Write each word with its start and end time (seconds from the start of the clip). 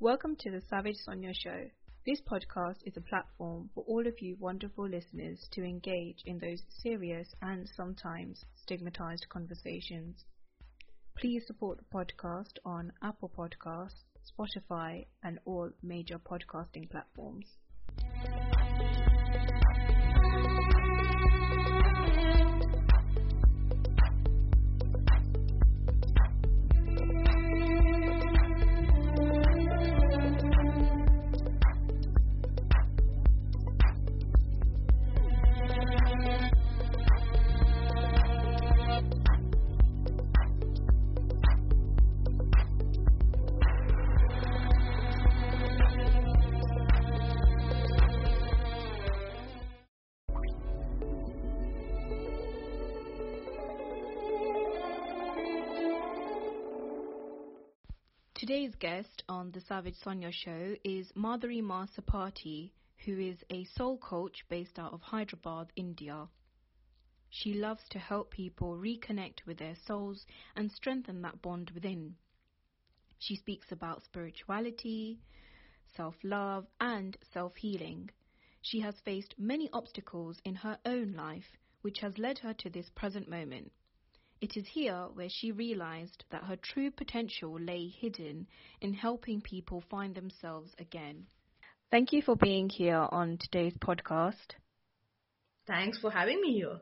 Welcome 0.00 0.36
to 0.42 0.50
the 0.52 0.62
Savage 0.70 0.94
Sonia 0.94 1.34
Show. 1.34 1.68
This 2.06 2.20
podcast 2.20 2.76
is 2.86 2.96
a 2.96 3.00
platform 3.00 3.68
for 3.74 3.82
all 3.88 4.06
of 4.06 4.22
you 4.22 4.36
wonderful 4.38 4.88
listeners 4.88 5.48
to 5.50 5.64
engage 5.64 6.22
in 6.24 6.38
those 6.38 6.62
serious 6.68 7.34
and 7.42 7.68
sometimes 7.76 8.44
stigmatized 8.54 9.26
conversations. 9.28 10.24
Please 11.16 11.42
support 11.48 11.78
the 11.78 11.84
podcast 11.92 12.58
on 12.64 12.92
Apple 13.02 13.28
Podcasts, 13.36 14.04
Spotify, 14.22 15.04
and 15.24 15.40
all 15.44 15.68
major 15.82 16.20
podcasting 16.20 16.88
platforms. 16.88 17.46
Guest 58.80 59.24
on 59.28 59.50
the 59.50 59.60
Savage 59.62 59.96
Sonia 59.96 60.30
show 60.30 60.76
is 60.84 61.10
Madhurima 61.16 61.88
Sappati, 61.96 62.70
who 63.04 63.18
is 63.18 63.42
a 63.50 63.64
soul 63.64 63.98
coach 63.98 64.44
based 64.48 64.78
out 64.78 64.92
of 64.92 65.02
Hyderabad, 65.02 65.72
India. 65.74 66.28
She 67.28 67.54
loves 67.54 67.82
to 67.88 67.98
help 67.98 68.30
people 68.30 68.76
reconnect 68.76 69.44
with 69.46 69.58
their 69.58 69.74
souls 69.74 70.24
and 70.54 70.70
strengthen 70.70 71.22
that 71.22 71.42
bond 71.42 71.70
within. 71.70 72.14
She 73.18 73.34
speaks 73.34 73.72
about 73.72 74.04
spirituality, 74.04 75.18
self 75.96 76.14
love, 76.22 76.68
and 76.80 77.16
self 77.32 77.56
healing. 77.56 78.10
She 78.62 78.78
has 78.78 79.00
faced 79.00 79.34
many 79.36 79.68
obstacles 79.72 80.40
in 80.44 80.54
her 80.54 80.78
own 80.84 81.14
life, 81.14 81.56
which 81.82 81.98
has 81.98 82.16
led 82.16 82.38
her 82.38 82.54
to 82.54 82.70
this 82.70 82.90
present 82.90 83.28
moment. 83.28 83.72
It 84.40 84.56
is 84.56 84.66
here 84.68 85.08
where 85.14 85.28
she 85.28 85.50
realized 85.50 86.24
that 86.30 86.44
her 86.44 86.56
true 86.56 86.90
potential 86.90 87.58
lay 87.58 87.88
hidden 87.88 88.46
in 88.80 88.94
helping 88.94 89.40
people 89.40 89.82
find 89.90 90.14
themselves 90.14 90.74
again. 90.78 91.26
Thank 91.90 92.12
you 92.12 92.22
for 92.22 92.36
being 92.36 92.68
here 92.68 93.08
on 93.10 93.38
today's 93.38 93.74
podcast. 93.78 94.54
Thanks 95.66 95.98
for 95.98 96.10
having 96.10 96.40
me 96.40 96.52
here. 96.54 96.80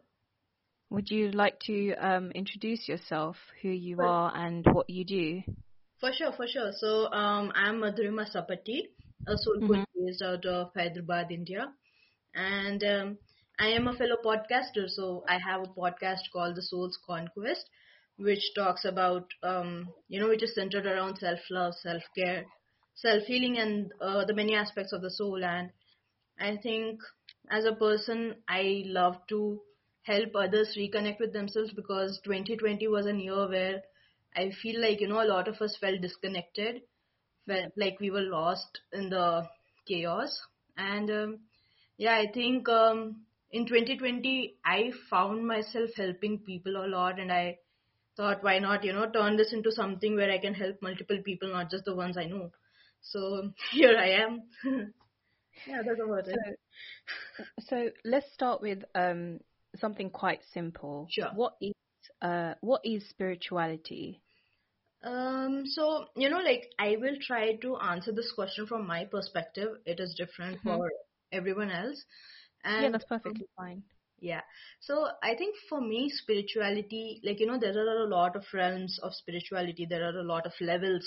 Would 0.91 1.11
you 1.11 1.31
like 1.33 1.59
to 1.61 1.95
um, 1.95 2.31
introduce 2.33 2.89
yourself, 2.89 3.37
who 3.63 3.69
you 3.69 3.97
Well- 3.97 4.09
are, 4.09 4.37
and 4.37 4.65
what 4.73 4.91
you 4.91 5.05
do? 5.05 5.43
For 5.99 6.13
sure, 6.13 6.33
for 6.33 6.47
sure. 6.47 6.73
So, 6.73 7.11
um, 7.11 7.51
I'm 7.55 7.77
Madhurima 7.81 8.27
Sappati, 8.31 8.83
a 9.27 9.37
soul 9.39 9.67
coach 9.67 9.87
based 9.99 10.21
out 10.21 10.45
of 10.45 10.73
Hyderabad, 10.75 11.33
India. 11.33 11.73
And 12.35 12.85
um, 12.85 13.19
I 13.59 13.69
am 13.69 13.87
a 13.87 13.93
fellow 13.95 14.17
podcaster. 14.25 14.89
So, 14.89 15.25
I 15.29 15.39
have 15.39 15.61
a 15.63 15.67
podcast 15.67 16.31
called 16.33 16.55
The 16.57 16.63
Soul's 16.63 16.97
Conquest, 17.07 17.69
which 18.17 18.55
talks 18.55 18.85
about, 18.85 19.31
um, 19.43 19.93
you 20.09 20.21
know, 20.21 20.29
which 20.29 20.43
is 20.43 20.55
centered 20.55 20.87
around 20.87 21.19
self 21.19 21.41
love, 21.51 21.75
self 21.75 22.03
care, 22.17 22.47
self 22.95 23.25
healing, 23.25 23.59
and 23.59 23.93
uh, 24.01 24.25
the 24.25 24.33
many 24.35 24.55
aspects 24.55 24.93
of 24.93 25.03
the 25.03 25.11
soul. 25.11 25.45
And 25.45 25.71
I 26.39 26.57
think 26.57 27.01
as 27.51 27.65
a 27.67 27.75
person, 27.75 28.43
I 28.49 28.85
love 28.87 29.17
to 29.29 29.61
help 30.03 30.35
others 30.37 30.77
reconnect 30.79 31.21
with 31.21 31.33
themselves 31.33 31.73
because 31.73 32.21
2020 32.25 32.89
was 32.89 33.07
a 33.07 33.15
year 33.15 33.49
where 33.49 33.83
I 34.35 34.51
feel 34.63 34.81
like, 34.81 35.01
you 35.01 35.09
know, 35.09 35.23
a 35.23 35.29
lot 35.29 35.49
of 35.49 35.61
us 35.61 35.77
felt 35.81 36.01
disconnected, 36.01 36.83
felt 37.47 37.73
like 37.77 38.01
we 38.01 38.11
were 38.11 38.23
lost 38.23 38.81
in 38.93 39.11
the 39.11 39.49
chaos. 39.87 40.41
And 40.77 41.11
um, 41.11 41.39
yeah, 41.99 42.15
I 42.17 42.27
think 42.33 42.69
um, 42.69 43.26
in 43.51 43.67
2020, 43.67 44.57
I 44.65 44.93
found 45.11 45.47
myself 45.47 45.91
helping 45.97 46.39
people 46.41 46.77
a 46.77 46.87
lot, 46.89 47.19
and 47.21 47.33
I 47.33 47.59
thought, 48.17 48.43
why 48.43 48.59
not, 48.59 48.85
you 48.85 48.93
know, 48.93 49.09
turn 49.11 49.37
this 49.37 49.53
into 49.53 49.73
something 49.73 50.17
where 50.17 50.31
I 50.31 50.39
can 50.39 50.55
help 50.55 50.83
multiple 50.83 51.19
people, 51.25 51.49
not 51.53 51.71
just 51.71 51.85
the 51.85 51.95
ones 51.95 52.17
I 52.17 52.25
know. 52.27 52.51
So 53.03 53.53
here 53.73 53.97
I 53.99 54.11
am. 54.25 54.43
yeah, 55.67 55.83
that's 55.87 56.01
about 56.05 56.29
it. 56.29 56.59
So 57.61 57.91
let's 58.05 58.33
start 58.33 58.61
with 58.63 58.85
um, 58.95 59.41
something 59.77 60.11
quite 60.11 60.41
simple. 60.53 61.11
Sure. 61.11 61.31
What 61.31 61.57
is 61.61 61.75
uh, 62.23 62.55
what 62.61 62.81
is 62.85 63.09
spirituality? 63.09 64.23
Um, 65.03 65.67
so, 65.67 66.07
you 66.17 66.29
know, 66.29 66.41
like 66.41 66.71
I 66.79 66.97
will 66.97 67.17
try 67.21 67.57
to 67.57 67.77
answer 67.79 68.13
this 68.13 68.33
question 68.33 68.67
from 68.67 68.87
my 68.87 69.05
perspective. 69.05 69.79
It 69.87 70.01
is 70.01 70.15
different 70.17 70.61
Mhm. 70.65 70.65
for 70.65 70.91
everyone 71.33 71.71
else. 71.71 72.05
And 72.67 72.91
yeah, 72.91 72.91
that's 72.91 73.05
perfectly 73.05 73.47
fine. 73.57 73.85
yeah. 74.21 74.43
So 74.81 75.09
I 75.23 75.35
think 75.35 75.57
for 75.69 75.81
me, 75.81 76.11
spirituality, 76.11 77.21
like, 77.25 77.41
you 77.41 77.47
know, 77.47 77.59
there 77.59 77.77
are 77.77 78.05
a 78.05 78.09
lot 78.09 78.37
of 78.37 78.45
realms 78.53 78.99
of 79.03 79.15
spirituality, 79.15 79.87
there 79.89 80.05
are 80.05 80.19
a 80.19 80.25
lot 80.25 80.47
of 80.47 80.53
levels. 80.61 81.07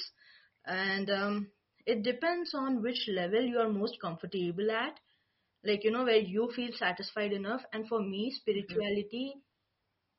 And 0.65 1.09
um, 1.09 1.47
it 1.85 2.03
depends 2.03 2.53
on 2.53 2.81
which 2.83 3.07
level 3.09 3.41
you 3.41 3.59
are 3.59 3.69
most 3.69 3.97
comfortable 4.01 4.71
at, 4.71 4.99
like, 5.63 5.83
you 5.83 5.91
know, 5.91 6.05
where 6.05 6.19
you 6.19 6.51
feel 6.55 6.71
satisfied 6.77 7.33
enough. 7.33 7.61
And 7.73 7.87
for 7.87 8.01
me, 8.01 8.31
spirituality 8.35 9.35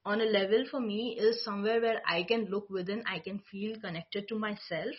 on 0.04 0.20
a 0.20 0.24
level 0.24 0.64
for 0.70 0.80
me 0.80 1.16
is 1.18 1.44
somewhere 1.44 1.80
where 1.80 2.02
I 2.06 2.24
can 2.24 2.46
look 2.46 2.70
within, 2.70 3.04
I 3.06 3.20
can 3.20 3.40
feel 3.50 3.78
connected 3.80 4.28
to 4.28 4.38
myself, 4.38 4.94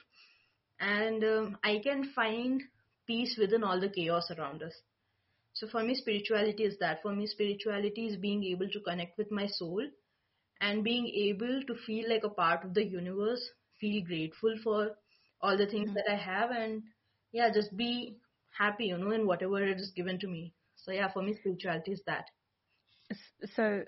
and 0.80 1.24
um, 1.24 1.58
I 1.64 1.80
can 1.84 2.12
find 2.14 2.62
peace 3.08 3.38
within 3.40 3.64
all 3.64 3.80
the 3.80 3.90
chaos 3.90 4.32
around 4.32 4.64
us. 4.64 4.74
So 5.54 5.68
for 5.68 5.84
me, 5.84 5.96
spirituality 5.96 6.64
is 6.64 6.78
that. 6.80 7.02
For 7.02 7.14
me, 7.16 7.28
spirituality 7.28 8.08
is 8.08 8.18
being 8.18 8.44
able 8.46 8.70
to 8.70 8.80
connect 8.82 9.18
with 9.18 9.32
my 9.32 9.48
soul 9.48 9.86
and 10.62 10.84
being 10.84 11.08
able 11.08 11.64
to 11.64 11.76
feel 11.76 12.10
like 12.10 12.24
a 12.24 12.30
part 12.30 12.64
of 12.66 12.74
the 12.74 12.86
universe, 12.86 13.50
feel 13.80 14.04
grateful 14.04 14.56
for 14.64 14.98
all 15.42 15.58
the 15.58 15.66
things 15.68 15.90
Mhm. 15.90 15.96
that 15.96 16.10
I 16.10 16.16
have, 16.16 16.52
and 16.52 16.84
yeah, 17.32 17.52
just 17.54 17.76
be 17.76 18.18
happy, 18.58 18.86
you 18.88 18.98
know, 18.98 19.12
in 19.12 19.26
whatever 19.28 19.62
it 19.64 19.80
is 19.80 19.92
given 19.92 20.20
to 20.20 20.28
me. 20.28 20.54
So 20.76 20.92
yeah, 20.92 21.12
for 21.12 21.22
me, 21.24 21.34
spirituality 21.36 21.92
is 21.94 22.04
that. 22.06 22.26
So, 23.56 23.84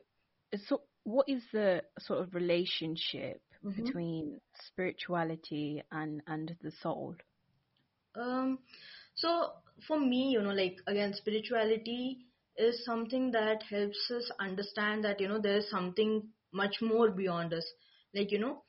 so 0.68 0.82
what 1.04 1.28
is 1.30 1.44
the 1.52 1.84
sort 2.00 2.20
of 2.22 2.34
relationship 2.36 3.42
Mhm. 3.64 3.94
between 3.94 4.40
spirituality 4.68 5.84
and 5.92 6.22
and 6.28 6.56
the 6.62 6.72
soul? 6.72 7.16
Um, 8.16 8.60
so 9.16 9.54
for 9.88 10.00
me, 10.00 10.30
you 10.32 10.42
know, 10.42 10.52
like 10.54 10.78
again, 10.88 11.14
spirituality 11.14 12.20
is 12.58 12.84
something 12.86 13.32
that 13.32 13.64
helps 13.64 14.10
us 14.12 14.30
understand 14.40 15.04
that, 15.04 15.20
you 15.20 15.28
know, 15.28 15.40
there 15.40 15.58
is 15.58 15.70
something 15.70 16.30
much 16.54 16.82
more 16.82 17.12
beyond 17.12 17.54
us. 17.54 17.66
Like, 18.14 18.32
you 18.32 18.40
know, 18.40 18.64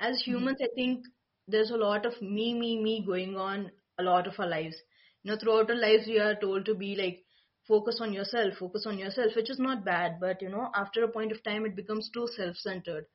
as 0.00 0.22
humans, 0.24 0.58
I 0.62 0.68
think 0.74 1.04
there's 1.48 1.70
a 1.70 1.76
lot 1.76 2.06
of 2.06 2.20
me, 2.22 2.54
me, 2.54 2.82
me 2.82 3.04
going 3.06 3.36
on 3.36 3.70
a 3.98 4.02
lot 4.02 4.26
of 4.26 4.34
our 4.38 4.46
lives. 4.48 4.76
You 5.22 5.32
know, 5.32 5.38
throughout 5.38 5.70
our 5.70 5.76
lives, 5.76 6.06
we 6.06 6.18
are 6.18 6.34
told 6.34 6.64
to 6.66 6.74
be 6.74 6.94
like, 6.96 7.24
focus 7.66 7.98
on 8.00 8.12
yourself, 8.12 8.54
focus 8.58 8.84
on 8.86 8.98
yourself, 8.98 9.32
which 9.36 9.50
is 9.50 9.58
not 9.58 9.84
bad, 9.84 10.18
but 10.20 10.40
you 10.42 10.48
know, 10.48 10.70
after 10.74 11.04
a 11.04 11.08
point 11.08 11.32
of 11.32 11.42
time, 11.44 11.64
it 11.66 11.76
becomes 11.76 12.10
too 12.14 12.26
self-centered, 12.36 13.06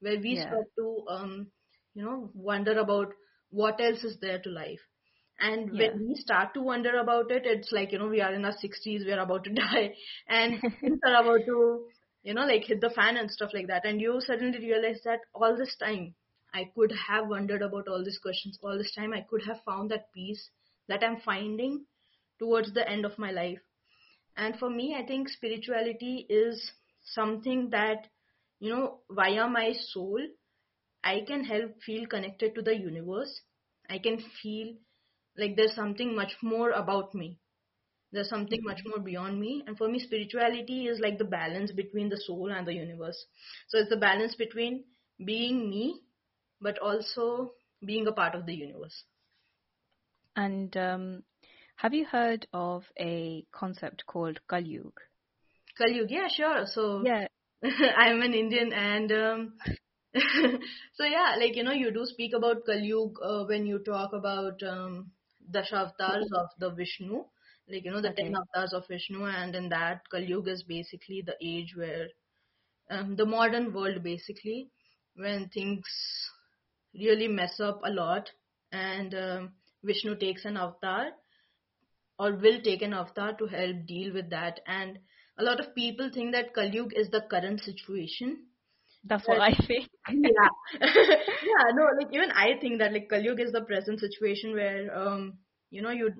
where 0.00 0.18
we 0.20 0.36
Yeah. 0.36 0.46
start 0.46 0.66
to, 0.78 1.04
um, 1.08 1.50
you 1.94 2.02
know, 2.04 2.30
wonder 2.34 2.78
about 2.78 3.12
what 3.50 3.80
else 3.80 4.04
is 4.04 4.18
there 4.20 4.38
to 4.40 4.50
life. 4.50 4.80
And 5.40 5.70
Yeah. 5.70 5.90
when 5.92 6.06
we 6.08 6.14
start 6.16 6.54
to 6.54 6.60
wonder 6.62 6.98
about 6.98 7.30
it, 7.30 7.42
it's 7.46 7.72
like, 7.72 7.92
you 7.92 7.98
know, 7.98 8.08
we 8.08 8.20
are 8.20 8.32
in 8.34 8.44
our 8.44 8.52
60s, 8.60 9.04
we 9.04 9.12
are 9.12 9.20
about 9.20 9.44
to 9.44 9.50
die, 9.54 9.94
and 10.28 10.62
things 10.80 10.98
are 11.04 11.22
about 11.22 11.46
to, 11.46 11.86
you 12.22 12.34
know, 12.34 12.46
like 12.46 12.64
hit 12.64 12.80
the 12.80 12.90
fan 12.90 13.16
and 13.16 13.30
stuff 13.30 13.50
like 13.54 13.68
that. 13.68 13.84
And 13.86 14.00
you 14.00 14.20
suddenly 14.20 14.58
realize 14.58 15.00
that 15.04 15.20
all 15.34 15.56
this 15.56 15.76
time, 15.76 16.14
I 16.54 16.70
could 16.74 16.92
have 17.08 17.28
wondered 17.28 17.62
about 17.62 17.88
all 17.88 18.04
these 18.04 18.18
questions. 18.18 18.58
All 18.62 18.76
this 18.78 18.94
time, 18.94 19.12
I 19.12 19.22
could 19.28 19.42
have 19.46 19.62
found 19.64 19.90
that 19.90 20.12
peace 20.14 20.50
that 20.88 21.02
I'm 21.04 21.20
finding 21.20 21.86
towards 22.38 22.72
the 22.74 22.88
end 22.88 23.04
of 23.04 23.18
my 23.18 23.30
life. 23.30 23.60
And 24.36 24.58
for 24.58 24.70
me, 24.70 24.94
I 24.94 25.04
think 25.06 25.28
spirituality 25.28 26.26
is 26.28 26.72
something 27.02 27.70
that, 27.70 28.08
you 28.60 28.70
know, 28.70 29.00
via 29.10 29.48
my 29.48 29.72
soul, 29.74 30.20
I 31.04 31.20
can 31.26 31.44
help 31.44 31.82
feel 31.82 32.06
connected 32.06 32.54
to 32.54 32.62
the 32.62 32.76
universe. 32.76 33.40
I 33.88 33.98
can 33.98 34.18
feel 34.42 34.76
like 35.38 35.56
there's 35.56 35.74
something 35.74 36.14
much 36.14 36.32
more 36.42 36.70
about 36.72 37.14
me. 37.14 37.38
There's 38.12 38.28
something 38.30 38.60
much 38.62 38.80
more 38.86 39.00
beyond 39.00 39.38
me. 39.40 39.62
And 39.66 39.76
for 39.76 39.88
me, 39.88 39.98
spirituality 39.98 40.86
is 40.86 40.98
like 41.00 41.18
the 41.18 41.24
balance 41.24 41.72
between 41.72 42.08
the 42.08 42.16
soul 42.26 42.50
and 42.50 42.66
the 42.66 42.74
universe. 42.74 43.26
So 43.68 43.78
it's 43.78 43.90
the 43.90 43.96
balance 43.96 44.34
between 44.34 44.84
being 45.24 45.68
me, 45.68 46.00
but 46.60 46.78
also 46.78 47.52
being 47.84 48.06
a 48.06 48.12
part 48.12 48.34
of 48.34 48.46
the 48.46 48.54
universe. 48.54 49.04
And 50.36 50.76
um, 50.76 51.22
have 51.76 51.94
you 51.94 52.06
heard 52.06 52.46
of 52.52 52.84
a 52.98 53.44
concept 53.52 54.06
called 54.06 54.40
Kalyug? 54.50 54.92
Kalyug, 55.80 56.10
yeah, 56.10 56.28
sure. 56.28 56.64
So 56.66 57.04
Yeah. 57.04 57.28
I'm 57.96 58.22
an 58.22 58.34
Indian 58.34 58.72
and 58.72 59.12
um, 59.12 59.52
so 60.94 61.04
yeah, 61.04 61.36
like 61.38 61.56
you 61.56 61.62
know, 61.64 61.72
you 61.72 61.92
do 61.92 62.04
speak 62.06 62.32
about 62.34 62.64
Kalyug 62.66 63.14
uh, 63.22 63.44
when 63.46 63.66
you 63.66 63.80
talk 63.80 64.12
about 64.12 64.62
um, 64.62 65.10
Dashavatars 65.52 66.30
of 66.32 66.48
the 66.58 66.70
Vishnu, 66.70 67.24
like 67.68 67.84
you 67.84 67.90
know 67.90 68.00
the 68.00 68.10
ten 68.10 68.32
Okay. 68.32 68.34
avatars 68.34 68.72
of 68.72 68.86
Vishnu, 68.88 69.24
and 69.24 69.54
in 69.54 69.68
that 69.70 70.02
Kalyug 70.12 70.48
is 70.48 70.62
basically 70.62 71.22
the 71.22 71.36
age 71.42 71.74
where 71.76 72.08
um, 72.90 73.16
the 73.16 73.26
modern 73.26 73.72
world 73.72 74.02
basically 74.02 74.70
when 75.16 75.48
things 75.48 75.84
really 76.94 77.28
mess 77.28 77.60
up 77.60 77.80
a 77.84 77.90
lot, 77.90 78.30
and 78.72 79.14
um, 79.14 79.52
Vishnu 79.84 80.16
takes 80.16 80.44
an 80.44 80.56
avatar 80.56 81.12
or 82.18 82.32
will 82.32 82.60
take 82.62 82.82
an 82.82 82.92
avatar 82.92 83.32
to 83.36 83.46
help 83.46 83.86
deal 83.86 84.12
with 84.12 84.30
that, 84.30 84.60
and 84.66 84.98
a 85.38 85.42
lot 85.42 85.60
of 85.60 85.74
people 85.74 86.10
think 86.12 86.32
that 86.32 86.54
Kalyug 86.54 86.92
is 86.94 87.08
the 87.10 87.22
current 87.30 87.60
situation 87.60 88.46
That's 89.04 89.26
what 89.28 89.40
I 89.40 89.54
think. 89.66 89.88
yeah. 90.08 90.48
Yeah 90.80 91.72
no 91.74 91.84
like 91.98 92.12
even 92.12 92.30
i 92.32 92.58
think 92.60 92.78
that 92.78 92.92
like 92.92 93.08
kalyug 93.10 93.40
is 93.40 93.52
the 93.52 93.62
present 93.62 94.00
situation 94.00 94.52
where 94.52 94.96
um 94.96 95.38
you 95.70 95.82
know 95.82 95.90
you 95.90 96.10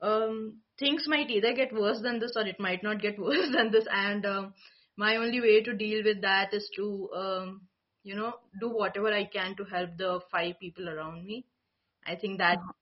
um 0.00 0.60
things 0.78 1.04
might 1.08 1.30
either 1.30 1.52
get 1.54 1.72
worse 1.72 2.00
than 2.02 2.18
this 2.18 2.32
or 2.36 2.46
it 2.46 2.58
might 2.60 2.82
not 2.82 3.00
get 3.00 3.18
worse 3.26 3.50
than 3.52 3.70
this. 3.70 3.86
And 3.90 4.24
um 4.26 4.54
my 4.96 5.16
only 5.16 5.40
way 5.40 5.62
to 5.62 5.74
deal 5.74 6.02
with 6.04 6.20
that 6.22 6.52
is 6.52 6.68
to 6.76 7.10
um 7.14 7.62
you 8.04 8.14
know 8.14 8.32
do 8.60 8.68
whatever 8.68 9.12
i 9.12 9.24
can 9.24 9.54
to 9.56 9.64
help 9.64 9.90
the 9.98 10.20
five 10.30 10.58
people 10.60 10.88
around 10.88 11.24
me. 11.26 11.44
I 12.06 12.16
think 12.16 12.38
that 12.38 12.58
Uh-huh. 12.58 12.72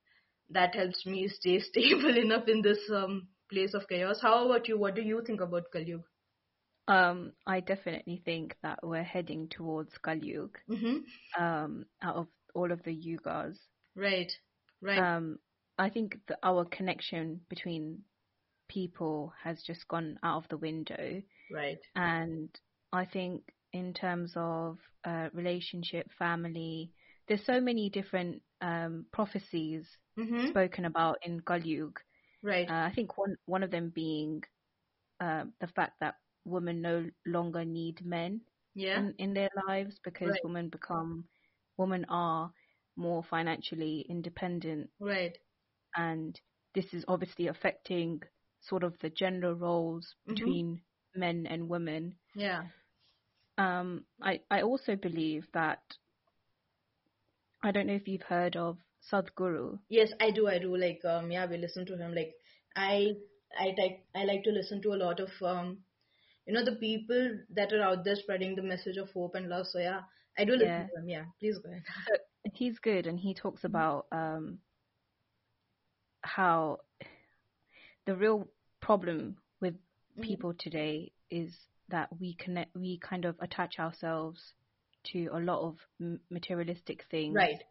that 0.51 0.75
helps 0.75 1.05
me 1.07 1.29
stay 1.29 1.59
stable 1.71 2.17
enough 2.17 2.49
in 2.49 2.63
this 2.63 2.79
um 2.93 3.29
place 3.51 3.75
of 3.75 3.89
chaos. 3.89 4.21
How 4.23 4.47
about 4.47 4.69
you? 4.69 4.79
What 4.79 4.95
do 4.95 5.03
you 5.03 5.23
think 5.27 5.41
about 5.41 5.71
kalyug 5.75 6.03
Um, 6.89 7.33
I 7.47 7.61
definitely 7.61 8.23
think 8.25 8.57
that 8.63 8.79
we're 8.83 9.03
heading 9.03 9.49
towards 9.49 9.93
Kalyug. 10.05 10.51
mm-hmm. 10.71 11.43
Um, 11.43 11.87
out 12.03 12.17
of 12.17 12.27
all 12.55 12.73
of 12.73 12.83
the 12.85 12.97
yugas. 12.97 13.57
right 13.95 14.33
right 14.81 14.99
Um, 14.99 15.39
I 15.79 15.91
think 15.91 16.17
that 16.29 16.39
our 16.43 16.65
connection 16.65 17.41
between 17.49 18.03
people 18.69 19.33
has 19.43 19.63
just 19.63 19.87
gone 19.89 20.19
out 20.23 20.45
of 20.45 20.49
the 20.49 20.57
window. 20.57 21.23
right 21.53 21.79
And 21.95 22.49
I 22.93 23.05
think 23.05 23.43
in 23.73 23.93
terms 23.93 24.33
of 24.37 24.79
uh, 25.05 25.29
relationship, 25.33 26.07
family, 26.19 26.93
there's 27.29 27.45
so 27.45 27.61
many 27.61 27.91
different 27.91 28.43
um, 28.61 29.07
prophecies 29.13 29.85
mm-hmm. 30.19 30.49
spoken 30.49 30.85
about 30.85 31.19
in 31.23 31.41
Kalyug. 31.41 31.97
right 32.43 32.69
Uh, 32.69 32.87
I 32.89 32.93
think 32.95 33.19
one 33.19 33.37
one 33.47 33.63
of 33.63 33.71
them 33.71 33.93
being 33.95 34.43
uh, 35.21 35.45
the 35.61 35.69
fact 35.69 35.95
that 36.01 36.15
women 36.47 36.81
no 36.83 37.05
longer 37.27 37.65
need 37.65 38.05
men 38.05 38.41
yeah 38.75 38.99
in, 38.99 39.15
in 39.19 39.35
their 39.35 39.51
lives 39.69 39.99
because 40.05 40.29
Right. 40.31 40.45
women 40.45 40.69
become 40.71 41.25
women 41.77 42.07
are 42.09 42.53
more 42.97 43.23
financially 43.25 44.07
independent 44.09 44.91
right 45.01 45.39
and 45.97 46.41
this 46.75 46.93
is 46.95 47.05
obviously 47.09 47.49
affecting 47.49 48.21
sort 48.61 48.83
of 48.85 48.95
the 49.01 49.11
gender 49.11 49.55
roles 49.55 50.15
Mhm. 50.29 50.35
between 50.35 50.81
men 51.15 51.47
and 51.47 51.69
women. 51.69 52.15
yeah 52.35 52.63
Um, 53.59 54.05
I, 54.23 54.41
I 54.51 54.63
also 54.63 54.97
believe 54.97 55.47
that 55.55 55.81
I 57.63 57.71
don't 57.73 57.87
know 57.87 57.95
if 57.95 58.09
you've 58.09 58.23
heard 58.23 58.57
of 58.57 58.79
Sadhguru. 59.11 59.79
Yes, 59.89 60.13
I 60.21 60.31
do. 60.31 60.49
I 60.49 60.59
do. 60.59 60.77
Like, 60.77 61.05
um, 61.05 61.31
yeah, 61.31 61.47
we 61.47 61.57
listen 61.59 61.87
to 61.87 61.97
him. 61.97 62.15
Like, 62.15 62.35
I, 62.77 63.15
I 63.59 63.75
like, 63.79 64.05
I 64.15 64.25
like 64.25 64.43
to 64.45 64.51
listen 64.51 64.83
to 64.83 64.95
a 64.95 65.01
lot 65.05 65.21
of, 65.21 65.31
um, 65.43 65.79
you 66.47 66.55
know, 66.55 66.65
the 66.65 66.77
people 66.77 67.39
that 67.55 67.73
are 67.73 67.83
out 67.83 68.05
there 68.05 68.17
spreading 68.17 68.55
the 68.57 68.63
message 68.63 68.97
of 68.97 69.11
hope 69.13 69.35
and 69.35 69.49
love. 69.49 69.67
So 69.67 69.79
yeah, 69.79 70.01
I 70.39 70.45
do 70.45 70.53
listen 70.53 70.69
Yeah. 70.69 70.87
to 70.87 71.01
him. 71.03 71.09
Yeah, 71.09 71.25
please 71.41 71.59
go 71.59 71.71
ahead. 71.71 71.83
He's 72.55 72.79
good 72.79 73.07
and 73.07 73.19
he 73.19 73.35
talks 73.35 73.65
Mm-hmm. 73.65 73.75
about 73.75 74.07
um, 74.13 74.59
how 76.23 76.79
the 78.07 78.15
real 78.15 78.49
problem 78.81 79.37
with 79.61 79.75
Mhm. 80.19 80.27
people 80.27 80.55
today 80.59 81.13
is 81.31 81.53
that 81.89 82.09
we 82.21 82.35
connect, 82.35 82.75
we 82.77 82.99
kind 82.99 83.25
of 83.25 83.37
attach 83.41 83.79
ourselves 83.79 84.41
to 85.13 85.29
a 85.33 85.39
lot 85.41 85.61
of 85.61 85.77
materialistic 86.31 87.05
things, 87.11 87.35
Right. 87.35 87.63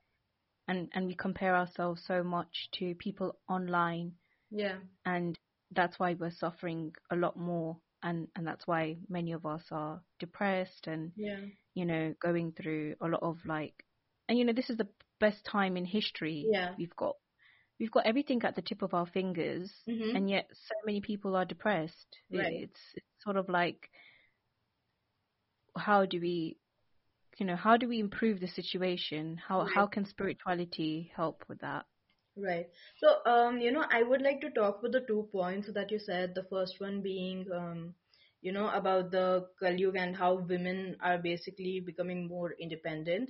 And 0.67 0.89
and 0.93 1.07
we 1.07 1.15
compare 1.15 1.55
ourselves 1.55 2.01
so 2.07 2.23
much 2.23 2.69
to 2.79 2.95
people 2.95 3.37
online, 3.47 4.13
Yeah. 4.51 4.77
and 5.05 5.37
that's 5.71 5.99
why 5.99 6.15
we're 6.15 6.31
suffering 6.31 6.93
a 7.11 7.15
lot 7.15 7.37
more, 7.37 7.77
and 8.05 8.27
and 8.35 8.45
that's 8.47 8.65
why 8.67 8.97
many 9.09 9.33
of 9.33 9.45
us 9.45 9.63
are 9.71 9.99
depressed 10.19 10.87
and 10.87 11.11
Yeah. 11.17 11.41
you 11.73 11.85
know 11.85 12.13
going 12.21 12.53
through 12.53 12.95
a 13.01 13.07
lot 13.07 13.23
of 13.23 13.37
like, 13.45 13.83
and 14.29 14.37
you 14.37 14.45
know 14.45 14.53
this 14.53 14.69
is 14.69 14.77
the 14.77 14.87
best 15.19 15.43
time 15.43 15.75
in 15.75 15.85
history. 15.85 16.45
Yeah. 16.49 16.75
We've 16.77 16.95
got 16.95 17.15
we've 17.79 17.91
got 17.91 18.05
everything 18.05 18.41
at 18.43 18.55
the 18.55 18.61
tip 18.61 18.81
of 18.83 18.93
our 18.93 19.07
fingers, 19.07 19.69
Mhm. 19.87 20.15
and 20.15 20.29
yet 20.29 20.47
so 20.53 20.75
many 20.85 21.01
people 21.01 21.35
are 21.35 21.45
depressed. 21.45 22.11
Right. 22.31 22.61
It's, 22.63 22.81
it's 22.95 23.23
sort 23.23 23.35
of 23.37 23.49
like, 23.49 23.89
how 25.77 26.05
do 26.05 26.21
we, 26.21 26.57
you 27.37 27.45
know, 27.45 27.55
how 27.57 27.75
do 27.77 27.87
we 27.89 27.99
improve 27.99 28.39
the 28.39 28.47
situation? 28.47 29.37
How 29.37 29.61
Right. 29.61 29.73
how 29.75 29.87
can 29.87 30.05
spirituality 30.05 31.11
help 31.15 31.43
with 31.49 31.59
that? 31.59 31.85
Right. 32.37 32.67
So, 32.97 33.19
um, 33.25 33.59
you 33.59 33.71
know, 33.71 33.85
I 33.89 34.03
would 34.03 34.21
like 34.21 34.41
to 34.41 34.49
talk 34.51 34.79
about 34.79 34.91
the 34.91 35.01
two 35.01 35.27
points 35.31 35.69
that 35.73 35.91
you 35.91 35.99
said. 35.99 36.33
The 36.35 36.43
first 36.43 36.79
one 36.79 37.01
being, 37.01 37.45
um, 37.51 37.93
you 38.41 38.51
know, 38.51 38.69
about 38.69 39.11
the 39.11 39.47
Kalyug 39.61 39.97
and 39.97 40.15
how 40.15 40.35
women 40.35 40.97
are 41.01 41.17
basically 41.17 41.79
becoming 41.79 42.27
more 42.27 42.53
independent. 42.59 43.29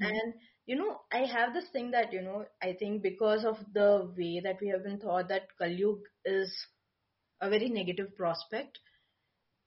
And, 0.00 0.34
you 0.66 0.76
know, 0.76 1.00
I 1.12 1.24
have 1.26 1.54
this 1.54 1.68
thing 1.70 1.90
that, 1.92 2.12
you 2.12 2.22
know, 2.22 2.46
I 2.62 2.74
think 2.74 3.02
because 3.02 3.44
of 3.44 3.58
the 3.74 4.12
way 4.16 4.40
that 4.40 4.60
we 4.60 4.68
have 4.68 4.84
been 4.84 5.00
taught 5.00 5.28
that 5.28 5.48
Kalyug 5.60 6.00
is 6.24 6.54
a 7.40 7.50
very 7.50 7.68
negative 7.68 8.16
prospect. 8.16 8.78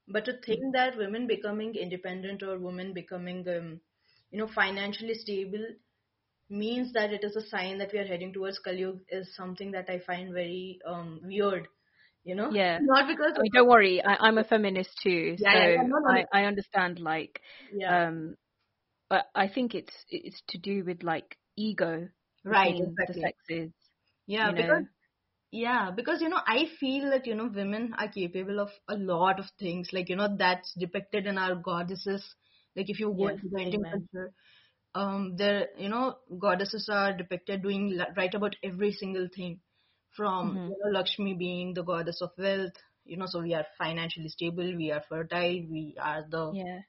But 0.09 0.25
to 0.25 0.33
think 0.41 0.73
that 0.73 0.97
women 0.97 1.25
becoming 1.25 1.75
independent 1.75 2.43
or 2.43 2.57
women 2.59 2.93
becoming, 2.93 3.47
um, 3.47 3.79
you 4.29 4.37
know, 4.37 4.47
financially 4.47 5.13
stable 5.13 5.65
means 6.49 6.93
that 6.93 7.11
it 7.13 7.23
is 7.23 7.35
a 7.35 7.47
sign 7.47 7.77
that 7.79 7.91
we 7.93 7.99
are 7.99 8.05
heading 8.07 8.33
towards 8.33 8.59
Kalyug 8.65 9.01
is 9.09 9.35
something 9.35 9.71
that 9.71 9.89
I 9.89 9.99
find 9.99 10.33
very 10.33 10.79
um, 10.85 11.21
weird. 11.23 11.67
You 12.23 12.35
know, 12.35 12.55
Yeah. 12.55 12.79
not 12.79 13.07
because 13.07 13.33
I 13.35 13.41
mean, 13.41 13.51
don't 13.53 13.67
worry, 13.69 14.03
I, 14.03 14.15
I'm 14.27 14.37
a 14.37 14.43
feminist 14.43 14.89
too, 15.03 15.37
Yeah, 15.37 15.53
so 15.53 15.59
yeah, 15.59 15.67
yeah, 15.69 15.83
no, 15.87 15.97
no, 15.99 16.09
I, 16.09 16.21
no. 16.21 16.25
I 16.33 16.43
understand 16.45 16.99
like, 16.99 17.41
yeah, 17.71 17.95
um, 17.95 18.35
but 19.09 19.27
I 19.35 19.47
think 19.47 19.75
it's 19.75 19.93
it's 20.09 20.41
to 20.49 20.57
do 20.57 20.83
with 20.85 21.03
like 21.03 21.37
ego 21.57 22.09
right, 22.43 22.75
between 22.75 22.99
the 23.07 23.13
exactly. 23.13 23.21
sexes. 23.21 23.71
Yeah, 24.27 24.51
because 24.51 24.83
know. 24.83 24.87
yeah, 25.51 25.91
because 25.95 26.21
you 26.21 26.29
know, 26.29 26.41
I 26.45 26.65
feel 26.79 27.09
that 27.11 27.27
you 27.27 27.35
know, 27.35 27.49
women 27.53 27.93
are 27.97 28.09
capable 28.09 28.59
of 28.59 28.69
a 28.89 28.95
lot 28.95 29.39
of 29.39 29.45
things. 29.59 29.89
Like 29.93 30.09
you 30.09 30.15
know, 30.15 30.35
that's 30.37 30.73
depicted 30.79 31.27
in 31.27 31.37
our 31.37 31.55
goddesses. 31.55 32.23
Like 32.75 32.89
if 32.89 32.99
you 32.99 33.13
go 33.17 33.27
Yes, 33.27 33.29
into 33.29 33.49
the 33.51 33.59
Indian 33.61 33.85
culture, 33.91 34.33
um, 34.95 35.35
there 35.37 35.67
you 35.77 35.89
know, 35.89 36.17
goddesses 36.39 36.89
are 36.91 37.13
depicted 37.15 37.63
doing 37.63 37.99
right 38.17 38.33
about 38.33 38.55
every 38.63 38.91
single 38.91 39.27
thing. 39.35 39.59
From 40.15 40.59
Mhm. 40.59 40.67
you 40.67 40.77
know, 40.83 40.99
Lakshmi 40.99 41.33
being 41.35 41.73
the 41.73 41.83
goddess 41.83 42.21
of 42.21 42.31
wealth. 42.37 42.73
You 43.05 43.17
know, 43.17 43.25
so 43.27 43.41
we 43.41 43.53
are 43.55 43.65
financially 43.77 44.29
stable, 44.29 44.75
we 44.75 44.91
are 44.91 45.03
fertile, 45.09 45.61
we 45.69 45.95
are 45.99 46.23
the 46.29 46.53
Yeah. 46.53 46.81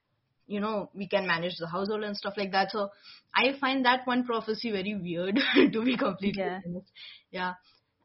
you 0.46 0.60
know 0.60 0.90
we 0.94 1.06
can 1.08 1.26
manage 1.26 1.56
the 1.58 1.66
household 1.68 2.02
and 2.04 2.16
stuff 2.16 2.34
like 2.36 2.52
that 2.52 2.70
so 2.70 2.88
i 3.34 3.52
find 3.60 3.84
that 3.84 4.06
one 4.06 4.24
prophecy 4.24 4.70
very 4.70 4.94
weird 4.94 5.38
to 5.72 5.84
be 5.84 5.96
completely 5.96 6.50
Yeah. 6.50 6.60
honest 6.64 6.90
yeah 7.30 7.54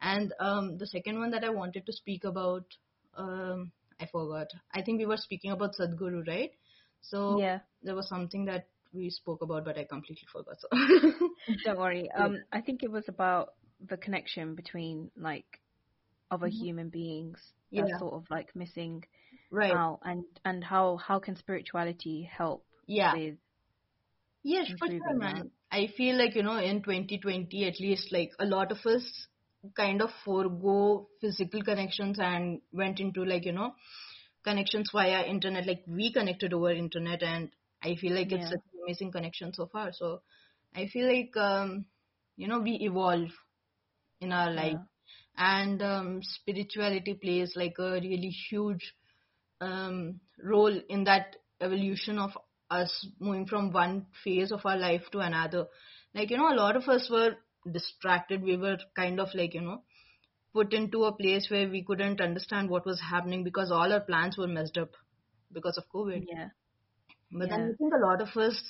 and 0.01 0.33
um 0.39 0.77
the 0.77 0.87
second 0.87 1.19
one 1.19 1.31
that 1.31 1.43
i 1.43 1.49
wanted 1.49 1.85
to 1.85 1.93
speak 1.93 2.23
about 2.23 2.65
um 3.17 3.71
i 3.99 4.05
forgot 4.11 4.47
i 4.73 4.81
think 4.81 4.99
we 4.99 5.05
were 5.05 5.17
speaking 5.25 5.51
about 5.51 5.75
sadhguru 5.79 6.25
right 6.27 6.51
so 7.01 7.21
Yeah. 7.27 7.59
there 7.83 7.95
was 7.95 8.07
something 8.09 8.45
that 8.45 8.67
we 8.95 9.09
spoke 9.09 9.41
about 9.41 9.65
but 9.65 9.77
i 9.77 9.83
completely 9.83 10.27
forgot 10.31 10.57
so 10.59 10.67
Don't 11.63 11.79
worry. 11.79 12.09
Um, 12.11 12.43
I 12.51 12.61
think 12.61 12.83
it 12.83 12.91
was 12.91 13.05
about 13.07 13.49
the 13.87 13.97
connection 13.97 14.55
between 14.55 15.11
like 15.17 15.45
other 16.31 16.47
Mhm. 16.47 16.49
human 16.49 16.89
beings 16.89 17.37
that's 17.75 17.91
yeah 17.91 17.99
sort 17.99 18.13
of 18.13 18.25
like 18.29 18.55
missing 18.55 19.03
right 19.51 19.71
out, 19.71 19.99
and 20.03 20.25
and 20.45 20.63
how 20.63 20.97
how 20.97 21.19
can 21.19 21.35
spirituality 21.35 22.29
help 22.31 22.65
yeah 22.87 23.13
with 23.13 23.35
Yes, 24.43 24.71
for 24.79 24.87
sure, 24.87 25.15
that? 25.17 25.17
man. 25.17 25.51
I 25.71 25.87
feel 25.97 26.17
like, 26.17 26.35
you 26.35 26.43
know, 26.43 26.57
in 26.57 26.81
2020, 26.83 27.65
at 27.65 27.79
least, 27.79 28.11
like 28.11 28.31
a 28.39 28.45
lot 28.45 28.71
of 28.71 28.77
us 28.85 29.27
kind 29.75 30.01
of 30.01 30.11
forego 30.23 31.09
physical 31.19 31.63
connections 31.63 32.19
and 32.19 32.61
went 32.71 32.99
into 32.99 33.25
like, 33.25 33.45
you 33.45 33.51
know, 33.53 33.73
connections 34.43 34.89
via 34.93 35.23
internet. 35.25 35.65
Like 35.65 35.83
we 35.87 36.13
connected 36.13 36.53
over 36.53 36.71
internet 36.71 37.23
and 37.23 37.49
I 37.83 37.95
feel 37.95 38.13
like 38.13 38.31
it's 38.31 38.47
Yeah. 38.47 38.49
such 38.49 38.61
amazing 38.85 39.11
connection 39.11 39.53
so 39.53 39.67
far. 39.67 39.91
So 39.93 40.21
I 40.75 40.87
feel 40.87 41.07
like, 41.07 41.35
um, 41.37 41.85
you 42.37 42.47
know, 42.47 42.59
we 42.59 42.73
evolve 42.81 43.29
in 44.21 44.31
our 44.31 44.51
life 44.51 44.77
Yeah. 44.77 44.85
and 45.37 45.81
um, 45.81 46.19
spirituality 46.23 47.13
plays 47.13 47.53
like 47.55 47.75
a 47.79 47.93
really 47.93 48.29
huge 48.49 48.93
um, 49.61 50.19
role 50.43 50.79
in 50.89 51.03
that 51.05 51.37
evolution 51.61 52.19
of 52.19 52.31
us 52.69 53.07
moving 53.19 53.45
from 53.47 53.71
one 53.71 54.05
phase 54.23 54.51
of 54.51 54.61
our 54.65 54.77
life 54.77 55.03
to 55.11 55.19
another 55.19 55.67
like 56.15 56.29
you 56.31 56.37
know 56.37 56.51
a 56.51 56.55
lot 56.55 56.75
of 56.75 56.83
us 56.89 57.09
were 57.11 57.35
distracted 57.71 58.41
we 58.43 58.57
were 58.57 58.77
kind 58.95 59.19
of 59.19 59.29
like 59.35 59.53
you 59.53 59.61
know 59.61 59.81
put 60.53 60.73
into 60.73 61.03
a 61.05 61.13
place 61.13 61.47
where 61.49 61.69
we 61.69 61.83
couldn't 61.83 62.21
understand 62.21 62.69
what 62.69 62.85
was 62.85 62.99
happening 63.01 63.43
because 63.43 63.71
all 63.71 63.91
our 63.93 64.01
plans 64.01 64.37
were 64.37 64.47
messed 64.47 64.77
up 64.77 64.91
because 65.53 65.77
of 65.77 65.83
covid 65.93 66.25
Yeah. 66.29 66.49
But 67.31 67.49
then 67.49 67.61
I 67.61 67.77
think 67.77 67.93
a 67.93 68.05
lot 68.05 68.21
of 68.21 68.29
us, 68.37 68.61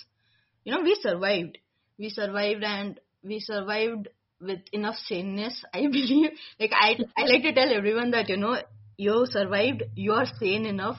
you 0.64 0.74
know, 0.74 0.82
we 0.82 0.98
survived. 1.02 1.58
We 1.98 2.10
survived 2.10 2.64
and 2.64 3.00
we 3.24 3.40
survived 3.40 4.10
with 4.42 4.60
enough 4.72 4.96
saneness. 4.98 5.64
I 5.74 5.82
believe, 5.88 6.32
like 6.60 6.72
I, 6.74 6.98
I 7.18 7.26
like 7.26 7.44
to 7.44 7.54
tell 7.54 7.72
everyone 7.72 8.12
that 8.12 8.30
you 8.30 8.38
know, 8.38 8.58
you 8.98 9.26
survived. 9.30 9.84
You 9.96 10.14
are 10.14 10.26
sane 10.40 10.66
enough 10.66 10.98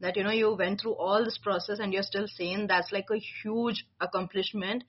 that 0.00 0.16
you 0.16 0.24
know 0.24 0.30
you 0.30 0.54
went 0.54 0.80
through 0.80 0.94
all 0.94 1.24
this 1.24 1.38
process 1.38 1.78
and 1.78 1.92
you're 1.92 2.02
still 2.02 2.26
sane. 2.28 2.66
That's 2.66 2.92
like 2.92 3.06
a 3.10 3.18
huge 3.42 3.86
accomplishment, 4.00 4.84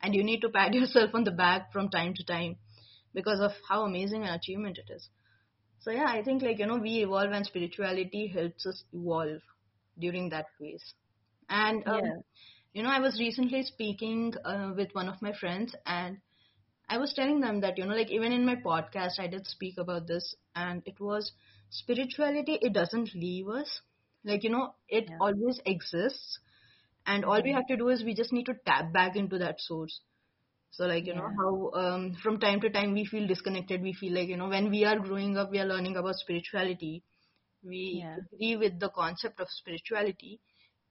and 0.00 0.14
you 0.14 0.22
need 0.22 0.40
to 0.40 0.48
pat 0.50 0.74
yourself 0.80 1.10
on 1.14 1.24
the 1.24 1.30
back 1.30 1.72
from 1.72 1.88
time 1.88 2.14
to 2.14 2.24
time 2.24 2.56
because 3.14 3.40
of 3.40 3.52
how 3.68 3.84
amazing 3.84 4.22
an 4.22 4.34
achievement 4.34 4.78
it 4.78 4.92
is. 4.92 5.08
So 5.80 5.90
yeah, 5.90 6.06
I 6.06 6.22
think 6.22 6.42
like 6.42 6.58
you 6.58 6.66
know 6.66 6.76
we 6.78 7.02
evolve 7.02 7.32
and 7.32 7.44
spirituality 7.44 8.28
helps 8.28 8.66
us 8.66 8.84
evolve 8.92 9.40
during 9.98 10.28
that 10.30 10.46
phase. 10.58 10.94
And 11.52 11.86
um, 11.88 12.00
Yeah. 12.02 12.22
you 12.74 12.82
know, 12.82 12.90
I 12.90 13.00
was 13.00 13.20
recently 13.20 13.62
speaking 13.64 14.34
uh, 14.44 14.72
with 14.76 14.94
one 14.94 15.08
of 15.08 15.22
my 15.22 15.32
friends, 15.32 15.74
and 15.86 16.18
I 16.88 16.98
was 16.98 17.12
telling 17.14 17.40
them 17.40 17.60
that 17.60 17.78
you 17.78 17.86
know, 17.86 17.94
like 17.94 18.10
even 18.10 18.32
in 18.32 18.46
my 18.46 18.56
podcast, 18.56 19.18
I 19.20 19.28
did 19.28 19.46
speak 19.46 19.76
about 19.78 20.06
this, 20.08 20.34
and 20.56 20.82
it 20.86 21.00
was 21.00 21.32
spirituality. 21.70 22.58
It 22.62 22.72
doesn't 22.74 23.14
leave 23.14 23.48
us. 23.48 23.80
Like 24.24 24.44
you 24.44 24.50
know, 24.50 24.74
it 24.88 25.10
Yeah. 25.10 25.20
always 25.20 25.60
exists, 25.66 26.38
and 27.06 27.24
all 27.24 27.42
we 27.42 27.52
Mhm. 27.52 27.54
have 27.54 27.66
to 27.68 27.76
do 27.76 27.88
is 27.88 28.04
we 28.04 28.14
just 28.14 28.32
need 28.32 28.46
to 28.46 28.54
tap 28.66 28.92
back 28.92 29.16
into 29.16 29.38
that 29.38 29.60
source. 29.60 30.00
So 30.70 30.86
like 30.86 31.06
you 31.06 31.14
know 31.14 31.30
how 31.38 31.80
um, 31.80 32.14
from 32.22 32.38
time 32.40 32.60
to 32.60 32.70
time 32.70 32.92
we 32.94 33.04
feel 33.06 33.26
disconnected. 33.26 33.82
We 33.82 33.92
feel 33.92 34.14
like 34.14 34.28
you 34.28 34.36
know 34.36 34.48
when 34.48 34.70
we 34.70 34.84
are 34.84 34.98
growing 34.98 35.36
up, 35.38 35.50
we 35.50 35.58
are 35.60 35.66
learning 35.66 35.96
about 35.96 36.16
spirituality. 36.16 37.02
We 37.62 38.06
Yeah. 38.06 38.18
agree 38.18 38.56
with 38.56 38.78
the 38.80 38.90
concept 38.90 39.40
of 39.40 39.48
spirituality, 39.50 40.40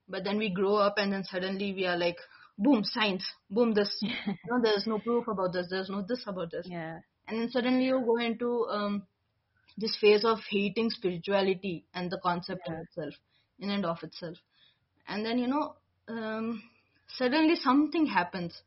but 0.08 0.24
then 0.24 0.38
we 0.38 0.50
grow 0.50 0.76
up 0.76 0.94
and 0.98 1.12
then 1.12 1.24
suddenly 1.24 1.72
we 1.72 1.86
are 1.86 1.96
like, 1.96 2.16
boom, 2.58 2.84
science, 2.84 3.24
boom, 3.50 3.74
this. 3.74 4.02
You 4.02 4.34
know, 4.50 4.60
there's 4.62 4.86
no 4.86 4.98
proof 4.98 5.28
about 5.28 5.52
this. 5.52 5.68
There's 5.70 5.88
no 5.90 6.02
this 6.02 6.24
about 6.26 6.50
this. 6.50 6.66
Yeah. 6.68 6.98
And 7.28 7.40
then 7.40 7.50
suddenly 7.50 7.86
you 7.86 8.00
go 8.04 8.16
into 8.18 8.66
um, 8.68 9.06
this 9.78 9.96
phase 10.00 10.24
of 10.24 10.38
hating 10.50 10.90
spirituality 10.90 11.84
and 11.94 12.10
the 12.10 12.18
concept 12.22 12.66
in 12.66 12.74
Yeah. 12.74 12.80
itself, 12.82 13.14
in 13.58 13.70
and 13.70 13.86
of 13.86 14.02
itself. 14.02 14.36
And 15.08 15.24
then 15.24 15.38
you 15.38 15.46
know, 15.46 15.76
um, 16.08 16.62
suddenly 17.08 17.56
something 17.56 18.06
happens 18.06 18.60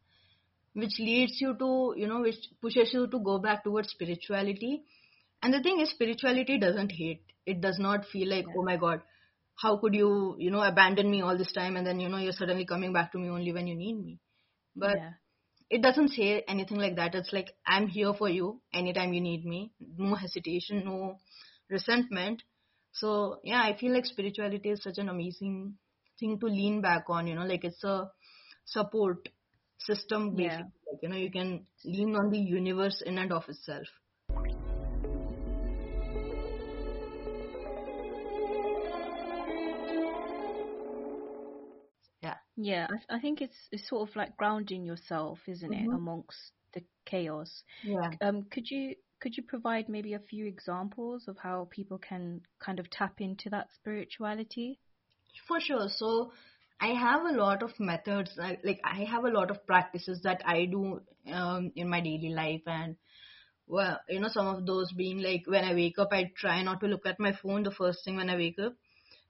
which 0.73 0.99
leads 0.99 1.39
you 1.41 1.55
to 1.57 1.93
you 1.97 2.07
know 2.07 2.21
which 2.21 2.35
pushes 2.61 2.93
you 2.93 3.07
to 3.07 3.19
go 3.19 3.37
back 3.39 3.63
towards 3.63 3.89
spirituality 3.89 4.83
and 5.41 5.53
the 5.53 5.61
thing 5.61 5.79
is 5.79 5.89
spirituality 5.91 6.57
doesn't 6.59 6.91
hate 6.91 7.21
it 7.45 7.61
does 7.61 7.79
not 7.79 8.05
feel 8.11 8.29
like 8.29 8.45
Yeah. 8.47 8.53
oh 8.57 8.63
my 8.63 8.75
god 8.77 9.01
how 9.55 9.77
could 9.77 9.95
you 9.95 10.35
you 10.39 10.51
know 10.51 10.61
abandon 10.61 11.09
me 11.09 11.21
all 11.21 11.37
this 11.37 11.51
time 11.53 11.75
and 11.77 11.85
then 11.87 11.99
you 11.99 12.09
know 12.09 12.17
you're 12.17 12.33
suddenly 12.39 12.65
coming 12.65 12.93
back 12.93 13.11
to 13.11 13.19
me 13.19 13.29
only 13.29 13.53
when 13.53 13.67
you 13.67 13.75
need 13.75 13.95
me? 13.99 14.19
But 14.75 14.97
Yeah. 14.97 15.11
it 15.69 15.81
doesn't 15.81 16.09
say 16.09 16.43
anything 16.47 16.77
like 16.77 16.95
that. 16.97 17.15
It's 17.15 17.33
like 17.33 17.49
i'm 17.67 17.87
here 17.87 18.13
for 18.13 18.29
you 18.29 18.61
anytime 18.73 19.13
you 19.13 19.21
need 19.21 19.45
me. 19.45 19.71
No 19.97 20.15
hesitation 20.15 20.83
no 20.85 21.17
resentment. 21.69 22.43
So 22.91 23.39
yeah 23.43 23.61
i 23.63 23.75
feel 23.77 23.93
like 23.93 24.05
spirituality 24.05 24.69
is 24.71 24.83
such 24.83 24.97
an 24.99 25.09
amazing 25.09 25.75
thing 26.19 26.39
to 26.39 26.45
lean 26.47 26.81
back 26.81 27.05
on 27.09 27.27
you 27.27 27.35
know 27.35 27.45
like 27.45 27.63
it's 27.65 27.83
a 27.83 28.09
support 28.65 29.29
system 29.79 30.35
Yeah. 30.35 30.35
basically. 30.35 30.71
Like 30.91 31.01
you 31.03 31.09
know 31.09 31.17
you 31.17 31.31
can 31.31 31.65
lean 31.83 32.15
on 32.15 32.29
the 32.31 32.39
universe 32.39 33.01
in 33.05 33.17
and 33.17 33.31
of 33.31 33.49
itself 33.49 33.87
yeah 42.55 42.87
I, 43.09 43.15
I 43.15 43.19
think 43.19 43.41
it's 43.41 43.57
it's 43.71 43.87
sort 43.89 44.09
of 44.09 44.15
like 44.15 44.37
grounding 44.37 44.85
yourself, 44.85 45.39
isn't 45.47 45.73
it, 45.73 45.87
hmm 45.87 45.95
amongst 45.95 46.51
the 46.73 46.83
chaos. 47.05 47.63
yeah 47.83 48.15
Um, 48.21 48.43
could 48.51 48.69
you 48.69 48.95
could 49.21 49.37
you 49.37 49.43
provide 49.43 49.89
maybe 49.89 50.13
a 50.13 50.19
few 50.19 50.45
examples 50.45 51.27
of 51.27 51.37
how 51.37 51.67
people 51.71 51.97
can 51.97 52.41
kind 52.59 52.79
of 52.79 52.89
tap 52.89 53.21
into 53.21 53.49
that 53.51 53.69
spirituality? 53.75 54.79
For 55.47 55.59
sure. 55.61 55.87
So 55.89 56.31
I 56.79 56.87
have 56.87 57.23
a 57.25 57.31
lot 57.37 57.63
of 57.63 57.79
methods, 57.79 58.31
like, 58.37 58.61
like 58.63 58.79
I 58.83 59.03
have 59.05 59.23
a 59.25 59.29
lot 59.29 59.51
of 59.51 59.65
practices 59.65 60.21
that 60.23 60.41
I 60.45 60.65
do 60.65 61.01
um, 61.31 61.71
in 61.75 61.89
my 61.89 62.01
daily 62.01 62.29
life, 62.29 62.63
and 62.67 62.95
well, 63.67 63.99
you 64.09 64.19
know, 64.19 64.29
some 64.29 64.47
of 64.47 64.65
those 64.65 64.91
being 64.93 65.19
like 65.19 65.43
when 65.47 65.63
I 65.65 65.73
wake 65.73 65.99
up, 65.99 66.09
I 66.11 66.31
try 66.37 66.61
not 66.63 66.79
to 66.81 66.87
look 66.87 67.05
at 67.05 67.19
my 67.19 67.33
phone 67.33 67.63
the 67.63 67.71
first 67.71 68.03
thing 68.05 68.17
when 68.17 68.29
I 68.29 68.35
wake 68.37 68.59
up, 68.59 68.75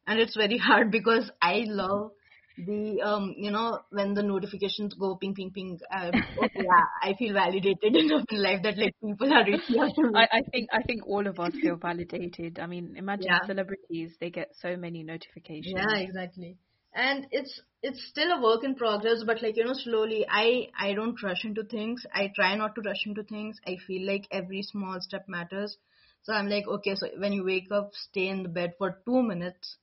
and 0.08 0.20
it's 0.20 0.36
very 0.36 0.58
hard 0.70 0.92
because 0.92 1.32
I 1.42 1.66
love 1.68 2.12
the 2.58 3.02
um 3.02 3.34
you 3.38 3.52
know 3.52 3.80
when 3.92 4.14
the 4.14 4.24
notifications 4.24 4.94
go 4.96 5.16
ping 5.16 5.34
ping 5.36 5.52
ping 5.52 5.78
um, 5.92 6.24
okay 6.44 6.66
yeah 6.70 6.86
i 7.04 7.14
feel 7.18 7.34
validated 7.34 7.96
enough 8.04 8.26
in 8.30 8.42
life 8.42 8.62
that 8.64 8.78
like 8.78 8.94
people 9.04 9.34
are 9.34 9.46
reaching 9.46 9.80
out 9.82 9.92
to 9.96 10.04
me 10.10 10.22
I, 10.22 10.28
I 10.32 10.42
think 10.52 10.70
I 10.72 10.82
think 10.84 11.06
all 11.08 11.28
of 11.28 11.40
us 11.40 11.54
feel 11.62 11.76
validated. 11.76 12.60
I 12.60 12.68
mean, 12.68 12.96
imagine 12.98 13.32
yeah 13.32 13.40
celebrities; 13.46 14.16
they 14.20 14.30
get 14.30 14.56
so 14.62 14.76
many 14.78 15.04
notifications 15.04 15.76
Yeah, 15.76 15.98
exactly. 15.98 16.58
And 16.94 17.28
it's 17.32 17.62
it's 17.84 18.08
still 18.10 18.32
a 18.32 18.42
work 18.42 18.64
in 18.64 18.76
progress, 18.76 19.24
but 19.26 19.42
like 19.42 19.58
you 19.58 19.66
know, 19.66 19.74
slowly 19.74 20.26
I 20.30 20.70
I 20.80 20.94
don't 20.94 21.22
rush 21.22 21.44
into 21.44 21.64
things. 21.64 22.06
I 22.14 22.32
try 22.36 22.56
not 22.56 22.76
to 22.76 22.82
rush 22.82 23.06
into 23.06 23.24
things. 23.24 23.58
I 23.68 23.76
feel 23.86 24.08
like 24.08 24.28
every 24.32 24.62
small 24.64 25.00
step 25.02 25.26
matters. 25.28 25.78
So 26.24 26.34
I'm 26.34 26.48
like, 26.48 26.68
okay, 26.68 26.96
so 26.96 27.08
when 27.18 27.34
you 27.34 27.44
wake 27.44 27.72
up, 27.72 27.92
stay 27.94 28.28
in 28.30 28.44
the 28.44 28.50
bed 28.50 28.74
for 28.78 29.02
two 29.06 29.22
minutes, 29.22 29.78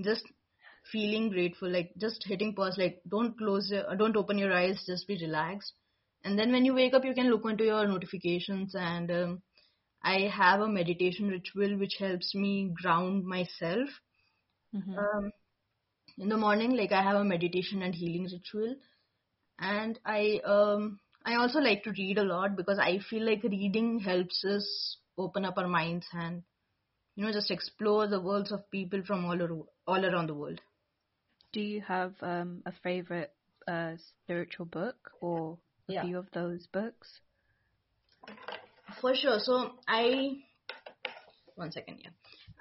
just 0.00 0.24
feeling 0.92 1.30
grateful, 1.30 1.68
like 1.70 1.92
just 1.98 2.24
hitting 2.24 2.54
pause, 2.54 2.76
like 2.78 3.00
don't 3.08 3.36
close 3.38 3.70
your, 3.70 3.94
don't 3.96 4.16
open 4.16 4.38
your 4.38 4.52
eyes, 4.52 4.82
just 4.86 5.06
be 5.06 5.16
relaxed. 5.20 5.72
And 6.24 6.38
then 6.38 6.52
when 6.52 6.64
you 6.64 6.74
wake 6.74 6.94
up, 6.94 7.04
you 7.04 7.14
can 7.14 7.30
look 7.30 7.44
into 7.44 7.64
your 7.64 7.86
notifications 7.86 8.74
and 8.74 9.10
um, 9.10 9.42
I 10.02 10.20
have 10.28 10.60
a 10.60 10.68
meditation 10.68 11.28
ritual 11.28 11.76
which 11.78 11.96
helps 11.98 12.34
me 12.34 12.72
ground 12.80 13.24
myself. 13.26 13.88
hmm 14.72 15.00
Um, 15.00 15.32
in 16.18 16.28
the 16.28 16.36
morning 16.36 16.72
like 16.76 16.92
i 16.92 17.02
have 17.02 17.16
a 17.16 17.24
meditation 17.24 17.82
and 17.82 17.94
healing 17.94 18.24
ritual 18.32 18.74
and 19.58 19.98
i 20.04 20.40
um 20.44 20.98
i 21.24 21.34
also 21.34 21.60
like 21.60 21.82
to 21.84 21.92
read 21.98 22.18
a 22.18 22.24
lot 22.24 22.56
because 22.56 22.78
i 22.78 22.98
feel 23.10 23.24
like 23.24 23.42
reading 23.44 23.98
helps 24.00 24.44
us 24.44 24.96
open 25.18 25.44
up 25.44 25.58
our 25.58 25.68
minds 25.68 26.06
and 26.12 26.42
you 27.16 27.24
know 27.24 27.32
just 27.32 27.50
explore 27.50 28.06
the 28.08 28.20
worlds 28.20 28.52
of 28.52 28.70
people 28.70 29.02
from 29.06 29.24
all 29.24 29.66
all 29.86 30.04
around 30.04 30.28
the 30.28 30.34
world 30.42 30.60
Do 31.52 31.60
you 31.60 31.80
have 31.80 32.14
um, 32.22 32.62
a 32.66 32.72
favorite 32.82 33.32
uh, 33.66 33.92
spiritual 34.24 34.66
book 34.66 35.10
or 35.20 35.58
a 35.88 35.92
yeah. 35.92 36.02
few 36.04 36.18
of 36.18 36.28
those 36.32 36.66
books? 36.68 37.20
for 39.00 39.14
sure. 39.14 39.38
So 39.38 39.72
i 39.88 40.32
one 41.54 41.72
second 41.72 41.98
yeah. 42.02 42.10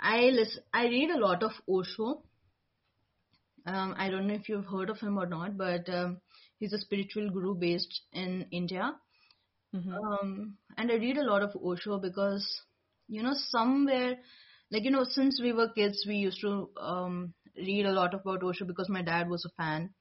I 0.02 0.30
listen 0.30 0.64
i 0.74 0.86
read 0.86 1.10
a 1.10 1.20
lot 1.20 1.44
of 1.44 1.52
osho. 1.68 2.24
Um 3.66 3.94
i 3.98 4.10
don't 4.10 4.28
know 4.28 4.34
if 4.36 4.50
you've 4.50 4.66
heard 4.66 4.90
of 4.90 5.00
him 5.00 5.18
or 5.18 5.26
not 5.26 5.58
but 5.58 5.90
um 5.90 6.18
he's 6.60 6.74
a 6.74 6.80
spiritual 6.80 7.30
guru 7.30 7.56
based 7.56 8.02
in 8.14 8.46
india. 8.52 8.96
Hmm 9.74 9.94
um, 9.96 10.58
and 10.78 10.92
I 10.92 10.96
read 10.96 11.18
a 11.18 11.24
lot 11.24 11.44
of 11.44 11.56
Osho 11.64 12.00
because 12.00 12.46
you 13.08 13.22
know 13.22 13.34
somewhere 13.34 14.18
like 14.72 14.84
you 14.84 14.92
know 14.92 15.04
since 15.04 15.40
we 15.42 15.52
were 15.54 15.70
kids 15.76 16.06
we 16.08 16.16
used 16.16 16.42
to 16.42 16.70
um, 16.82 17.34
read 17.58 17.86
a 17.86 17.92
lot 17.92 18.14
about 18.14 18.44
Osho 18.44 18.66
because 18.66 18.90
my 18.90 19.02
dad 19.02 19.30
was 19.30 19.46
a 19.46 19.50
fan 19.62 19.94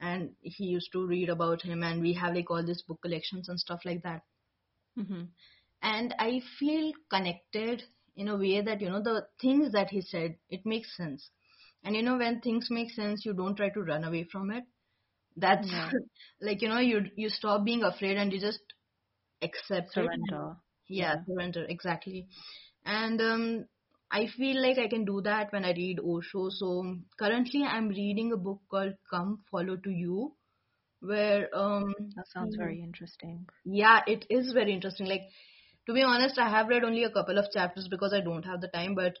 and 0.00 0.34
he 0.42 0.64
used 0.64 0.92
to 0.92 1.06
read 1.06 1.28
about 1.28 1.62
him 1.62 1.82
and 1.82 2.00
we 2.02 2.12
have 2.14 2.34
like 2.34 2.50
all 2.50 2.64
these 2.64 2.82
book 2.82 3.00
collections 3.02 3.48
and 3.48 3.58
stuff 3.60 3.80
like 3.84 4.02
that 4.02 4.22
hmm 4.96 5.24
and 5.82 6.14
I 6.18 6.40
feel 6.58 6.92
connected 7.10 7.82
in 8.16 8.28
a 8.28 8.36
way 8.36 8.60
that 8.62 8.80
you 8.80 8.90
know 8.90 9.02
the 9.02 9.26
things 9.40 9.72
that 9.72 9.90
he 9.90 10.00
said 10.02 10.36
it 10.50 10.66
makes 10.66 10.96
sense 10.96 11.30
and 11.84 11.94
you 11.96 12.02
know 12.02 12.16
when 12.18 12.40
things 12.40 12.68
make 12.70 12.90
sense 12.92 13.24
you 13.24 13.32
don't 13.34 13.56
try 13.56 13.70
to 13.70 13.82
run 13.82 14.04
away 14.04 14.24
from 14.30 14.50
it 14.50 14.64
that's 15.36 15.70
Yeah. 15.70 15.92
like 16.40 16.62
you 16.62 16.68
know 16.68 16.78
you 16.80 17.02
you 17.16 17.28
stop 17.30 17.64
being 17.64 17.82
afraid 17.84 18.16
and 18.16 18.32
you 18.32 18.40
just 18.40 18.60
accept 19.42 19.98
it 19.98 20.12
Surrender. 20.12 20.56
yeah, 20.88 21.14
Yeah. 21.14 21.22
surrender, 21.26 21.64
exactly. 21.68 22.28
And 22.84 23.20
um, 23.20 23.66
I 24.10 24.26
feel 24.26 24.60
like 24.62 24.78
I 24.78 24.88
can 24.88 25.04
do 25.04 25.20
that 25.22 25.52
when 25.52 25.64
I 25.64 25.72
read 25.72 26.00
Osho. 26.00 26.50
So 26.50 26.96
currently 27.18 27.62
I'm 27.64 27.88
reading 27.88 28.32
a 28.32 28.36
book 28.36 28.60
called 28.70 28.94
Come 29.10 29.44
Follow 29.50 29.76
to 29.76 29.90
You, 29.90 30.34
where 31.00 31.48
um, 31.54 31.94
That 32.16 32.26
sounds 32.28 32.56
very 32.56 32.80
interesting. 32.80 33.46
yeah, 33.64 34.00
it 34.06 34.26
is 34.30 34.52
very 34.52 34.72
interesting. 34.72 35.06
Like 35.06 35.22
to 35.86 35.94
be 35.94 36.02
honest, 36.02 36.38
I 36.38 36.48
have 36.48 36.68
read 36.68 36.84
only 36.84 37.04
a 37.04 37.10
couple 37.10 37.38
of 37.38 37.50
chapters 37.52 37.88
because 37.88 38.12
I 38.12 38.20
don't 38.20 38.44
have 38.44 38.60
the 38.60 38.68
time, 38.68 38.94
but 38.94 39.14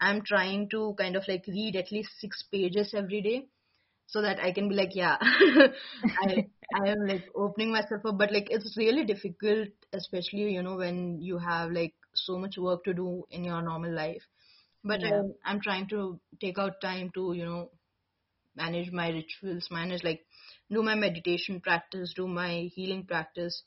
I'm 0.00 0.22
trying 0.22 0.68
to 0.70 0.94
kind 0.98 1.16
of 1.16 1.24
like 1.28 1.44
read 1.48 1.76
at 1.76 1.92
least 1.92 2.10
six 2.20 2.42
pages 2.52 2.92
every 2.94 3.22
day 3.22 3.48
so 4.06 4.22
that 4.22 4.40
I 4.40 4.52
can 4.52 4.68
be 4.68 4.74
like, 4.74 4.94
yeah, 4.94 5.16
I 5.20 6.46
I 6.74 6.88
am 6.90 7.06
like 7.06 7.26
opening 7.34 7.72
myself 7.72 8.04
up, 8.06 8.18
but 8.18 8.32
like 8.32 8.48
it's 8.50 8.76
really 8.76 9.04
difficult, 9.04 9.68
especially 9.92 10.52
you 10.52 10.62
know 10.62 10.76
when 10.76 11.20
you 11.20 11.38
have 11.38 11.70
like 11.72 11.94
so 12.26 12.38
much 12.38 12.58
work 12.58 12.84
to 12.84 12.94
do 12.94 13.24
in 13.30 13.44
your 13.44 13.62
normal 13.62 13.92
life. 13.92 14.22
But 14.84 15.02
Yeah. 15.02 15.10
I'm 15.10 15.34
I'm 15.44 15.60
trying 15.60 15.88
to 15.88 16.20
take 16.40 16.58
out 16.58 16.80
time 16.80 17.10
to 17.14 17.32
you 17.34 17.44
know 17.44 17.70
manage 18.56 18.90
my 18.92 19.08
rituals, 19.10 19.68
manage 19.70 20.04
like 20.04 20.24
do 20.70 20.82
my 20.82 20.94
meditation 20.94 21.60
practice, 21.60 22.12
do 22.14 22.26
my 22.28 22.70
healing 22.74 23.04
practice, 23.06 23.62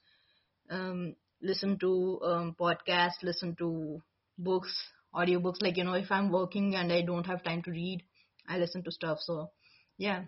um, 0.70 1.16
listen 1.42 1.78
to 1.80 2.20
um, 2.24 2.56
podcasts, 2.60 3.24
listen 3.24 3.56
to 3.58 4.02
books, 4.38 4.74
audiobooks. 5.14 5.62
Like 5.62 5.78
you 5.78 5.84
know, 5.84 5.94
if 5.94 6.12
I'm 6.12 6.32
working 6.32 6.76
and 6.76 6.92
I 6.92 7.02
don't 7.02 7.26
have 7.28 7.44
time 7.44 7.62
to 7.64 7.72
read, 7.72 8.04
I 8.48 8.58
listen 8.58 8.84
to 8.84 8.92
stuff. 8.92 9.20
So 9.22 9.52
yeah. 9.98 10.24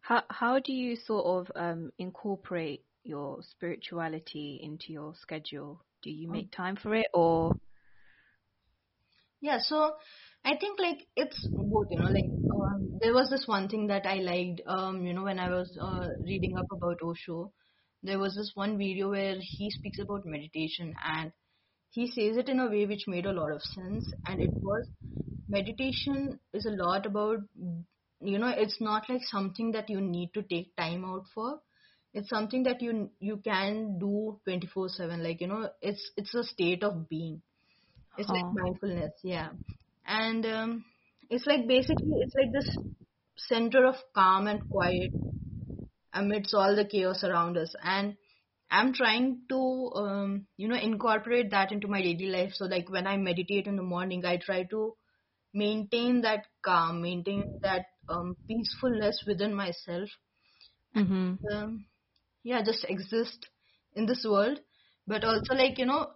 How 0.00 0.24
how 0.28 0.58
do 0.58 0.72
you 0.72 0.96
sort 0.96 1.24
of 1.26 1.52
um, 1.56 1.92
incorporate 1.98 2.84
your 3.04 3.42
spirituality 3.42 4.60
into 4.62 4.92
your 4.92 5.14
schedule? 5.14 5.82
Do 6.02 6.10
you 6.10 6.28
Um, 6.28 6.32
make 6.32 6.50
time 6.52 6.76
for 6.76 6.94
it, 6.94 7.06
or? 7.14 7.56
Yeah, 9.40 9.58
so 9.58 9.94
I 10.44 10.56
think 10.56 10.78
like 10.80 11.06
it's 11.16 11.48
both, 11.56 11.86
you 11.90 11.98
know, 11.98 12.10
like 12.10 12.30
um, 12.54 12.98
there 13.00 13.12
was 13.14 13.30
this 13.30 13.46
one 13.46 13.68
thing 13.68 13.88
that 13.88 14.06
I 14.06 14.16
liked, 14.16 14.60
um, 14.66 15.04
you 15.04 15.12
know, 15.14 15.24
when 15.24 15.38
I 15.38 15.50
was 15.50 15.76
uh, 15.80 16.08
reading 16.24 16.56
up 16.56 16.66
about 16.72 17.02
Osho, 17.02 17.52
there 18.02 18.18
was 18.18 18.34
this 18.34 18.52
one 18.54 18.78
video 18.78 19.10
where 19.10 19.36
he 19.40 19.70
speaks 19.70 19.98
about 19.98 20.26
meditation 20.26 20.94
and 21.04 21.32
he 21.90 22.06
says 22.08 22.36
it 22.36 22.48
in 22.48 22.60
a 22.60 22.68
way 22.70 22.86
which 22.86 23.06
made 23.06 23.26
a 23.26 23.32
lot 23.32 23.52
of 23.52 23.62
sense, 23.62 24.12
and 24.26 24.40
it 24.40 24.52
was 24.62 24.88
meditation 25.48 26.38
is 26.54 26.66
a 26.66 26.70
lot 26.84 27.06
about, 27.06 27.38
you 28.20 28.38
know, 28.38 28.48
it's 28.48 28.80
not 28.80 29.08
like 29.08 29.22
something 29.24 29.72
that 29.72 29.90
you 29.90 30.00
need 30.00 30.30
to 30.34 30.42
take 30.42 30.74
time 30.76 31.04
out 31.04 31.24
for. 31.34 31.60
It's 32.14 32.28
something 32.30 32.64
that 32.64 32.82
you 32.82 33.10
you 33.20 33.38
can 33.38 33.98
do 33.98 34.40
24/7 34.46 35.22
like 35.22 35.40
you 35.40 35.46
know 35.48 35.70
it's 35.82 36.10
it's 36.16 36.34
a 36.34 36.44
state 36.44 36.82
of 36.84 37.08
being 37.08 37.42
it's 38.16 38.32
like 38.32 38.46
mindfulness, 38.52 39.12
yeah. 39.22 39.50
And 40.06 40.44
um, 40.46 40.84
it's 41.30 41.46
like 41.46 41.66
basically, 41.68 42.12
it's 42.20 42.34
like 42.34 42.52
this 42.52 42.68
center 43.36 43.86
of 43.86 43.96
calm 44.14 44.46
and 44.46 44.60
quiet 44.70 45.12
amidst 46.12 46.54
all 46.54 46.74
the 46.76 46.84
chaos 46.84 47.22
around 47.24 47.56
us. 47.56 47.74
And 47.82 48.16
I'm 48.70 48.92
trying 48.94 49.42
to, 49.50 49.90
um, 49.94 50.46
you 50.56 50.68
know, 50.68 50.76
incorporate 50.76 51.50
that 51.50 51.72
into 51.72 51.88
my 51.88 52.02
daily 52.02 52.26
life. 52.26 52.52
So, 52.54 52.66
like 52.66 52.88
when 52.90 53.06
I 53.06 53.16
meditate 53.16 53.66
in 53.66 53.76
the 53.76 53.82
morning, 53.82 54.24
I 54.24 54.36
try 54.38 54.64
to 54.64 54.94
maintain 55.54 56.22
that 56.22 56.46
calm, 56.64 57.02
maintain 57.02 57.44
that 57.62 57.86
um, 58.08 58.36
peacefulness 58.48 59.24
within 59.26 59.54
myself. 59.54 60.08
Mhm. 60.94 61.38
Um, 61.52 61.86
yeah, 62.42 62.62
just 62.62 62.84
exist 62.88 63.46
in 63.94 64.06
this 64.06 64.24
world, 64.28 64.60
but 65.06 65.24
also 65.24 65.54
like, 65.54 65.78
you 65.78 65.86
know, 65.86 66.12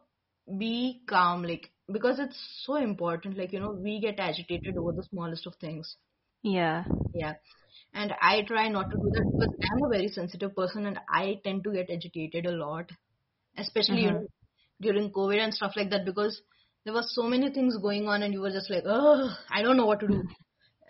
be 0.59 1.03
calm, 1.09 1.43
like, 1.43 1.71
because 1.93 2.19
it's 2.19 2.39
so 2.65 2.77
important. 2.77 3.37
Like, 3.37 3.53
you 3.53 3.61
know, 3.61 3.73
we 3.73 4.01
get 4.01 4.19
agitated 4.21 4.77
over 4.77 4.93
the 4.93 5.05
smallest 5.05 5.47
of 5.47 5.55
things. 5.57 5.97
Yeah. 6.43 6.87
Yeah. 7.13 7.35
And 7.95 8.13
I 8.21 8.43
try 8.43 8.69
not 8.69 8.91
to 8.91 8.99
do 8.99 9.11
that 9.15 9.25
because 9.33 9.55
I'm 9.73 9.85
a 9.85 9.89
very 9.89 10.09
sensitive 10.09 10.55
person 10.55 10.87
and 10.87 10.99
I 11.09 11.41
tend 11.45 11.65
to 11.65 11.73
get 11.73 11.91
agitated 11.91 12.47
a 12.47 12.53
lot, 12.53 12.91
especially, 13.57 14.03
you 14.03 14.13
Mhm. 14.13 14.13
know, 14.13 14.29
during 14.81 15.13
COVID 15.13 15.39
and 15.43 15.55
stuff 15.55 15.73
like 15.77 15.91
that, 15.91 16.05
because 16.05 16.41
there 16.85 16.95
were 16.95 17.05
so 17.07 17.25
many 17.25 17.51
things 17.53 17.77
going 17.79 18.09
on 18.09 18.23
and 18.23 18.33
you 18.35 18.41
were 18.41 18.51
just 18.51 18.71
like, 18.71 18.85
oh, 18.87 19.37
I 19.51 19.63
don't 19.63 19.77
know 19.77 19.87
what 19.87 20.01
to 20.01 20.09
do. 20.09 20.25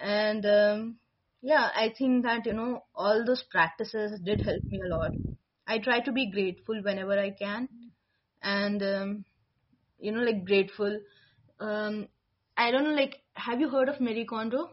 And 0.00 0.44
um, 0.46 0.98
yeah, 1.46 1.68
I 1.76 1.94
think 1.96 2.24
that, 2.24 2.44
you 2.44 2.54
know, 2.54 2.82
all 2.92 3.24
those 3.24 3.44
practices 3.48 4.18
did 4.24 4.40
help 4.40 4.64
me 4.64 4.80
a 4.84 4.88
lot. 4.88 5.12
I 5.64 5.78
try 5.78 6.00
to 6.00 6.10
be 6.10 6.28
grateful 6.28 6.82
whenever 6.82 7.16
I 7.16 7.30
can. 7.30 7.68
And, 8.42 8.82
um, 8.82 9.24
you 10.00 10.10
know, 10.10 10.22
like 10.22 10.44
grateful. 10.44 10.98
Um, 11.60 12.08
I 12.56 12.72
don't 12.72 12.82
know, 12.82 12.96
like, 13.00 13.22
have 13.34 13.60
you 13.60 13.68
heard 13.68 13.88
of 13.88 14.00
Marie 14.00 14.26
Kondo? 14.26 14.70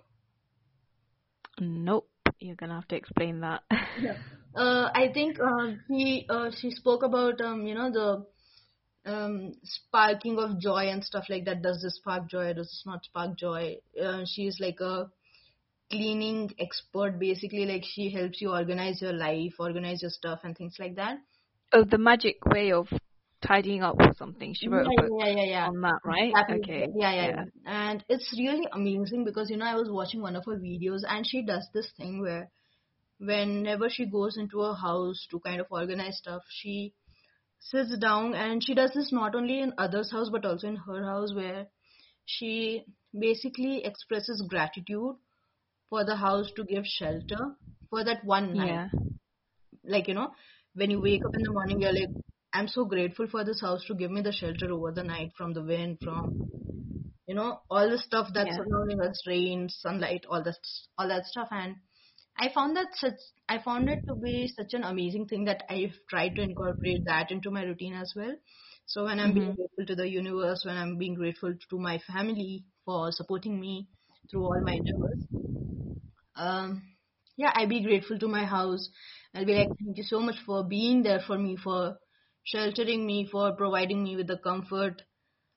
Nope. 1.60 2.10
You're 2.40 2.56
gonna 2.56 2.74
have 2.74 2.88
to 2.88 2.96
explain 2.96 3.42
that. 3.42 3.62
Yeah. 4.02 4.18
Uh, 4.56 4.92
I 4.94 5.10
think 5.12 5.40
uh, 5.40 5.72
she 5.88 6.28
uh, 6.30 6.52
she 6.56 6.70
spoke 6.70 7.02
about 7.02 7.42
um, 7.42 7.66
you 7.66 7.74
know 7.74 7.90
the 7.90 9.12
um, 9.12 9.54
sparking 9.64 10.38
of 10.38 10.60
joy 10.60 10.90
and 10.90 11.04
stuff 11.04 11.26
like 11.28 11.46
that. 11.46 11.64
Does 11.64 11.82
this 11.82 11.96
spark 11.96 12.30
joy? 12.30 12.54
Does 12.54 12.68
this 12.68 12.84
not 12.86 13.04
spark 13.04 13.36
joy? 13.36 13.78
Uh, 14.00 14.26
she's 14.28 14.60
like 14.60 14.80
a 14.80 15.10
cleaning 15.92 16.52
expert, 16.60 17.20
basically. 17.20 17.66
Like 17.66 17.84
she 17.86 18.12
helps 18.12 18.42
you 18.42 18.52
organize 18.52 19.02
your 19.02 19.14
life, 19.14 19.54
organize 19.60 20.02
your 20.02 20.12
stuff, 20.12 20.42
and 20.44 20.56
things 20.58 20.76
like 20.80 20.96
that. 20.96 21.18
oh, 21.74 21.84
the 21.84 21.98
magic 21.98 22.38
way 22.46 22.72
of 22.72 22.88
tidying 23.42 23.84
up 23.84 23.96
or 24.00 24.14
something. 24.18 24.54
She 24.54 24.68
Yeah, 24.68 24.82
a 24.82 25.02
book 25.02 25.12
yeah, 25.20 25.28
yeah, 25.28 25.44
yeah, 25.46 25.68
on 25.68 25.82
that, 25.82 26.00
right? 26.06 26.34
Is, 26.48 26.62
Okay. 26.64 26.88
yeah, 26.96 27.14
yeah, 27.14 27.28
Yeah. 27.28 27.36
yeah. 27.36 27.46
And 27.66 28.04
it's 28.10 28.34
really 28.38 28.68
amazing 28.72 29.26
because 29.26 29.50
you 29.50 29.58
know 29.58 29.66
I 29.66 29.76
was 29.76 29.90
watching 29.92 30.22
one 30.22 30.36
of 30.36 30.46
her 30.46 30.58
videos 30.58 31.02
and 31.08 31.26
she 31.28 31.44
does 31.44 31.68
this 31.74 31.92
thing 31.98 32.22
where 32.22 32.50
whenever 33.20 33.90
she 33.90 34.06
goes 34.06 34.38
into 34.38 34.62
a 34.62 34.76
house 34.76 35.28
to 35.32 35.40
kind 35.40 35.62
of 35.62 35.68
organize 35.72 36.18
stuff, 36.18 36.44
she 36.50 36.94
sits 37.60 37.98
down 37.98 38.34
and 38.36 38.64
she 38.64 38.74
does 38.74 38.92
this 38.94 39.12
not 39.12 39.36
only 39.36 39.60
in 39.62 39.74
others' 39.78 40.12
house 40.12 40.30
but 40.32 40.46
also 40.46 40.68
in 40.68 40.76
her 40.78 41.04
house 41.06 41.34
where 41.34 41.68
she 42.26 42.84
basically 43.18 43.84
expresses 43.86 44.44
gratitude 44.50 45.16
for 45.94 46.04
the 46.06 46.16
house 46.16 46.52
to 46.58 46.64
give 46.66 46.86
shelter 46.88 47.56
for 47.92 48.04
that 48.04 48.26
one 48.26 48.56
night. 48.56 48.70
Yeah. 48.70 48.90
Like, 49.84 50.08
you 50.08 50.16
know, 50.16 50.32
when 50.74 50.90
you 50.92 51.02
wake 51.02 51.26
up 51.26 51.36
in 51.36 51.44
the 51.44 51.52
morning, 51.52 51.82
you're 51.82 51.94
like, 51.94 52.10
I'm 52.54 52.68
so 52.68 52.86
grateful 52.86 53.28
for 53.28 53.44
this 53.44 53.62
house 53.62 53.86
to 53.86 53.96
give 53.96 54.12
me 54.12 54.22
the 54.22 54.32
shelter 54.32 54.72
over 54.72 54.92
the 54.92 55.04
night 55.04 55.34
from 55.38 55.54
the 55.54 55.64
wind, 55.64 56.00
from, 56.04 56.36
you 57.28 57.36
know, 57.36 57.62
all 57.70 57.90
the 57.90 58.00
stuff 58.00 58.30
that's 58.34 58.56
Yeah. 58.56 58.58
surrounding 58.58 59.02
us, 59.02 59.24
rain, 59.28 59.70
sunlight, 59.70 60.26
all 60.30 60.44
that, 60.44 60.58
all 60.98 61.08
that 61.10 61.26
stuff. 61.26 61.50
And 61.52 61.76
I 62.38 62.50
found 62.54 62.78
that 62.78 62.90
such, 62.96 63.20
I 63.50 63.60
found 63.60 63.90
it 63.90 64.04
to 64.08 64.16
be 64.16 64.48
such 64.48 64.74
an 64.74 64.84
amazing 64.84 65.28
thing 65.28 65.46
that 65.46 65.64
I've 65.70 65.96
tried 66.10 66.36
to 66.38 66.42
incorporate 66.44 67.06
that 67.06 67.32
into 67.32 67.52
my 67.52 67.64
routine 67.64 67.94
as 67.96 68.14
well. 68.16 68.36
So 68.88 69.06
when 69.06 69.20
I'm 69.20 69.34
being 69.34 69.46
Mhm. 69.46 69.56
grateful 69.56 69.86
to 69.88 69.96
the 69.96 70.10
universe, 70.10 70.64
when 70.66 70.78
I'm 70.78 70.98
being 70.98 71.16
grateful 71.16 71.54
to 71.70 71.80
my 71.80 72.00
family 72.00 72.66
for 72.86 73.12
supporting 73.12 73.60
me 73.60 73.90
through 74.32 74.46
all 74.46 74.62
my 74.64 74.74
endeavors, 74.74 75.22
um, 76.36 76.84
yeah, 77.38 77.52
I'd 77.56 77.70
be 77.70 77.84
grateful 77.84 78.20
to 78.20 78.28
my 78.28 78.46
house. 78.46 78.90
I'll 79.34 79.46
be 79.46 79.54
like, 79.54 79.70
thank 79.84 79.98
you 79.98 80.04
so 80.04 80.20
much 80.20 80.36
for 80.46 80.64
being 80.64 81.04
there 81.04 81.22
for 81.26 81.38
me, 81.38 81.58
for 81.58 81.98
sheltering 82.44 83.06
me, 83.06 83.28
for 83.32 83.54
providing 83.56 84.04
me 84.04 84.16
with 84.16 84.28
the 84.28 84.38
comfort, 84.38 85.02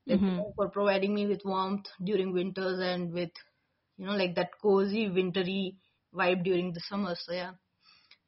like 0.06 0.20
you 0.26 0.32
Mhm. 0.32 0.36
know, 0.36 0.52
for 0.56 0.68
providing 0.70 1.14
me 1.14 1.26
with 1.26 1.42
warmth 1.44 1.86
during 2.04 2.32
winters 2.32 2.80
and 2.80 3.12
with, 3.12 3.30
you 3.98 4.06
know, 4.06 4.12
like 4.16 4.34
that 4.36 4.50
cozy 4.62 5.08
wintry 5.08 5.76
vibe 6.14 6.44
during 6.44 6.72
the 6.72 6.80
summer. 6.80 7.14
So 7.18 7.32
yeah, 7.32 7.52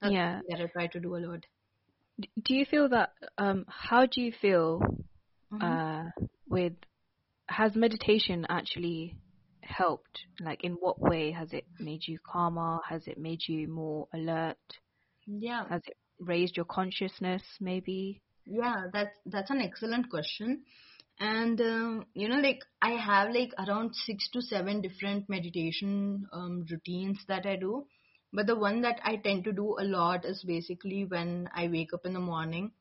that's 0.00 0.14
Yeah. 0.14 0.40
that 0.48 0.60
I 0.60 0.66
try 0.66 0.86
to 0.88 1.00
do 1.00 1.16
a 1.16 1.18
lot. 1.18 1.44
Do 2.42 2.54
you 2.54 2.64
feel 2.64 2.88
that? 2.90 3.12
Um, 3.38 3.64
how 3.68 4.06
do 4.06 4.20
you 4.20 4.32
feel 4.32 4.82
hmm 5.50 5.60
uh, 5.64 6.04
with? 6.48 6.74
Has 7.48 7.74
meditation 7.76 8.46
actually 8.48 9.16
helped? 9.68 10.20
Like, 10.40 10.64
in 10.64 10.72
what 10.74 11.00
way 11.00 11.32
has 11.32 11.52
it 11.52 11.66
made 11.78 12.06
you 12.08 12.18
calmer? 12.26 12.80
Has 12.88 13.06
it 13.06 13.18
made 13.18 13.40
you 13.48 13.68
more 13.68 14.08
alert? 14.14 14.58
Yeah, 15.26 15.66
Has 15.68 15.82
it 15.86 15.96
raised 16.20 16.56
your 16.56 16.66
consciousness? 16.66 17.42
Maybe. 17.60 18.22
yeah, 18.46 18.86
that's 18.92 19.16
that's 19.26 19.50
an 19.50 19.60
excellent 19.60 20.10
question. 20.10 20.64
And 21.20 21.60
um, 21.60 22.06
you 22.14 22.28
know, 22.28 22.40
like 22.40 22.60
I 22.82 22.92
have 22.92 23.30
like 23.34 23.52
around 23.58 23.94
six 23.94 24.28
to 24.32 24.40
seven 24.42 24.80
different 24.80 25.28
meditation 25.28 26.26
um, 26.32 26.64
routines 26.70 27.18
that 27.28 27.46
I 27.46 27.56
do. 27.56 27.86
But 28.32 28.46
the 28.46 28.56
one 28.56 28.82
that 28.82 29.00
I 29.04 29.16
tend 29.16 29.44
to 29.44 29.52
do 29.52 29.76
a 29.80 29.84
lot 29.84 30.24
is 30.24 30.44
basically 30.46 31.04
when 31.06 31.48
I 31.54 31.68
wake 31.68 31.94
up 31.94 32.04
in 32.04 32.12
the 32.14 32.20
morning 32.20 32.72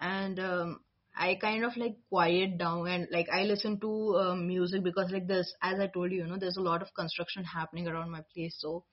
and 0.00 0.38
um, 0.38 0.80
I 1.16 1.36
kind 1.36 1.64
of 1.64 1.76
like 1.76 1.96
quiet 2.08 2.58
down 2.58 2.86
and 2.88 3.08
like 3.12 3.28
I 3.32 3.44
listen 3.44 3.80
to 3.80 4.16
um, 4.16 4.46
music 4.46 4.82
because 4.84 5.10
like 5.12 5.26
this, 5.28 5.52
as 5.62 5.80
I 5.80 5.88
told 5.88 6.12
you, 6.12 6.18
you 6.18 6.26
know, 6.26 6.38
there's 6.38 6.56
a 6.58 6.62
lot 6.62 6.82
of 6.82 6.94
construction 6.94 7.44
happening 7.44 7.88
around 7.88 8.10
my 8.10 8.22
place. 8.34 8.56
So 8.58 8.84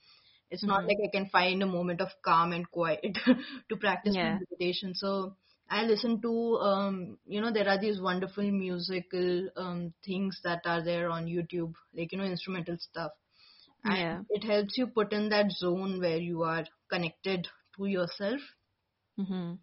it's 0.51 0.65
not 0.65 0.81
Mhm. 0.81 0.88
like 0.88 0.97
I 1.03 1.09
can 1.17 1.29
find 1.29 1.62
a 1.63 1.67
moment 1.67 2.01
of 2.01 2.09
calm 2.23 2.53
and 2.53 2.69
quiet 2.71 3.17
to 3.69 3.77
practice 3.77 4.17
Yeah. 4.17 4.39
meditation. 4.39 4.93
So 4.95 5.36
I 5.69 5.83
listen 5.83 6.21
to, 6.21 6.55
um, 6.57 7.17
you 7.25 7.41
know, 7.41 7.51
there 7.51 7.67
are 7.69 7.79
these 7.79 8.01
wonderful 8.01 8.49
musical 8.51 9.49
um, 9.57 9.93
things 10.05 10.39
that 10.43 10.62
are 10.65 10.83
there 10.83 11.09
on 11.09 11.25
YouTube, 11.25 11.73
like, 11.95 12.12
you 12.12 12.17
know, 12.19 12.25
instrumental 12.25 12.77
stuff. 12.79 13.12
And 13.86 13.97
Yeah. 13.97 14.21
it 14.29 14.43
helps 14.45 14.77
you 14.77 14.88
put 14.88 15.13
in 15.13 15.29
that 15.29 15.51
zone 15.51 15.99
where 15.99 16.17
you 16.17 16.43
are 16.43 16.65
connected 16.89 17.47
to 17.77 17.86
yourself. 17.86 18.41
Mhm. 19.17 19.59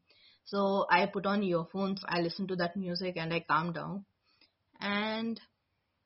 So 0.50 0.86
I 0.90 1.06
put 1.06 1.26
on 1.26 1.42
earphones, 1.42 2.02
I 2.08 2.20
listen 2.20 2.46
to 2.48 2.56
that 2.56 2.76
music, 2.76 3.16
and 3.16 3.32
I 3.32 3.40
calm 3.40 3.72
down. 3.72 4.04
And 4.80 5.40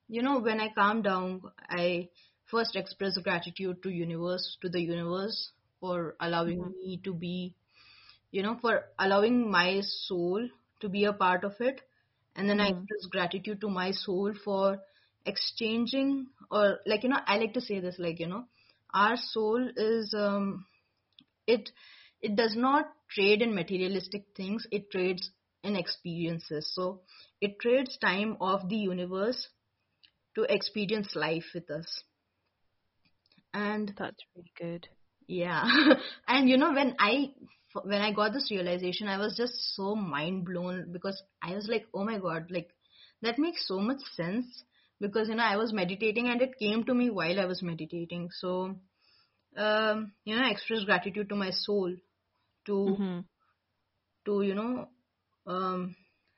you 0.08 0.22
know, 0.22 0.38
when 0.40 0.60
I 0.60 0.68
calm 0.72 1.02
down, 1.02 1.42
I 1.68 2.08
first 2.46 2.76
express 2.76 3.18
gratitude 3.18 3.82
to 3.82 3.90
universe, 3.90 4.56
to 4.62 4.68
the 4.68 4.80
universe 4.80 5.52
for 5.80 6.16
allowing 6.20 6.58
Mhm. 6.58 6.74
me 6.82 7.00
to 7.04 7.14
be, 7.14 7.54
you 8.30 8.42
know, 8.42 8.56
for 8.60 8.84
allowing 8.98 9.50
my 9.50 9.80
soul 9.82 10.48
to 10.80 10.88
be 10.88 11.04
a 11.04 11.12
part 11.12 11.44
of 11.44 11.54
it. 11.60 11.80
And 12.36 12.48
then 12.48 12.60
I 12.60 12.66
Mhm. 12.66 12.88
express 12.88 13.06
gratitude 13.10 13.60
to 13.62 13.68
my 13.68 13.92
soul 13.92 14.34
for 14.44 14.80
exchanging 15.26 16.26
or 16.50 16.80
like 16.86 17.02
you 17.02 17.08
know 17.08 17.18
i 17.26 17.36
like 17.38 17.52
to 17.54 17.60
say 17.60 17.80
this 17.80 17.96
like 17.98 18.20
you 18.20 18.26
know 18.26 18.44
our 18.94 19.16
soul 19.16 19.68
is 19.76 20.14
um 20.16 20.64
it 21.46 21.70
it 22.20 22.36
does 22.36 22.54
not 22.56 22.86
trade 23.14 23.42
in 23.42 23.54
materialistic 23.54 24.24
things 24.36 24.66
it 24.70 24.90
trades 24.90 25.30
in 25.62 25.76
experiences. 25.76 26.72
So 26.74 27.02
it 27.40 27.58
trades 27.60 27.96
time 27.98 28.36
of 28.40 28.68
the 28.68 28.76
universe 28.76 29.48
to 30.36 30.42
experience 30.48 31.14
life 31.16 31.46
with 31.54 31.70
us. 31.70 32.04
And 33.54 33.94
That's 33.96 34.24
really 34.34 34.52
good. 34.58 34.88
yeah. 35.26 35.64
And 36.28 36.48
you 36.48 36.56
know 36.58 36.72
when 36.72 36.94
i 36.98 37.30
when 37.84 38.00
i 38.02 38.12
got 38.12 38.32
this 38.32 38.50
realization 38.50 39.08
i 39.08 39.18
was 39.18 39.36
just 39.36 39.54
so 39.76 39.94
mind 39.94 40.44
blown 40.44 40.92
because 40.92 41.20
i 41.42 41.54
was 41.54 41.68
like 41.68 41.86
oh 41.94 42.04
my 42.04 42.18
god 42.18 42.46
like 42.50 42.68
that 43.22 43.38
makes 43.38 43.66
so 43.68 43.78
much 43.80 44.00
sense 44.16 44.46
because 45.00 45.28
you 45.28 45.34
know 45.34 45.42
i 45.44 45.56
was 45.56 45.72
meditating 45.72 46.28
and 46.28 46.42
it 46.42 46.58
came 46.58 46.84
to 46.84 46.94
me 46.94 47.10
while 47.10 47.40
i 47.40 47.44
was 47.46 47.62
meditating. 47.62 48.28
So 48.32 48.76
um 49.56 50.12
you 50.24 50.36
know 50.36 50.42
i 50.44 50.50
express 50.50 50.84
gratitude 50.84 51.28
to 51.28 51.36
my 51.36 51.50
soul 51.50 51.94
to 52.66 52.76
Mhm. 52.86 53.24
to 54.26 54.42
you 54.42 54.54
know 54.54 54.88
um 55.46 55.94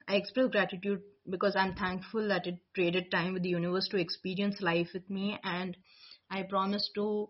i 0.09 0.17
express 0.17 0.49
gratitude 0.51 1.03
because 1.31 1.57
i'm 1.57 1.75
thankful 1.75 2.29
that 2.29 2.47
it 2.47 2.59
traded 2.75 3.11
time 3.11 3.33
with 3.33 3.43
the 3.43 3.49
universe 3.51 3.89
to 3.89 3.97
experience 3.99 4.61
life 4.61 4.89
with 4.95 5.09
me 5.11 5.39
and 5.45 5.77
i 6.31 6.43
promise 6.43 6.91
to 6.95 7.29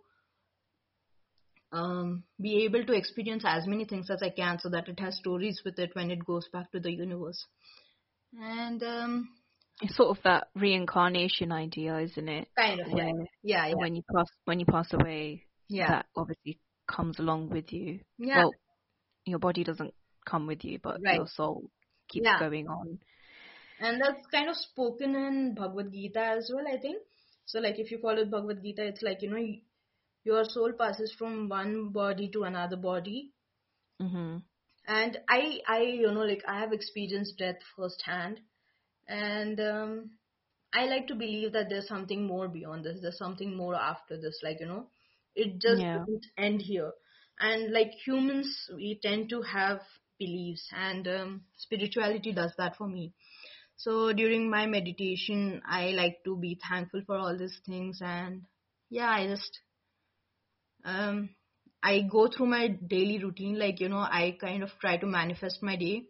um, 1.73 2.25
be 2.41 2.65
able 2.65 2.85
to 2.85 2.93
experience 2.93 3.45
as 3.47 3.67
many 3.67 3.85
things 3.85 4.11
as 4.11 4.23
I 4.23 4.31
can 4.31 4.59
so 4.59 4.69
that 4.71 4.89
it 4.89 5.01
has 5.01 5.17
stories 5.19 5.61
with 5.65 5.79
it 5.79 5.91
when 5.95 6.11
it 6.11 6.25
goes 6.25 6.49
back 6.53 6.71
to 6.73 6.81
the 6.81 6.93
universe. 6.93 7.45
And 8.39 8.83
um, 8.83 9.29
It's 9.83 9.97
sort 9.97 10.17
of 10.17 10.23
that 10.25 10.49
reincarnation 10.55 11.53
idea, 11.53 11.99
isn't 11.99 12.29
it? 12.29 12.49
kind 12.57 12.81
of, 12.81 12.87
yeah, 12.97 13.11
yeah, 13.43 13.67
yeah, 13.67 13.75
when 13.77 13.95
you 13.95 14.03
pass 14.15 14.27
when 14.45 14.61
you 14.61 14.67
pass 14.67 14.93
away, 14.93 15.45
yeah, 15.69 15.89
that 15.89 16.07
obviously 16.17 16.59
comes 16.89 17.19
along 17.19 17.51
with 17.51 17.73
you. 17.73 18.01
yeah, 18.19 18.37
Well, 18.39 18.53
your 19.27 19.39
body 19.41 19.65
doesn't 19.65 19.95
come 20.27 20.47
with 20.47 20.65
you, 20.65 20.79
but 20.83 21.03
Right. 21.05 21.11
your 21.11 21.29
soul 21.29 21.71
keeps 22.09 22.33
Yeah. 22.33 22.39
going 22.39 22.69
on. 22.69 23.01
and 23.81 24.01
that's 24.01 24.27
kind 24.27 24.49
of 24.51 24.57
spoken 24.57 25.15
in 25.17 25.55
Bhagavad 25.55 25.93
Gita 25.93 26.21
as 26.21 26.51
well, 26.55 26.67
I 26.69 26.79
think. 26.79 27.03
So, 27.47 27.61
like, 27.61 27.79
if 27.79 27.91
you 27.91 27.99
follow 27.99 28.25
Bhagavad 28.25 28.63
Gita, 28.63 28.85
it's 28.85 29.03
like 29.03 29.23
you 29.23 29.31
know, 29.31 29.45
your 30.25 30.45
soul 30.45 30.73
passes 30.79 31.13
from 31.19 31.49
one 31.49 31.91
body 31.91 32.29
to 32.31 32.45
another 32.45 32.77
body, 32.77 33.33
Mhm. 34.01 34.43
and 34.87 35.19
I, 35.29 35.61
I, 35.67 35.81
you 35.83 36.11
know, 36.13 36.21
like, 36.25 36.43
I 36.49 36.61
have 36.61 36.73
experienced 36.73 37.39
death 37.39 37.57
firsthand, 37.77 38.41
and 39.09 39.61
um, 39.61 40.11
I 40.75 40.87
like 40.87 41.07
to 41.09 41.15
believe 41.15 41.53
that 41.53 41.69
there's 41.71 41.89
something 41.89 42.27
more 42.27 42.49
beyond 42.49 42.85
this. 42.85 42.99
There's 43.03 43.19
something 43.19 43.57
more 43.57 43.75
after 43.75 44.17
this. 44.21 44.41
Like, 44.43 44.61
you 44.61 44.67
know, 44.67 44.89
it 45.35 45.61
just 45.61 45.83
Yeah. 45.83 45.93
doesn't 45.93 46.27
end 46.39 46.63
here. 46.63 46.93
And 47.41 47.73
like 47.73 47.93
humans, 48.05 48.71
we 48.75 48.99
tend 49.03 49.29
to 49.31 49.43
have 49.43 49.81
beliefs, 50.19 50.69
and 50.73 51.07
um, 51.09 51.43
spirituality 51.57 52.33
does 52.33 52.53
that 52.59 52.77
for 52.77 52.89
me. 52.89 53.13
So 53.77 54.13
during 54.13 54.51
my 54.51 54.67
meditation, 54.67 55.63
I 55.67 55.91
like 55.91 56.25
to 56.25 56.37
be 56.37 56.59
thankful 56.69 57.03
for 57.07 57.17
all 57.17 57.37
these 57.37 57.61
things, 57.67 58.01
and 58.03 58.43
yeah, 58.91 59.11
I 59.11 59.27
just 59.27 59.61
um 60.85 61.31
I 61.83 62.01
go 62.11 62.29
through 62.29 62.47
my 62.47 62.69
daily 62.69 63.23
routine. 63.23 63.59
Like 63.59 63.81
you 63.81 63.89
know, 63.89 63.99
I 64.21 64.37
kind 64.41 64.63
of 64.63 64.71
try 64.81 64.97
to 64.97 65.07
manifest 65.07 65.63
my 65.63 65.77
day. 65.77 66.05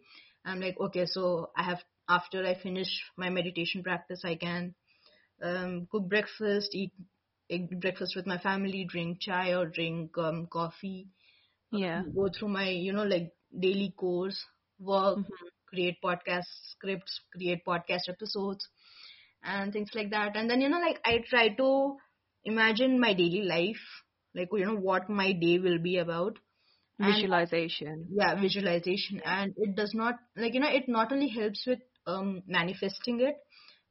I'm 0.45 0.61
like, 0.61 0.79
okay, 0.79 1.05
so 1.05 1.49
I 1.57 1.63
have 1.63 1.79
after 2.09 2.45
I 2.45 2.55
finish 2.55 2.87
my 3.17 3.29
meditation 3.29 3.83
practice, 3.83 4.21
I 4.23 4.35
can 4.35 4.73
um, 5.43 5.87
cook 5.91 6.07
breakfast, 6.07 6.73
eat, 6.73 6.93
breakfast 7.81 8.15
with 8.15 8.25
my 8.25 8.37
family, 8.37 8.85
drink 8.85 9.19
chai 9.21 9.53
or 9.53 9.65
drink 9.65 10.17
um, 10.17 10.47
coffee, 10.51 11.09
Yeah. 11.71 12.03
go 12.15 12.29
through 12.29 12.49
my 12.49 12.69
you 12.69 12.93
know 12.93 13.03
like 13.03 13.31
daily 13.59 13.93
course, 13.97 14.39
work, 14.79 15.19
Mhm. 15.19 15.49
create 15.67 15.97
podcast 16.03 16.49
scripts, 16.71 17.19
create 17.35 17.63
podcast 17.65 18.09
episodes, 18.09 18.67
and 19.43 19.73
things 19.73 19.91
like 19.95 20.11
that. 20.11 20.35
And 20.35 20.49
then 20.49 20.61
you 20.61 20.69
know 20.69 20.79
like 20.79 20.99
I 21.05 21.19
try 21.29 21.49
to 21.49 21.97
imagine 22.45 22.99
my 22.99 23.13
daily 23.13 23.41
life, 23.43 23.85
like 24.35 24.49
you 24.53 24.65
know 24.65 24.75
what 24.77 25.09
my 25.09 25.31
day 25.33 25.59
will 25.59 25.79
be 25.79 25.97
about, 25.97 26.37
and 26.99 27.29
Visualization. 27.29 28.07
yeah 28.09 28.35
visualization 28.39 29.21
and 29.25 29.53
it 29.57 29.75
does 29.75 29.93
not 29.93 30.15
like 30.35 30.53
you 30.53 30.59
know 30.59 30.69
it 30.79 30.87
not 30.87 31.11
only 31.11 31.27
helps 31.29 31.65
with 31.67 31.79
um 32.07 32.41
manifesting 32.47 33.19
it 33.21 33.35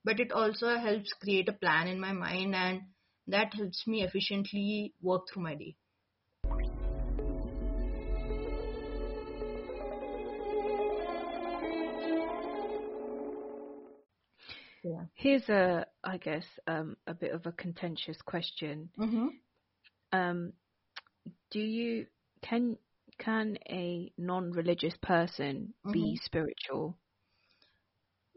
but 0.04 0.20
it 0.20 0.32
also 0.32 0.76
helps 0.78 1.12
create 1.24 1.48
a 1.48 1.52
plan 1.64 1.88
in 1.88 2.00
my 2.00 2.12
mind 2.12 2.54
and 2.54 2.80
that 3.26 3.52
helps 3.54 3.86
me 3.86 4.02
efficiently 4.02 4.94
work 5.02 5.22
through 5.32 5.42
my 5.42 5.54
day 5.54 5.76
yeah 14.86 15.06
Here's 15.14 15.48
a, 15.48 15.86
I 16.04 16.18
guess, 16.18 16.46
um, 16.66 16.96
a 17.06 17.14
bit 17.14 17.32
of 17.32 17.46
a 17.46 17.52
contentious 17.52 18.22
question. 18.22 18.90
mm-hmm. 18.98 19.28
Um, 20.12 20.52
do 21.50 21.60
you 21.60 22.06
can 22.42 22.78
can 23.18 23.58
a 23.68 24.12
non-religious 24.18 24.96
person 25.02 25.74
Mm-hmm. 25.86 26.12
be 26.12 26.16
spiritual? 26.22 26.98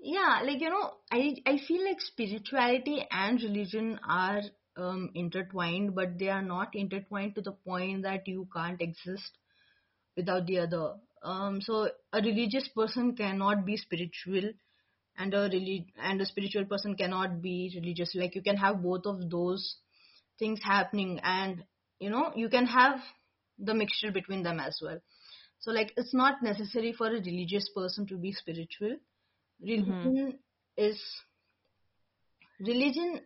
yeah 0.02 0.42
like 0.46 0.62
you 0.62 0.70
know 0.70 0.94
i 1.12 1.36
i 1.46 1.58
feel 1.68 1.84
like 1.86 2.02
spirituality 2.02 3.06
and 3.12 3.42
religion 3.44 4.00
are 4.08 4.42
um 4.78 5.10
intertwined 5.16 5.96
but 5.96 6.18
they 6.20 6.30
are 6.30 6.42
not 6.44 6.76
intertwined 6.76 7.36
to 7.36 7.42
the 7.42 7.52
point 7.70 8.04
that 8.04 8.28
you 8.28 8.48
can't 8.56 8.82
exist 8.82 9.38
without 10.18 10.46
the 10.48 10.60
other 10.60 10.86
um 11.24 11.62
so 11.62 11.90
a 12.14 12.22
religious 12.22 12.68
person 12.70 13.16
cannot 13.16 13.66
be 13.66 13.78
spiritual 13.78 14.52
and 15.20 15.34
a 15.34 15.50
relig- 15.52 15.94
and 16.02 16.22
a 16.22 16.26
spiritual 16.26 16.66
person 16.66 16.96
cannot 16.96 17.42
be 17.42 17.72
religious. 17.76 18.16
Like 18.16 18.36
you 18.36 18.42
can 18.42 18.58
have 18.58 18.82
both 18.82 19.06
of 19.06 19.30
those 19.30 19.76
things 20.40 20.62
happening 20.64 21.20
and 21.22 21.64
you 22.00 22.10
know 22.10 22.32
you 22.36 22.50
can 22.50 22.66
have 22.66 23.00
the 23.60 23.74
mixture 23.74 24.12
between 24.12 24.44
them 24.44 24.60
as 24.60 24.80
well. 24.82 25.00
So 25.60 25.72
like 25.72 25.94
it's 25.98 26.14
not 26.14 26.42
necessary 26.42 26.94
for 26.94 27.08
a 27.08 27.22
religious 27.22 27.70
person 27.76 28.08
to 28.08 28.18
be 28.18 28.32
spiritual. 28.32 28.96
Religion 29.62 30.40
is 30.78 31.02
religion 32.60 33.20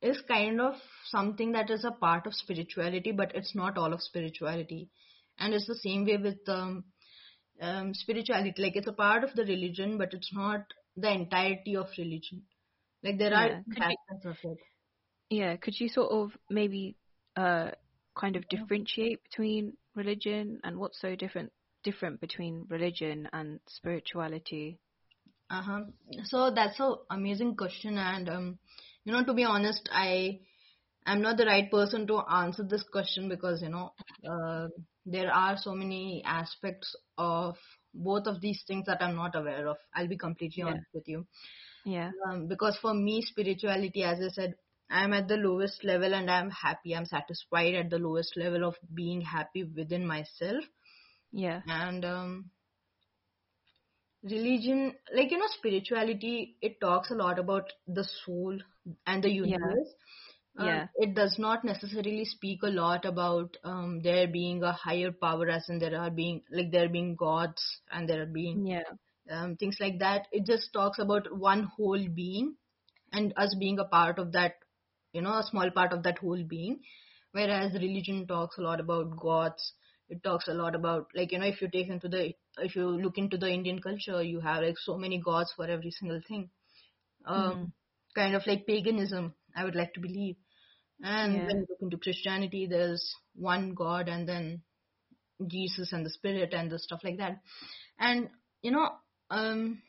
is 0.00 0.20
kind 0.28 0.60
of 0.60 0.74
something 1.06 1.52
that 1.52 1.68
is 1.68 1.84
a 1.84 1.90
part 1.90 2.26
of 2.26 2.34
spirituality 2.34 3.12
but 3.12 3.34
it's 3.34 3.54
not 3.56 3.76
all 3.76 3.92
of 3.92 4.00
spirituality. 4.00 4.88
And 5.38 5.52
it's 5.52 5.66
the 5.66 5.74
same 5.74 6.04
way 6.04 6.16
with 6.16 6.48
um, 6.48 6.84
um, 7.60 7.92
spirituality. 7.94 8.62
Like 8.62 8.76
it's 8.76 8.86
a 8.86 8.92
part 8.92 9.24
of 9.24 9.34
the 9.34 9.44
religion 9.44 9.98
but 9.98 10.14
it's 10.14 10.32
not 10.32 10.62
the 11.00 11.10
entirety 11.10 11.76
of 11.76 11.86
religion 11.98 12.42
like 13.02 13.18
there 13.18 13.34
are 13.34 13.48
Yeah. 13.48 13.62
Could 13.72 13.76
you, 13.78 13.96
aspects 14.10 14.26
of 14.26 14.36
it 14.52 14.58
yeah. 15.30 15.56
Could 15.56 15.78
you 15.80 15.88
sort 15.88 16.10
of 16.10 16.36
maybe 16.50 16.96
uh 17.36 17.70
kind 18.18 18.36
of 18.36 18.48
differentiate 18.48 19.22
between 19.22 19.76
religion 19.94 20.60
and 20.64 20.78
what's 20.78 21.00
so 21.00 21.14
different 21.14 21.52
different 21.84 22.20
between 22.20 22.66
religion 22.68 23.28
and 23.32 23.60
spirituality? 23.68 24.78
uh-huh 25.50 25.80
so 26.24 26.50
that's 26.50 26.78
a 26.80 26.94
amazing 27.10 27.56
question 27.56 27.98
and 27.98 28.28
um 28.28 28.58
you 29.04 29.12
know 29.12 29.24
to 29.24 29.34
be 29.34 29.44
honest 29.44 29.88
i 29.92 30.38
i'm 31.06 31.22
not 31.22 31.36
the 31.36 31.46
right 31.46 31.70
person 31.70 32.06
to 32.06 32.18
answer 32.30 32.62
this 32.62 32.84
question 32.92 33.28
because 33.28 33.62
you 33.62 33.68
know 33.68 33.92
uh, 34.30 34.68
there 35.06 35.32
are 35.32 35.56
so 35.56 35.74
many 35.74 36.22
aspects 36.24 36.94
of 37.18 37.56
both 37.94 38.26
of 38.26 38.40
these 38.40 38.62
things 38.66 38.86
that 38.86 39.02
i'm 39.02 39.16
not 39.16 39.34
aware 39.34 39.66
of 39.68 39.76
i'll 39.94 40.08
be 40.08 40.16
completely 40.16 40.62
Yeah. 40.62 40.64
honest 40.64 40.86
with 40.94 41.08
you 41.08 41.26
Yeah. 41.84 42.12
um, 42.26 42.46
because 42.48 42.76
for 42.80 42.94
me 42.94 43.20
spirituality 43.22 44.02
as 44.02 44.18
i 44.20 44.28
said 44.28 44.54
i'm 44.90 45.12
at 45.12 45.28
the 45.28 45.36
lowest 45.36 45.84
level 45.84 46.14
and 46.14 46.30
i'm 46.30 46.50
happy 46.50 46.94
i'm 46.94 47.06
satisfied 47.06 47.74
at 47.74 47.90
the 47.90 47.98
lowest 47.98 48.36
level 48.36 48.64
of 48.64 48.76
being 48.94 49.20
happy 49.20 49.64
within 49.64 50.06
myself 50.06 50.64
Yeah. 51.32 51.62
and 51.66 52.04
um, 52.04 52.50
religion 54.22 54.92
like 55.16 55.30
you 55.30 55.38
know 55.38 55.48
spirituality 55.56 56.56
it 56.60 56.80
talks 56.80 57.10
a 57.10 57.14
lot 57.14 57.38
about 57.38 57.72
the 57.86 58.04
soul 58.04 58.58
and 59.06 59.22
the 59.24 59.30
universe 59.30 59.92
uh, 60.28 60.29
Yeah. 60.60 60.88
it 60.96 61.14
does 61.14 61.36
not 61.38 61.64
necessarily 61.64 62.24
speak 62.24 62.62
a 62.62 62.68
lot 62.68 63.04
about 63.04 63.56
um, 63.64 64.00
there 64.02 64.26
being 64.28 64.62
a 64.62 64.72
higher 64.72 65.12
power, 65.12 65.48
as 65.48 65.68
in 65.68 65.78
there 65.78 65.98
are 66.00 66.10
being 66.10 66.42
like 66.50 66.70
there 66.72 66.88
being 66.88 67.16
gods 67.16 67.62
and 67.90 68.08
there 68.08 68.22
are 68.22 68.26
being 68.26 68.62
Yeah. 68.64 68.84
um, 69.30 69.56
things 69.56 69.76
like 69.80 69.98
that. 70.00 70.26
It 70.32 70.46
just 70.46 70.72
talks 70.72 70.98
about 70.98 71.36
one 71.36 71.64
whole 71.76 72.06
being 72.08 72.56
and 73.12 73.32
us 73.36 73.54
being 73.58 73.78
a 73.78 73.84
part 73.84 74.18
of 74.18 74.32
that, 74.32 74.54
you 75.12 75.22
know, 75.22 75.38
a 75.38 75.44
small 75.44 75.70
part 75.70 75.92
of 75.92 76.02
that 76.04 76.18
whole 76.18 76.42
being. 76.44 76.80
Whereas 77.32 77.72
religion 77.74 78.26
talks 78.26 78.58
a 78.58 78.62
lot 78.62 78.80
about 78.80 79.16
gods. 79.16 79.72
It 80.08 80.22
talks 80.24 80.48
a 80.48 80.54
lot 80.54 80.74
about 80.74 81.08
like 81.14 81.32
you 81.32 81.38
know 81.38 81.46
if 81.46 81.60
you 81.62 81.68
take 81.68 81.88
into 81.88 82.08
the 82.08 82.32
if 82.58 82.76
you 82.76 82.86
look 82.88 83.18
into 83.18 83.36
the 83.38 83.48
Indian 83.50 83.80
culture, 83.80 84.22
you 84.22 84.40
have 84.40 84.62
like 84.62 84.78
so 84.78 84.96
many 84.98 85.18
gods 85.20 85.52
for 85.56 85.66
every 85.66 85.90
single 85.90 86.20
thing. 86.28 86.50
Um, 87.24 87.56
Mm. 87.56 87.72
kind 88.14 88.34
of 88.34 88.46
like 88.46 88.66
paganism, 88.66 89.34
I 89.56 89.64
would 89.64 89.74
like 89.74 89.92
to 89.94 90.00
believe. 90.00 90.36
And 91.02 91.34
Yeah. 91.34 91.46
when 91.46 91.56
you 91.58 91.66
look 91.68 91.78
into 91.82 91.96
Christianity, 91.98 92.66
there's 92.66 93.14
one 93.34 93.74
God 93.74 94.08
and 94.08 94.28
then 94.28 94.62
Jesus 95.46 95.92
and 95.92 96.04
the 96.04 96.10
Spirit 96.10 96.52
and 96.52 96.70
the 96.70 96.78
stuff 96.78 97.00
like 97.04 97.18
that. 97.18 97.40
And 97.98 98.28
you 98.62 98.70
know, 98.72 98.90
um, 99.30 99.82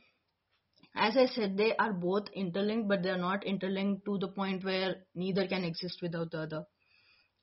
as 0.96 1.18
I 1.18 1.28
said, 1.28 1.58
they 1.58 1.76
are 1.76 1.94
both 1.94 2.28
interlinked, 2.34 2.88
but 2.88 3.04
they 3.04 3.10
are 3.10 3.18
not 3.18 3.46
interlinked 3.46 4.06
to 4.06 4.18
the 4.18 4.28
point 4.30 4.64
where 4.64 4.96
neither 5.16 5.48
can 5.48 5.64
exist 5.64 6.00
without 6.02 6.32
the 6.32 6.40
other. 6.40 6.64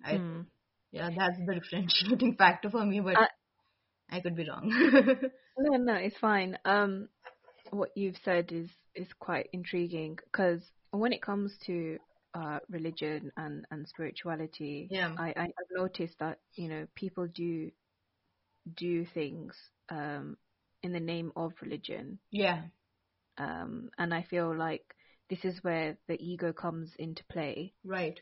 I, 0.05 0.17
Mm. 0.17 0.47
Yeah, 0.91 1.11
that's 1.17 1.37
the 1.47 1.55
differentiating 1.55 2.37
factor 2.39 2.71
for 2.71 2.85
me, 2.85 3.01
but 3.01 3.17
I- 3.17 3.29
I 4.11 4.21
could 4.21 4.37
be 4.37 4.49
wrong. 4.49 4.71
No, 5.59 5.77
no, 5.77 5.95
it's 5.95 6.17
fine. 6.19 6.57
Um, 6.65 7.09
what 7.71 7.91
you've 7.97 8.17
said 8.25 8.53
is 8.53 8.69
is 8.95 9.09
quite 9.19 9.49
intriguing 9.53 10.19
because 10.25 10.63
when 10.93 11.13
it 11.13 11.21
comes 11.23 11.53
to 11.67 11.99
uh 12.35 12.61
religion 12.69 13.33
and 13.37 13.67
and 13.71 13.89
spirituality, 13.89 14.91
Yeah. 14.91 15.19
I, 15.19 15.29
I 15.37 15.43
I've 15.45 15.73
noticed 15.73 16.19
that 16.21 16.39
you 16.55 16.69
know 16.69 16.87
people 16.97 17.27
do 17.29 17.71
do 18.75 19.05
things 19.05 19.55
um 19.91 20.39
in 20.83 20.93
the 20.93 21.01
name 21.01 21.33
of 21.37 21.53
religion, 21.61 22.21
yeah, 22.31 22.63
um, 23.39 23.91
and 23.99 24.13
I 24.13 24.23
feel 24.23 24.55
like 24.57 24.95
this 25.31 25.45
is 25.45 25.63
where 25.63 25.97
the 26.09 26.21
ego 26.23 26.53
comes 26.53 26.95
into 26.99 27.25
play. 27.25 27.75
right. 27.85 28.21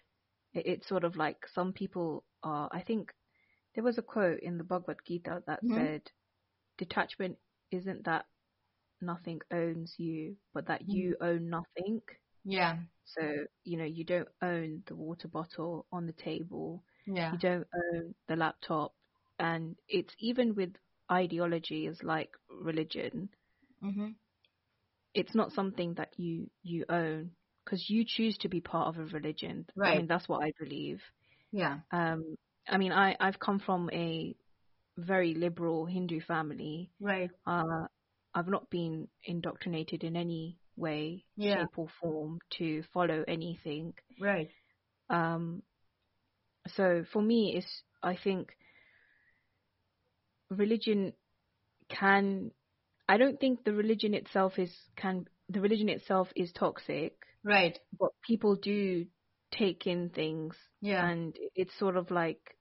It, 0.54 0.66
it's 0.66 0.88
sort 0.88 1.04
of 1.04 1.16
like 1.16 1.46
some 1.46 1.72
people 1.72 2.24
are. 2.42 2.68
I 2.72 2.82
think 2.82 3.12
there 3.74 3.84
was 3.84 3.98
a 3.98 4.02
quote 4.02 4.40
in 4.40 4.58
the 4.58 4.64
Bhagavad 4.64 4.98
Gita 5.06 5.42
that 5.46 5.62
Mhm. 5.62 5.74
said, 5.74 6.10
"Detachment 6.78 7.38
isn't 7.70 8.04
that 8.04 8.26
nothing 9.00 9.40
owns 9.52 9.98
you, 9.98 10.38
but 10.54 10.66
that 10.68 10.88
you 10.88 11.16
own 11.20 11.50
nothing." 11.50 12.02
Yeah, 12.46 12.78
So 13.04 13.46
you 13.64 13.78
know 13.78 13.84
you 13.84 14.04
don't 14.04 14.28
own 14.42 14.84
the 14.86 14.96
water 14.96 15.28
bottle 15.28 15.86
on 15.92 16.06
the 16.06 16.12
table, 16.12 16.84
yeah, 17.06 17.32
you 17.32 17.38
don't 17.38 17.66
own 17.94 18.14
the 18.28 18.36
laptop, 18.36 18.94
and 19.38 19.76
it's 19.88 20.14
even 20.20 20.54
with 20.54 20.76
ideology 21.10 21.86
ideologies 21.88 22.02
like 22.04 22.30
religion. 22.50 23.30
hmm 23.82 24.08
It's 25.14 25.34
not 25.34 25.52
something 25.52 25.94
that 25.94 26.18
you 26.18 26.50
you 26.62 26.84
own 26.88 27.32
because 27.64 27.90
you 27.90 28.04
choose 28.06 28.38
to 28.38 28.48
be 28.48 28.60
part 28.60 28.88
of 28.88 28.98
a 29.00 29.06
religion. 29.06 29.66
Right. 29.76 29.92
I 29.92 29.94
mean 29.94 30.06
that's 30.06 30.28
what 30.28 30.44
I 30.44 30.52
believe. 30.58 31.02
yeah, 31.52 31.80
Um, 31.92 32.36
I 32.68 32.78
mean, 32.78 32.92
I, 32.92 33.16
I've 33.20 33.38
come 33.40 33.58
from 33.60 33.90
a 33.92 34.36
very 34.98 35.34
liberal 35.34 35.86
Hindu 35.86 36.20
family. 36.20 36.90
right. 37.00 37.30
Uh, 37.46 37.86
I've 38.34 38.48
not 38.48 38.70
been 38.70 39.08
indoctrinated 39.24 40.04
in 40.04 40.16
any 40.16 40.58
way, 40.76 41.24
Yeah. 41.36 41.60
shape, 41.60 41.78
or 41.78 41.88
form 42.00 42.38
to 42.58 42.82
follow 42.92 43.24
anything. 43.26 43.94
Right. 44.20 44.50
Um, 45.10 45.62
so 46.68 47.04
for 47.12 47.22
me, 47.22 47.54
it's 47.56 47.82
I 48.02 48.16
think 48.16 48.56
religion 50.50 51.12
can. 51.88 52.50
I 53.08 53.18
don't 53.18 53.38
think 53.38 53.64
the 53.64 53.72
religion 53.72 54.14
itself 54.14 54.58
is 54.58 54.72
can 54.96 55.26
the 55.48 55.60
religion 55.60 55.88
itself 55.88 56.28
is 56.34 56.52
toxic, 56.52 57.14
Right. 57.44 57.78
but 57.98 58.10
people 58.26 58.56
do 58.56 59.06
take 59.52 59.86
in 59.86 60.10
things 60.10 60.56
Yeah. 60.80 61.08
and 61.08 61.36
it's 61.54 61.78
sort 61.78 61.96
of 61.96 62.10
like, 62.10 62.58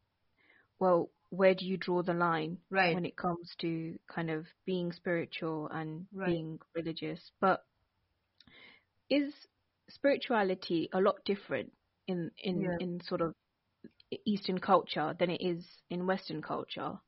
well, 0.80 1.10
where 1.32 1.56
do 1.56 1.66
you 1.66 1.78
draw 1.78 2.04
the 2.04 2.14
line 2.14 2.60
Right. 2.70 2.94
when 2.94 3.06
it 3.06 3.18
comes 3.18 3.56
to 3.62 3.98
kind 4.08 4.30
of 4.30 4.46
being 4.66 4.92
spiritual 4.92 5.68
and 5.70 6.06
Right. 6.14 6.30
being 6.30 6.60
religious? 6.76 7.32
But 7.42 7.64
is 9.10 9.34
spirituality 9.90 10.90
a 10.94 11.00
lot 11.02 11.24
different 11.26 11.72
in 12.08 12.32
in 12.38 12.74
Yeah. 12.74 12.80
in 12.80 13.02
sort 13.02 13.22
of 13.22 13.34
Eastern 14.26 14.60
culture 14.60 15.16
than 15.20 15.30
it 15.30 15.42
is 15.42 15.82
in 15.90 16.06
Western 16.08 16.42
culture? 16.42 17.00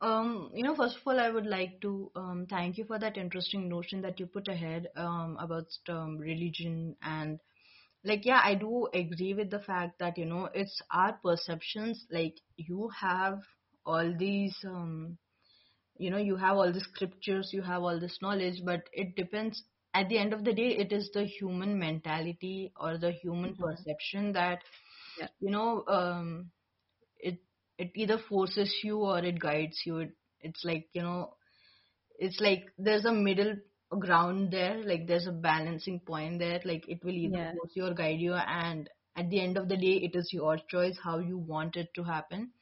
Um, 0.00 0.50
you 0.54 0.62
know, 0.62 0.74
first 0.74 0.96
of 0.96 1.06
all, 1.06 1.18
I 1.20 1.30
would 1.30 1.46
like 1.46 1.80
to 1.82 2.10
um, 2.16 2.46
thank 2.48 2.76
you 2.78 2.84
for 2.84 2.98
that 2.98 3.16
interesting 3.16 3.68
notion 3.68 4.00
that 4.02 4.18
you 4.20 4.26
put 4.26 4.48
ahead 4.48 4.88
um, 4.96 5.36
about 5.40 5.66
um, 5.88 6.18
religion 6.18 6.96
and 7.02 7.38
like 8.04 8.24
yeah, 8.24 8.40
I 8.44 8.54
do 8.54 8.88
agree 8.94 9.34
with 9.34 9.50
the 9.50 9.60
fact 9.60 9.98
that 10.00 10.18
you 10.18 10.26
know 10.26 10.48
it's 10.54 10.80
our 10.90 11.14
perceptions. 11.14 12.06
Like 12.10 12.36
you 12.56 12.88
have 13.00 13.40
all 13.84 14.14
these, 14.16 14.56
um, 14.64 15.18
you 15.98 16.10
know, 16.10 16.18
you 16.18 16.36
have 16.36 16.56
all 16.56 16.72
the 16.72 16.80
scriptures, 16.80 17.50
you 17.52 17.62
have 17.62 17.82
all 17.82 17.98
this 18.00 18.18
knowledge, 18.22 18.62
but 18.64 18.88
it 18.92 19.14
depends. 19.16 19.62
At 19.94 20.08
the 20.08 20.18
end 20.18 20.32
of 20.32 20.44
the 20.44 20.52
day, 20.52 20.76
it 20.78 20.92
is 20.92 21.10
the 21.12 21.24
human 21.24 21.78
mentality 21.78 22.72
or 22.80 22.98
the 22.98 23.12
human 23.12 23.54
Mhm. 23.54 23.56
perception 23.56 24.32
that 24.32 24.60
Yeah. 25.16 25.28
you 25.40 25.50
know 25.50 25.84
um, 25.88 26.50
it 27.18 27.38
it 27.78 27.90
either 27.94 28.18
forces 28.18 28.74
you 28.82 28.98
or 28.98 29.18
it 29.18 29.38
guides 29.40 29.82
you. 29.86 29.98
It, 29.98 30.12
it's 30.40 30.64
like 30.64 30.88
you 30.92 31.02
know, 31.02 31.34
it's 32.18 32.40
like 32.40 32.64
there's 32.78 33.04
a 33.04 33.12
middle 33.12 33.56
ground 33.98 34.50
there. 34.52 34.82
Like 34.82 35.06
there's 35.06 35.26
a 35.26 35.32
balancing 35.32 36.00
point 36.00 36.38
there. 36.38 36.60
Like 36.64 36.88
it 36.88 37.04
will 37.04 37.14
either 37.16 37.38
Yeah. 37.38 37.52
force 37.52 37.72
you 37.74 37.86
or 37.86 37.94
guide 37.94 38.20
you, 38.20 38.34
and 38.34 38.88
at 39.16 39.30
the 39.30 39.40
end 39.40 39.56
of 39.56 39.68
the 39.68 39.76
day, 39.76 39.96
it 40.08 40.14
is 40.16 40.32
your 40.32 40.58
choice 40.68 40.98
how 41.02 41.18
you 41.18 41.38
want 41.38 41.76
it 41.76 41.88
to 41.94 42.04
happen. 42.04 42.52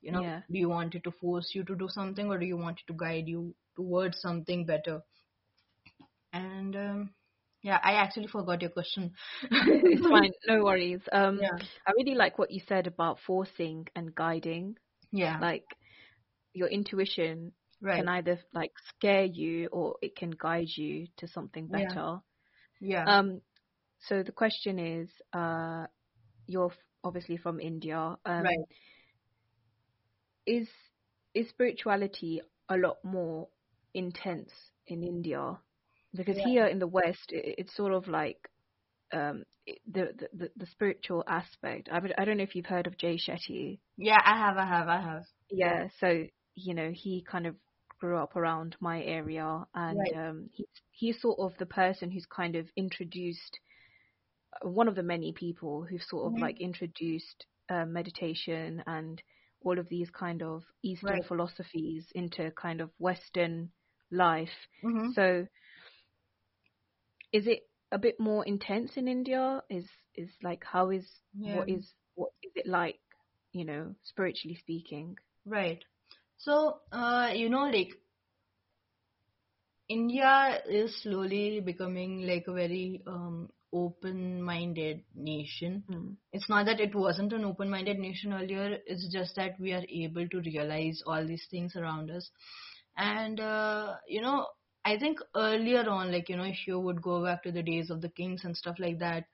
You 0.00 0.12
know, 0.12 0.22
Yeah. 0.22 0.42
do 0.50 0.58
you 0.58 0.68
want 0.68 0.94
it 0.94 1.04
to 1.04 1.10
force 1.12 1.52
you 1.54 1.64
to 1.64 1.76
do 1.76 1.88
something, 1.88 2.26
or 2.28 2.38
do 2.38 2.46
you 2.46 2.56
want 2.56 2.80
it 2.80 2.86
to 2.92 2.96
guide 2.98 3.28
you 3.28 3.54
towards 3.76 4.20
something 4.20 4.66
better? 4.66 5.02
And 6.32 6.76
um, 6.76 7.10
yeah, 7.62 7.78
I 7.82 7.92
actually 7.94 8.28
forgot 8.28 8.62
your 8.62 8.70
question. 8.70 9.12
it's 9.50 10.06
fine, 10.06 10.32
no 10.46 10.64
worries. 10.64 11.00
Um, 11.12 11.38
Yeah. 11.40 11.56
I 11.86 11.92
really 11.96 12.14
like 12.14 12.38
what 12.38 12.50
you 12.50 12.60
said 12.68 12.86
about 12.86 13.18
forcing 13.26 13.86
and 13.96 14.14
guiding. 14.14 14.76
Yeah. 15.10 15.38
Like 15.40 15.64
your 16.54 16.68
intuition 16.68 17.52
right. 17.80 17.96
can 17.96 18.08
either 18.08 18.38
like 18.52 18.72
scare 18.88 19.24
you 19.24 19.68
or 19.68 19.96
it 20.02 20.16
can 20.16 20.30
guide 20.30 20.68
you 20.76 21.08
to 21.18 21.28
something 21.28 21.66
better. 21.66 22.18
yeah. 22.80 23.04
Um, 23.04 23.40
so 24.06 24.22
the 24.22 24.32
question 24.32 24.78
is, 24.78 25.08
uh, 25.32 25.86
you're 26.46 26.72
obviously 27.02 27.36
from 27.36 27.60
India. 27.60 28.16
Um, 28.24 28.42
Right. 28.42 28.58
Is 30.46 30.68
is 31.34 31.48
spirituality 31.50 32.40
a 32.70 32.76
lot 32.76 32.96
more 33.04 33.48
intense 33.92 34.50
in 34.86 35.02
India? 35.02 35.58
Because 36.14 36.36
Yeah. 36.36 36.44
here 36.44 36.66
in 36.66 36.78
the 36.78 36.86
West, 36.86 37.30
it, 37.32 37.56
it's 37.58 37.76
sort 37.76 37.92
of 37.92 38.08
like 38.08 38.48
um, 39.12 39.44
the, 39.86 40.28
the 40.32 40.50
the 40.56 40.66
spiritual 40.66 41.24
aspect. 41.28 41.88
I, 41.92 41.98
I 42.18 42.24
don't 42.24 42.38
know 42.38 42.44
if 42.44 42.54
you've 42.56 42.66
heard 42.66 42.86
of 42.86 42.98
Jay 42.98 43.16
Shetty. 43.18 43.80
yeah. 43.96 44.18
I 44.24 44.38
have. 44.38 44.56
I 44.56 44.66
have. 44.66 44.88
I 44.88 45.00
have. 45.00 45.24
Yeah, 45.50 45.88
so 46.00 46.26
you 46.54 46.74
know 46.74 46.90
he 46.92 47.22
kind 47.22 47.46
of 47.46 47.56
grew 48.00 48.16
up 48.18 48.36
around 48.36 48.76
my 48.80 49.02
area, 49.02 49.66
and 49.74 50.10
Right. 50.10 50.14
um, 50.14 50.48
he's 50.52 50.68
he's 50.90 51.20
sort 51.20 51.38
of 51.40 51.56
the 51.58 51.66
person 51.66 52.10
who's 52.10 52.26
kind 52.26 52.56
of 52.56 52.68
introduced 52.76 53.58
uh, 54.64 54.68
one 54.68 54.88
of 54.88 54.94
the 54.94 55.02
many 55.02 55.32
people 55.32 55.84
who've 55.84 56.02
sort 56.02 56.32
of 56.32 56.38
Mhm. 56.38 56.40
like 56.40 56.60
introduced 56.60 57.46
uh, 57.70 57.84
meditation 57.84 58.82
and 58.86 59.22
all 59.62 59.78
of 59.78 59.88
these 59.88 60.10
kind 60.10 60.42
of 60.42 60.64
Eastern 60.82 61.20
Right. 61.20 61.22
philosophies 61.22 62.06
into 62.14 62.50
kind 62.52 62.80
of 62.80 62.90
Western 62.98 63.70
life. 64.10 64.68
hmm 64.82 65.10
So, 65.14 65.46
is 67.32 67.46
it 67.46 67.68
a 67.92 67.98
bit 67.98 68.18
more 68.20 68.44
intense 68.44 68.96
in 68.96 69.08
India? 69.08 69.62
Is 69.70 69.86
is 70.14 70.30
like 70.42 70.64
how 70.64 70.90
is 70.90 71.06
what 71.42 71.68
Yeah. 71.68 71.68
is 71.68 71.94
what 72.14 72.30
is 72.42 72.52
it 72.56 72.66
like? 72.66 73.00
You 73.52 73.64
know, 73.64 73.94
spiritually 74.02 74.56
speaking. 74.56 75.16
Right. 75.46 75.84
So, 76.38 76.80
uh, 76.92 77.30
you 77.34 77.48
know, 77.48 77.64
like 77.64 77.94
India 79.88 80.60
is 80.68 81.02
slowly 81.02 81.60
becoming 81.60 82.22
like 82.26 82.46
a 82.46 82.52
very 82.52 83.02
um, 83.06 83.48
open-minded 83.72 85.02
nation. 85.14 85.84
Mm. 85.90 86.16
It's 86.32 86.48
not 86.48 86.66
that 86.66 86.80
it 86.80 86.94
wasn't 86.94 87.32
an 87.32 87.44
open-minded 87.44 87.98
nation 87.98 88.32
earlier. 88.32 88.78
It's 88.86 89.08
just 89.12 89.36
that 89.36 89.58
we 89.60 89.72
are 89.72 89.84
able 89.88 90.28
to 90.28 90.40
realize 90.40 91.02
all 91.06 91.26
these 91.26 91.46
things 91.50 91.76
around 91.76 92.10
us. 92.10 92.30
And 92.96 93.40
uh, 93.40 93.96
you 94.06 94.20
know, 94.22 94.46
I 94.88 94.98
think 94.98 95.20
earlier 95.36 95.88
on, 95.88 96.12
like 96.12 96.28
you 96.28 96.36
know, 96.36 96.44
if 96.44 96.66
you 96.66 96.78
would 96.80 97.02
go 97.02 97.24
back 97.24 97.42
to 97.44 97.52
the 97.52 97.62
days 97.62 97.90
of 97.90 98.00
the 98.02 98.08
kings 98.10 98.44
and 98.44 98.56
stuff 98.56 98.76
like 98.78 98.98
that, 99.00 99.24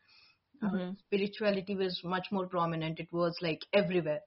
uh, 0.62 0.76
Mhm. 0.76 0.96
spirituality 1.06 1.76
was 1.76 2.00
much 2.04 2.28
more 2.32 2.46
prominent. 2.48 3.00
It 3.00 3.12
was 3.12 3.36
like 3.42 3.60
everywhere, 3.72 4.20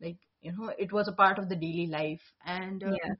like 0.00 0.18
you 0.42 0.52
know, 0.52 0.72
it 0.78 0.92
was 0.92 1.08
a 1.08 1.12
part 1.12 1.38
of 1.38 1.48
the 1.48 1.56
daily 1.56 1.86
life. 1.86 2.22
And 2.44 2.82
uh, 2.84 2.98
Yeah. 2.98 3.14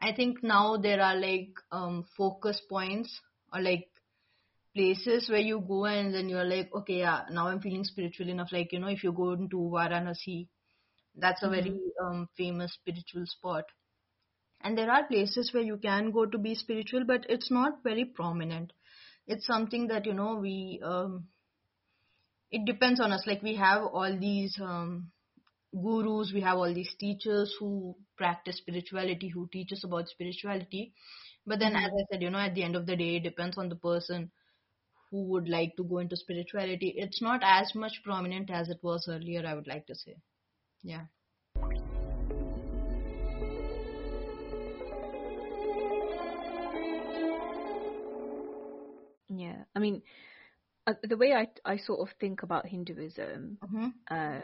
I 0.00 0.12
think 0.12 0.42
now 0.42 0.76
there 0.76 1.00
are 1.00 1.16
like 1.16 1.52
um, 1.72 2.04
focus 2.16 2.60
points 2.68 3.20
or 3.52 3.60
like 3.60 3.88
places 4.74 5.28
where 5.30 5.40
you 5.40 5.60
go 5.60 5.86
and 5.86 6.14
then 6.14 6.28
you're 6.28 6.44
like, 6.44 6.70
okay, 6.74 6.98
yeah, 7.00 7.22
now 7.30 7.48
I'm 7.48 7.60
feeling 7.60 7.84
spiritual 7.84 8.28
enough. 8.28 8.52
Like 8.52 8.72
you 8.72 8.80
know, 8.80 8.88
if 8.88 9.02
you 9.04 9.12
go 9.12 9.32
into 9.32 9.56
Varanasi, 9.58 10.48
that's 11.16 11.42
a 11.42 11.48
very 11.50 11.80
um, 12.04 12.28
famous 12.36 12.74
spiritual 12.74 13.26
spot. 13.26 13.64
And 14.60 14.76
there 14.76 14.90
are 14.90 15.06
places 15.06 15.52
where 15.52 15.62
you 15.62 15.76
can 15.76 16.10
go 16.10 16.26
to 16.26 16.38
be 16.38 16.54
spiritual, 16.54 17.04
but 17.04 17.24
it's 17.28 17.50
not 17.50 17.82
very 17.84 18.04
prominent. 18.04 18.72
It's 19.26 19.46
something 19.46 19.88
that 19.88 20.06
you 20.06 20.14
know 20.14 20.36
we. 20.36 20.80
Um, 20.82 21.28
it 22.50 22.64
depends 22.64 23.00
on 23.00 23.12
us. 23.12 23.24
Like 23.26 23.42
we 23.42 23.56
have 23.56 23.82
all 23.82 24.18
these 24.18 24.58
um, 24.60 25.10
gurus, 25.74 26.32
we 26.32 26.40
have 26.40 26.56
all 26.58 26.72
these 26.72 26.94
teachers 26.98 27.54
who 27.60 27.94
practice 28.16 28.56
spirituality, 28.58 29.28
who 29.28 29.48
teach 29.52 29.72
us 29.72 29.84
about 29.84 30.08
spirituality. 30.08 30.92
But 31.46 31.60
then, 31.60 31.76
as 31.76 31.90
I 31.90 32.04
said, 32.10 32.22
you 32.22 32.30
know, 32.30 32.38
at 32.38 32.54
the 32.54 32.62
end 32.62 32.76
of 32.76 32.86
the 32.86 32.96
day, 32.96 33.16
it 33.16 33.22
depends 33.22 33.56
on 33.58 33.68
the 33.68 33.76
person 33.76 34.30
who 35.10 35.24
would 35.28 35.48
like 35.48 35.76
to 35.76 35.84
go 35.84 35.98
into 35.98 36.16
spirituality. 36.16 36.94
It's 36.96 37.22
not 37.22 37.40
as 37.42 37.74
much 37.74 38.00
prominent 38.04 38.50
as 38.50 38.68
it 38.68 38.78
was 38.82 39.08
earlier. 39.08 39.46
I 39.46 39.54
would 39.54 39.66
like 39.66 39.86
to 39.86 39.94
say, 39.94 40.16
yeah. 40.82 41.04
Yeah. 49.38 49.64
I 49.74 49.78
mean, 49.78 50.02
uh, 50.86 50.94
the 51.02 51.16
way 51.16 51.32
I 51.32 51.48
I 51.64 51.76
sort 51.78 52.00
of 52.00 52.14
think 52.18 52.42
about 52.42 52.66
Hinduism, 52.66 53.58
Mm-hmm. 53.64 53.88
uh, 54.10 54.40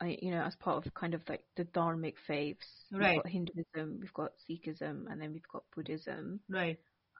I 0.00 0.18
you 0.22 0.30
know, 0.32 0.42
as 0.42 0.56
part 0.56 0.86
of 0.86 0.94
kind 0.94 1.14
of 1.14 1.20
like 1.28 1.44
the 1.56 1.64
dharmic 1.64 2.14
faiths, 2.26 2.66
Right. 2.90 3.14
we've 3.16 3.22
got 3.22 3.32
Hinduism, 3.32 3.98
we've 4.00 4.14
got 4.14 4.32
Sikhism, 4.48 5.06
and 5.10 5.20
then 5.20 5.32
we've 5.32 5.48
got 5.52 5.64
Buddhism. 5.74 6.40
Right. 6.48 6.78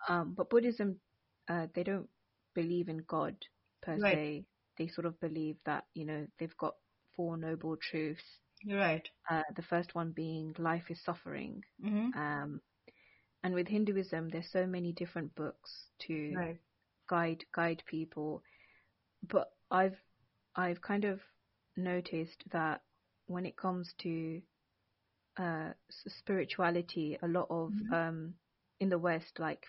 Um, 0.08 0.34
but 0.36 0.50
Buddhism, 0.50 0.96
uh, 1.48 1.66
they 1.74 1.84
don't 1.84 2.08
believe 2.54 2.88
in 2.88 3.04
God 3.06 3.36
per 3.82 3.96
Right. 3.98 4.14
se. 4.14 4.44
They 4.78 4.88
sort 4.88 5.06
of 5.06 5.20
believe 5.20 5.56
that 5.64 5.84
you 5.94 6.04
know 6.06 6.26
they've 6.38 6.56
got 6.56 6.74
four 7.16 7.36
noble 7.36 7.76
truths. 7.76 8.24
Right. 8.66 9.06
Uh, 9.30 9.42
the 9.56 9.62
first 9.62 9.94
one 9.94 10.12
being 10.12 10.54
life 10.58 10.90
is 10.90 11.00
suffering. 11.04 11.62
Mm-hmm. 11.84 12.18
Um, 12.18 12.60
and 13.44 13.54
with 13.54 13.66
Hinduism, 13.68 14.28
there's 14.30 14.50
so 14.52 14.66
many 14.66 14.92
different 14.92 15.34
books 15.34 15.70
to 16.06 16.32
Right. 16.36 16.60
Guide 17.12 17.44
guide 17.54 17.82
people. 17.86 18.42
But 19.28 19.48
I've 19.70 19.98
I've 20.56 20.80
kind 20.82 21.04
of 21.04 21.20
noticed 21.76 22.44
that 22.52 22.82
when 23.26 23.46
it 23.46 23.56
comes 23.56 23.92
to 24.02 24.42
uh, 25.38 25.70
spirituality, 26.08 27.18
a 27.22 27.28
lot 27.28 27.48
of 27.50 27.72
Mhm. 27.74 27.92
um, 27.92 28.34
in 28.80 28.88
the 28.90 28.98
West, 28.98 29.38
like 29.38 29.64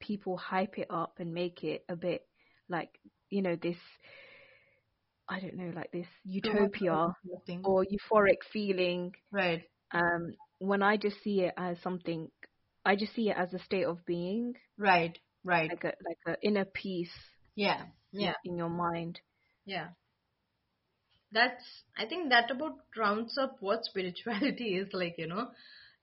people 0.00 0.36
hype 0.36 0.78
it 0.78 0.88
up 0.90 1.14
and 1.20 1.34
make 1.34 1.64
it 1.64 1.84
a 1.88 1.96
bit 1.96 2.22
like 2.68 2.90
you 3.30 3.42
know 3.42 3.56
this. 3.56 3.78
I 5.28 5.40
don't 5.40 5.56
know, 5.56 5.72
like 5.74 5.90
this 5.92 6.06
utopia 6.24 7.14
or 7.64 7.84
euphoric 7.84 8.38
feeling 8.52 9.12
Right. 9.32 9.64
um, 9.92 10.34
when 10.58 10.82
I 10.82 10.96
just 10.96 11.22
see 11.22 11.42
it 11.42 11.54
as 11.56 11.80
something, 11.82 12.30
I 12.84 12.96
just 12.96 13.14
see 13.14 13.30
it 13.30 13.36
as 13.36 13.52
a 13.54 13.58
state 13.58 13.84
of 13.86 14.04
being, 14.06 14.54
Right. 14.78 15.18
Right. 15.46 15.70
like 15.70 15.84
a 15.84 15.92
like 16.08 16.18
a 16.26 16.36
inner 16.46 16.64
peace 16.66 17.12
Yeah. 17.54 17.86
in- 18.12 18.20
Yeah. 18.20 18.34
in 18.44 18.56
your 18.58 18.68
mind. 18.70 19.20
Yeah. 19.64 19.90
That's, 21.32 21.64
I 21.96 22.06
think 22.06 22.30
that 22.30 22.50
about 22.50 22.78
rounds 22.96 23.36
up 23.38 23.56
what 23.60 23.84
spirituality 23.84 24.76
is 24.80 24.88
like, 24.92 25.16
you 25.18 25.26
know. 25.26 25.50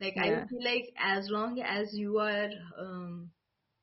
Like, 0.02 0.16
I 0.18 0.46
feel 0.50 0.64
like 0.64 0.94
as 0.98 1.30
long 1.30 1.60
as 1.62 1.94
you 1.94 2.20
are 2.20 2.50
um, 2.78 3.32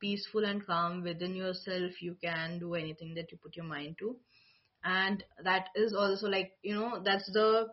peaceful 0.00 0.44
and 0.44 0.64
calm 0.66 1.02
within 1.02 1.34
yourself, 1.34 1.92
you 2.02 2.16
can 2.22 2.58
do 2.58 2.74
anything 2.74 3.14
that 3.14 3.32
you 3.32 3.38
put 3.38 3.56
your 3.56 3.64
mind 3.66 3.96
to. 4.00 4.16
And 4.84 5.24
that 5.44 5.68
is 5.74 5.94
also 5.94 6.26
like, 6.28 6.52
you 6.62 6.74
know, 6.74 7.00
that's 7.04 7.30
the 7.32 7.68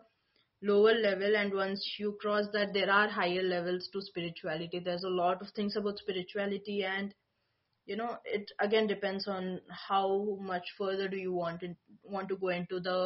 lower 0.62 0.94
level. 0.94 1.36
And 1.36 1.52
once 1.54 1.96
you 1.98 2.16
cross 2.20 2.46
that, 2.52 2.72
there 2.74 2.90
are 2.90 3.08
higher 3.08 3.42
levels 3.42 3.88
to 3.92 4.00
spirituality. 4.02 4.80
There's 4.80 5.04
a 5.04 5.08
lot 5.10 5.42
of 5.42 5.48
things 5.54 5.76
about 5.76 5.98
spirituality 5.98 6.84
and 6.84 7.14
you 7.88 7.96
know 7.96 8.16
it 8.26 8.50
again 8.60 8.86
depends 8.88 9.28
on 9.28 9.60
how 9.88 10.38
much 10.40 10.66
further 10.78 11.08
do 11.08 11.16
you 11.16 11.32
want 11.32 11.62
it, 11.62 11.76
want 12.04 12.28
to 12.28 12.36
go 12.36 12.48
into 12.50 12.80
the 12.80 13.00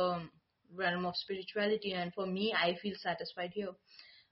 realm 0.75 1.07
of 1.07 1.17
spirituality 1.17 1.93
and 1.93 2.13
for 2.15 2.27
me 2.27 2.55
i 2.59 2.75
feel 2.83 2.95
satisfied 2.99 3.53
here 3.55 3.73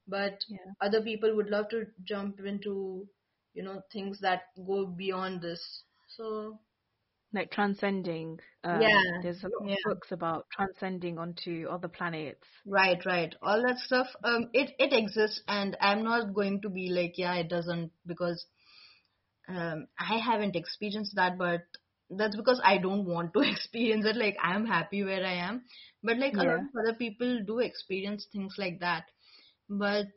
but 0.09 0.39
Yeah. 0.49 0.73
other 0.81 1.03
people 1.03 1.37
would 1.37 1.49
love 1.49 1.69
to 1.71 1.85
jump 2.05 2.41
into 2.41 3.07
you 3.55 3.63
know 3.63 3.83
things 3.93 4.21
that 4.21 4.43
go 4.67 4.87
beyond 4.87 5.43
this 5.43 5.85
so 6.17 6.59
Like 7.33 7.51
transcending. 7.51 8.41
Um, 8.63 8.81
Yeah, 8.83 9.23
There's 9.23 9.43
a 9.43 9.49
lot 9.49 9.67
yeah. 9.67 9.75
of 9.75 9.83
books 9.85 10.13
about 10.13 10.49
transcending 10.51 11.19
onto 11.19 11.67
other 11.69 11.89
planets. 11.89 12.47
right 12.67 13.05
right 13.07 13.35
all 13.43 13.63
that 13.67 13.79
stuff 13.79 14.07
um 14.25 14.49
it 14.53 14.71
it 14.79 14.93
exists 14.93 15.43
and 15.49 15.77
i'm 15.81 16.05
not 16.05 16.35
going 16.35 16.61
to 16.61 16.69
be 16.69 16.91
like 16.91 17.15
yeah 17.17 17.35
it 17.37 17.49
doesn't 17.49 17.91
because 18.07 18.47
um 19.51 19.87
i 19.99 20.17
haven't 20.19 20.57
experienced 20.57 21.15
that 21.17 21.39
but 21.39 21.63
that's 22.11 22.37
because 22.37 22.61
i 22.65 22.79
don't 22.79 23.05
want 23.07 23.33
to 23.35 23.41
experience 23.53 24.05
it. 24.07 24.17
Like 24.17 24.37
i'm 24.43 24.67
happy 24.67 25.05
where 25.05 25.25
i 25.27 25.33
am. 25.49 25.65
But 26.03 26.19
like 26.19 26.37
a 26.39 26.45
lot 26.45 26.61
of 26.61 26.81
other 26.85 26.97
people 26.99 27.41
do 27.47 27.59
experience 27.61 28.27
things 28.33 28.55
like 28.59 28.81
that. 28.81 29.05
But 29.69 30.09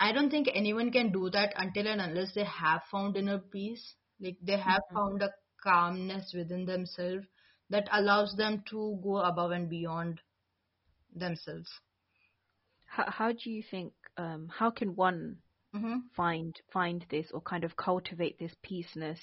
i 0.00 0.12
don't 0.12 0.30
think 0.30 0.48
anyone 0.54 0.90
can 0.92 1.12
do 1.12 1.30
that 1.30 1.52
until 1.56 1.88
and 1.88 2.00
unless 2.00 2.34
they 2.34 2.44
have 2.44 2.82
found 2.90 3.16
inner 3.16 3.38
peace. 3.38 3.94
Like 4.20 4.38
they 4.42 4.58
have 4.58 4.82
Mhm. 4.90 4.94
found 4.94 5.22
a 5.22 5.30
calmness 5.62 6.32
within 6.34 6.66
themselves 6.66 7.26
that 7.70 7.88
allows 7.92 8.34
them 8.36 8.62
to 8.70 9.00
go 9.02 9.16
above 9.18 9.52
and 9.52 9.68
beyond 9.70 10.20
themselves. 11.14 11.70
How 12.86 13.10
how 13.10 13.32
do 13.32 13.50
you 13.50 13.62
think? 13.62 13.92
Um, 14.16 14.48
how 14.48 14.70
can 14.70 14.96
one 14.96 15.42
hmm 15.74 16.10
find 16.16 16.60
find 16.72 17.04
this 17.10 17.30
or 17.32 17.40
kind 17.42 17.64
of 17.64 17.76
cultivate 17.76 18.38
this 18.38 18.54
peaceness, 18.62 19.20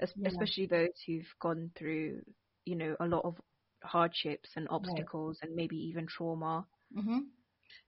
es- 0.00 0.14
Yeah. 0.16 0.26
especially 0.26 0.66
those 0.66 1.00
who've 1.06 1.34
gone 1.40 1.70
through, 1.76 2.22
you 2.66 2.76
know, 2.76 2.96
a 3.00 3.06
lot 3.06 3.24
of 3.24 3.40
hardships 3.82 4.50
and 4.56 4.68
obstacles 4.70 5.38
and 5.42 5.54
maybe 5.54 5.76
even 5.76 6.06
trauma. 6.06 6.66
Mm-hmm. 6.96 7.18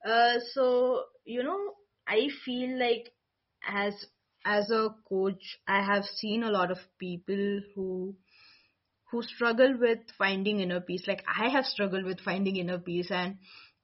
Uh, 0.07 0.39
so 0.53 1.05
you 1.25 1.43
know, 1.43 1.75
I 2.07 2.29
feel 2.45 2.79
like 2.79 3.13
as 3.67 3.95
as 4.45 4.71
a 4.71 4.91
coach, 5.09 5.59
I 5.67 5.83
have 5.85 6.05
seen 6.05 6.43
a 6.45 6.51
lot 6.51 6.71
of 6.71 6.79
people 6.99 7.61
who 7.75 8.17
who 9.11 9.23
struggle 9.23 9.77
with 9.79 9.99
finding 10.19 10.61
inner 10.61 10.81
peace. 10.81 11.07
Like 11.07 11.25
I 11.27 11.49
have 11.49 11.65
struggled 11.67 12.05
with 12.05 12.21
finding 12.21 12.57
inner 12.57 12.79
peace, 12.79 13.11
and 13.11 13.39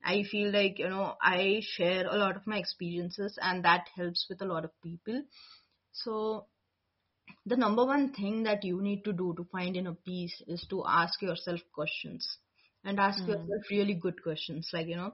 I 0.05 0.25
feel 0.25 0.53
like 0.53 0.79
you 0.79 0.89
know 0.91 1.17
I 1.23 1.61
share 1.63 2.07
a 2.07 2.17
lot 2.17 2.37
of 2.37 2.47
my 2.47 2.59
experiences, 2.59 3.39
and 3.43 3.65
that 3.65 3.89
helps 3.97 4.27
with 4.31 4.43
a 4.43 4.47
lot 4.47 4.65
of 4.65 4.71
people. 4.83 5.23
So 5.93 6.47
the 7.47 7.57
number 7.57 7.85
one 7.85 8.13
thing 8.13 8.43
that 8.45 8.65
you 8.65 8.81
need 8.83 9.05
to 9.05 9.13
do 9.13 9.35
to 9.37 9.45
find 9.53 9.77
inner 9.77 9.95
peace 9.95 10.43
is 10.47 10.67
to 10.71 10.83
ask 10.87 11.21
yourself 11.23 11.61
questions 11.73 12.39
and 12.85 13.01
ask 13.01 13.27
Mm. 13.27 13.27
yourself 13.27 13.71
really 13.71 13.95
good 13.95 14.23
questions 14.23 14.71
like 14.73 14.87
you 14.89 14.97
know 14.97 15.13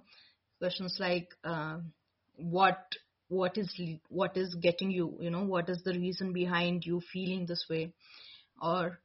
questions 0.58 0.96
like 1.00 1.28
um, 1.44 1.92
what 2.36 2.80
what 3.28 3.56
is 3.58 3.72
what 4.08 4.36
is 4.36 4.54
getting 4.56 4.90
you 4.90 5.16
you 5.20 5.30
know 5.30 5.44
what 5.44 5.68
is 5.68 5.82
the 5.84 5.92
reason 5.94 6.32
behind 6.32 6.84
you 6.84 7.00
feeling 7.12 7.46
this 7.46 7.66
way 7.70 7.92
or 8.62 8.98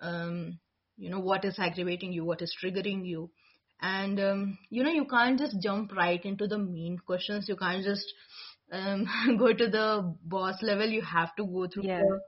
um, 0.00 0.58
you 0.98 1.10
know 1.10 1.20
what 1.20 1.44
is 1.44 1.58
aggravating 1.58 2.12
you 2.12 2.24
what 2.24 2.42
is 2.42 2.54
triggering 2.62 3.04
you 3.06 3.30
and 3.82 4.20
um, 4.20 4.58
you 4.70 4.82
know 4.84 4.90
you 4.90 5.04
can't 5.06 5.38
just 5.38 5.60
jump 5.60 5.92
right 5.92 6.24
into 6.24 6.46
the 6.46 6.58
main 6.58 6.98
questions 6.98 7.48
you 7.48 7.56
can't 7.56 7.84
just 7.84 8.04
um, 8.72 9.06
go 9.38 9.52
to 9.52 9.68
the 9.68 10.14
boss 10.24 10.62
level 10.62 10.86
you 10.88 11.02
have 11.02 11.34
to 11.36 11.44
go 11.46 11.66
through 11.68 11.84
Yeah. 11.84 12.00
the 12.00 12.20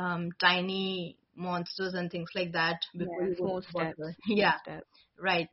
um, 0.00 0.30
tiny 0.40 1.16
monsters 1.36 1.94
and 1.94 2.10
things 2.10 2.28
like 2.34 2.52
that 2.52 2.78
before 2.96 3.22
Yeah, 3.22 3.28
you 3.28 3.34
go 3.38 3.46
small 3.46 3.60
to 3.60 3.72
the 3.76 3.86
boss 3.96 4.14
steps. 4.14 4.16
yeah 4.26 4.54
steps. 4.62 4.86
right 5.20 5.48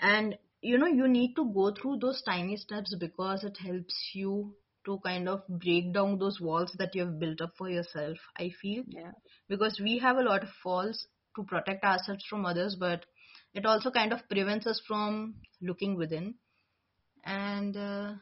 and 0.00 0.36
you 0.60 0.78
know 0.78 0.86
you 0.86 1.06
need 1.08 1.34
to 1.34 1.44
go 1.52 1.72
through 1.72 1.98
those 1.98 2.22
tiny 2.22 2.56
steps 2.56 2.94
because 2.96 3.44
it 3.44 3.56
helps 3.58 4.10
you 4.14 4.54
to 4.86 4.98
kind 5.04 5.28
of 5.28 5.42
break 5.48 5.92
down 5.92 6.18
those 6.18 6.40
walls 6.40 6.72
that 6.78 6.94
you 6.94 7.04
have 7.04 7.18
built 7.18 7.40
up 7.40 7.52
for 7.58 7.68
yourself 7.68 8.16
i 8.38 8.50
feel 8.60 8.84
Yeah. 8.86 9.12
because 9.48 9.80
we 9.82 9.98
have 9.98 10.16
a 10.18 10.22
lot 10.22 10.42
of 10.42 10.50
walls 10.64 11.06
to 11.36 11.44
protect 11.44 11.84
ourselves 11.84 12.24
from 12.28 12.44
others 12.46 12.76
but 12.78 13.04
it 13.54 13.64
also 13.66 13.90
kind 13.90 14.12
of 14.12 14.28
prevents 14.28 14.66
us 14.66 14.80
from 14.86 15.36
looking 15.62 15.96
within. 15.96 16.34
And 17.24 17.76
uh, 17.76 18.14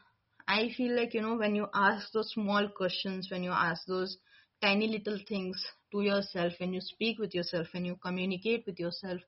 i 0.49 0.71
feel 0.77 0.97
like 0.97 1.15
you 1.15 1.21
know 1.21 1.37
when 1.37 1.55
you 1.55 1.67
ask 1.75 2.13
those 2.13 2.31
small 2.33 2.69
questions 2.69 3.29
when 3.31 3.43
you 3.45 3.51
ask 3.51 3.87
those 3.87 4.17
tiny 4.61 4.89
little 4.89 5.19
things 5.29 5.65
to 5.93 6.03
yourself 6.03 6.53
when 6.59 6.73
you 6.73 6.81
speak 6.81 7.19
with 7.19 7.35
yourself 7.35 7.67
when 7.73 7.85
you 7.85 7.97
communicate 7.97 8.65
with 8.67 8.79
yourself 8.79 9.21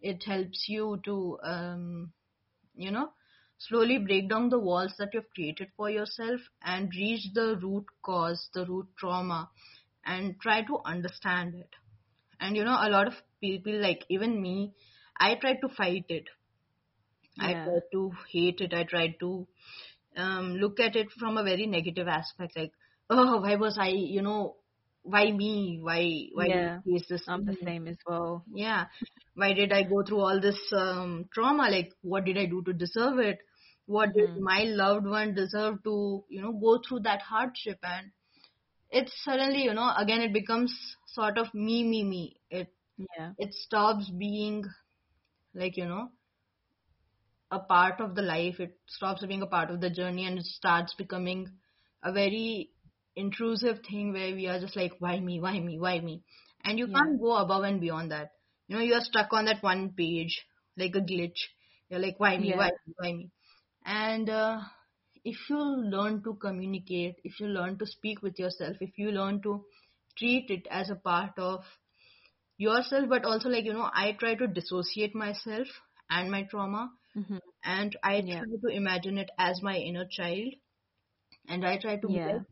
it 0.00 0.22
helps 0.24 0.66
you 0.68 1.00
to 1.04 1.38
um, 1.42 2.12
you 2.74 2.90
know 2.90 3.10
slowly 3.58 3.98
break 3.98 4.28
down 4.28 4.48
the 4.48 4.58
walls 4.58 4.94
that 4.98 5.10
you've 5.12 5.30
created 5.34 5.68
for 5.76 5.90
yourself 5.90 6.40
and 6.62 6.90
reach 6.96 7.26
the 7.34 7.58
root 7.62 7.84
cause 8.02 8.48
the 8.54 8.64
root 8.66 8.86
trauma 8.98 9.48
and 10.04 10.40
try 10.40 10.62
to 10.62 10.78
understand 10.84 11.54
it. 11.54 11.68
And 12.40 12.56
you 12.56 12.64
know 12.64 12.78
a 12.80 12.88
lot 12.88 13.06
of 13.06 13.14
people 13.40 13.78
like 13.80 14.04
even 14.08 14.40
me 14.40 14.72
i 15.20 15.34
tried 15.36 15.60
to 15.62 15.68
fight 15.68 16.06
it. 16.08 16.28
I 17.40 17.54
tried 17.54 17.82
to 17.92 18.12
hate 18.30 18.60
it. 18.60 18.72
I 18.72 18.84
tried 18.84 19.18
to 19.20 19.48
um, 20.16 20.54
look 20.56 20.80
at 20.80 20.96
it 20.96 21.10
from 21.12 21.36
a 21.38 21.42
very 21.44 21.66
negative 21.66 22.08
aspect 22.08 22.56
like 22.56 22.72
oh 23.10 23.40
why 23.40 23.56
was 23.56 23.78
i 23.78 23.88
you 23.88 24.22
know 24.22 24.56
why 25.02 25.30
me? 25.32 25.78
Why 25.82 26.28
why 26.34 26.48
Yeah. 26.48 26.52
did 26.52 26.72
I 26.86 26.90
face 26.90 27.08
this 27.08 27.28
I'm 27.28 27.44
the 27.44 27.56
same 27.64 27.86
as 27.88 27.98
well. 28.06 28.44
yeah. 28.52 28.86
Why 29.34 29.52
did 29.54 29.72
i 29.72 29.82
go 29.84 30.02
through 30.04 30.20
all 30.20 30.40
this 30.40 30.60
um, 30.72 31.28
trauma? 31.32 31.70
Like 31.70 31.90
what 32.02 32.24
did 32.24 32.38
i 32.38 32.46
do 32.46 32.62
to 32.64 32.72
deserve 32.72 33.18
it? 33.18 33.38
What 33.86 34.14
did 34.14 34.30
Mhm. 34.30 34.38
my 34.38 34.64
loved 34.64 35.06
one 35.06 35.34
deserve 35.34 35.82
to 35.84 36.24
you 36.28 36.42
know 36.42 36.52
go 36.52 36.80
through 36.86 37.00
that 37.00 37.22
hardship? 37.22 37.78
And 37.82 38.12
it's 38.90 39.12
suddenly 39.24 39.64
you 39.64 39.74
know 39.74 39.92
again 39.96 40.20
it 40.22 40.32
becomes 40.32 40.74
sort 41.06 41.38
of 41.38 41.52
me 41.54 41.84
me 41.84 42.04
me. 42.04 42.36
It 42.50 42.68
Yeah. 42.98 43.32
it 43.38 43.54
stops 43.54 44.10
being 44.10 44.64
like 45.54 45.76
you 45.76 45.86
know 45.86 46.10
a 47.50 47.58
part 47.60 48.00
of 48.00 48.14
the 48.14 48.22
life 48.22 48.58
it 48.60 48.76
stops 48.86 49.24
being 49.26 49.42
a 49.42 49.46
part 49.46 49.70
of 49.70 49.80
the 49.80 49.90
journey 49.90 50.26
and 50.26 50.38
it 50.38 50.44
starts 50.46 50.94
becoming 50.94 51.46
a 52.02 52.12
very 52.12 52.70
intrusive 53.16 53.78
thing 53.88 54.12
where 54.12 54.34
we 54.34 54.46
are 54.46 54.60
just 54.60 54.76
like 54.76 54.92
why 55.00 55.18
me? 55.20 55.40
Why 55.40 55.58
me? 55.60 55.78
Why 55.78 56.00
me? 56.00 56.22
And 56.64 56.78
you 56.78 56.86
Yeah. 56.86 56.96
can't 56.96 57.20
go 57.20 57.36
above 57.36 57.64
and 57.64 57.80
beyond 57.80 58.10
that. 58.12 58.30
You 58.68 58.76
know 58.76 58.82
you're 58.82 59.00
stuck 59.02 59.32
on 59.32 59.46
that 59.46 59.62
one 59.62 59.92
page 59.96 60.44
like 60.76 60.94
a 60.94 61.00
glitch. 61.00 61.40
You're 61.88 62.00
like 62.00 62.18
why 62.18 62.38
me? 62.38 62.54
Why 62.54 62.70
me? 62.86 62.94
Why 62.96 63.12
me? 63.12 63.30
And 63.84 64.28
uh, 64.30 64.60
if 65.24 65.36
you 65.50 65.58
learn 65.60 66.22
to 66.24 66.34
communicate 66.34 67.16
if 67.24 67.40
you 67.40 67.46
learn 67.48 67.78
to 67.78 67.86
speak 67.86 68.22
with 68.22 68.38
yourself 68.38 68.76
if 68.80 68.96
you 68.98 69.10
learn 69.10 69.42
to 69.42 69.64
treat 70.18 70.50
it 70.50 70.66
as 70.70 70.90
a 70.90 70.94
part 70.96 71.38
of 71.38 71.60
yourself 72.66 73.08
but 73.08 73.24
also 73.24 73.48
like 73.50 73.64
you 73.64 73.74
know 73.74 73.90
i 73.94 74.12
try 74.20 74.34
to 74.34 74.46
dissociate 74.58 75.14
myself 75.14 75.68
and 76.10 76.30
my 76.30 76.42
trauma 76.50 76.90
hmm 77.14 77.38
and 77.64 77.96
i 78.04 78.14
Yeah. 78.18 78.42
try 78.42 78.48
to 78.64 78.76
imagine 78.82 79.18
it 79.18 79.30
as 79.38 79.62
my 79.62 79.76
inner 79.76 80.06
child 80.18 80.54
and 81.48 81.66
i 81.66 81.76
try 81.78 81.96
to 81.96 82.08
Yeah. 82.08 82.26
like 82.26 82.44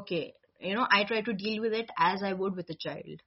okay 0.00 0.34
you 0.60 0.74
know 0.74 0.86
i 0.98 1.04
try 1.04 1.20
to 1.22 1.34
deal 1.42 1.60
with 1.62 1.72
it 1.80 1.90
as 1.98 2.22
i 2.22 2.32
would 2.32 2.54
with 2.56 2.68
a 2.70 2.74
child. 2.74 3.20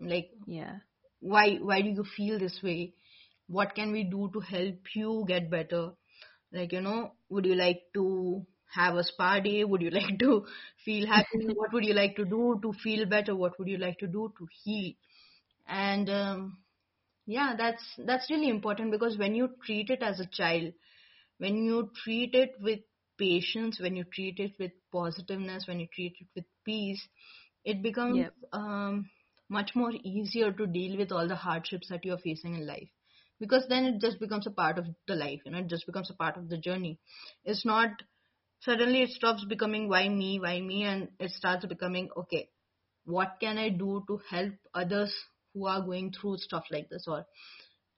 Like 0.00 0.30
Yeah. 0.46 0.80
why 1.20 1.56
why 1.56 1.82
do 1.82 1.90
you 1.90 2.04
feel 2.16 2.38
this 2.38 2.60
way? 2.62 2.94
What 3.48 3.74
can 3.74 3.92
we 3.92 4.04
do 4.04 4.30
to 4.34 4.40
help 4.40 4.94
you 4.94 5.24
get 5.28 5.50
better? 5.50 5.92
Like 6.52 6.72
you 6.72 6.80
know 6.82 7.12
would 7.30 7.46
you 7.46 7.54
like 7.54 7.82
to 7.94 8.46
have 8.74 8.96
a 8.96 9.04
spa 9.04 9.40
day? 9.40 9.64
Would 9.64 9.82
you 9.82 9.90
like 9.98 10.18
to 10.20 10.44
feel 10.84 11.06
happy? 11.06 11.46
What 11.60 11.72
would 11.72 11.84
you 11.84 11.94
like 11.94 12.16
to 12.16 12.24
do 12.24 12.58
to 12.62 12.72
feel 12.84 13.06
better? 13.06 13.36
What 13.36 13.58
would 13.58 13.68
you 13.68 13.78
like 13.78 13.98
to 14.00 14.08
do 14.08 14.32
to 14.38 14.48
heal 14.64 14.92
and 15.70 16.10
um, 16.10 16.58
yeah 17.26 17.54
that's 17.58 17.84
that's 18.06 18.30
really 18.30 18.50
important 18.50 18.92
because 18.92 19.18
when 19.18 19.34
you 19.34 19.48
treat 19.64 19.90
it 19.90 20.02
as 20.02 20.20
a 20.20 20.26
child 20.26 20.72
when 21.38 21.56
you 21.64 21.90
treat 22.04 22.34
it 22.34 22.52
with 22.60 22.80
patience 23.18 23.80
when 23.80 23.96
you 23.96 24.04
treat 24.04 24.38
it 24.38 24.52
with 24.58 24.72
positiveness 24.92 25.66
when 25.68 25.80
you 25.80 25.88
treat 25.94 26.14
it 26.20 26.28
with 26.36 26.44
peace 26.64 27.08
it 27.64 27.82
becomes 27.82 28.26
Yep. 28.26 28.34
um, 28.52 29.08
much 29.48 29.72
more 29.74 29.92
easier 30.04 30.52
to 30.52 30.66
deal 30.66 30.96
with 30.98 31.12
all 31.12 31.28
the 31.28 31.36
hardships 31.36 31.88
that 31.88 32.04
you're 32.04 32.18
facing 32.18 32.54
in 32.54 32.66
life. 32.66 32.88
Because 33.40 33.66
then 33.68 33.84
it 33.84 34.00
just 34.00 34.20
becomes 34.20 34.46
a 34.46 34.50
part 34.50 34.78
of 34.78 34.86
the 35.08 35.14
life 35.14 35.40
you 35.44 35.52
know 35.52 35.58
it 35.58 35.68
just 35.68 35.86
becomes 35.86 36.10
a 36.10 36.14
part 36.14 36.36
of 36.36 36.48
the 36.48 36.58
journey. 36.58 36.98
It's 37.44 37.64
not 37.66 37.90
suddenly 38.60 39.02
it 39.02 39.10
stops 39.10 39.44
becoming 39.44 39.88
why 39.88 40.08
me? 40.08 40.38
Why 40.40 40.60
me? 40.60 40.84
And 40.84 41.08
it 41.18 41.30
starts 41.32 41.66
becoming 41.66 42.10
okay 42.16 42.48
what 43.04 43.36
can 43.40 43.58
i 43.58 43.68
do 43.70 44.04
to 44.08 44.18
help 44.30 44.52
others 44.74 45.14
who 45.54 45.66
are 45.66 45.80
going 45.82 46.12
through 46.12 46.36
stuff 46.38 46.64
like 46.70 46.88
this 46.88 47.04
or 47.08 47.24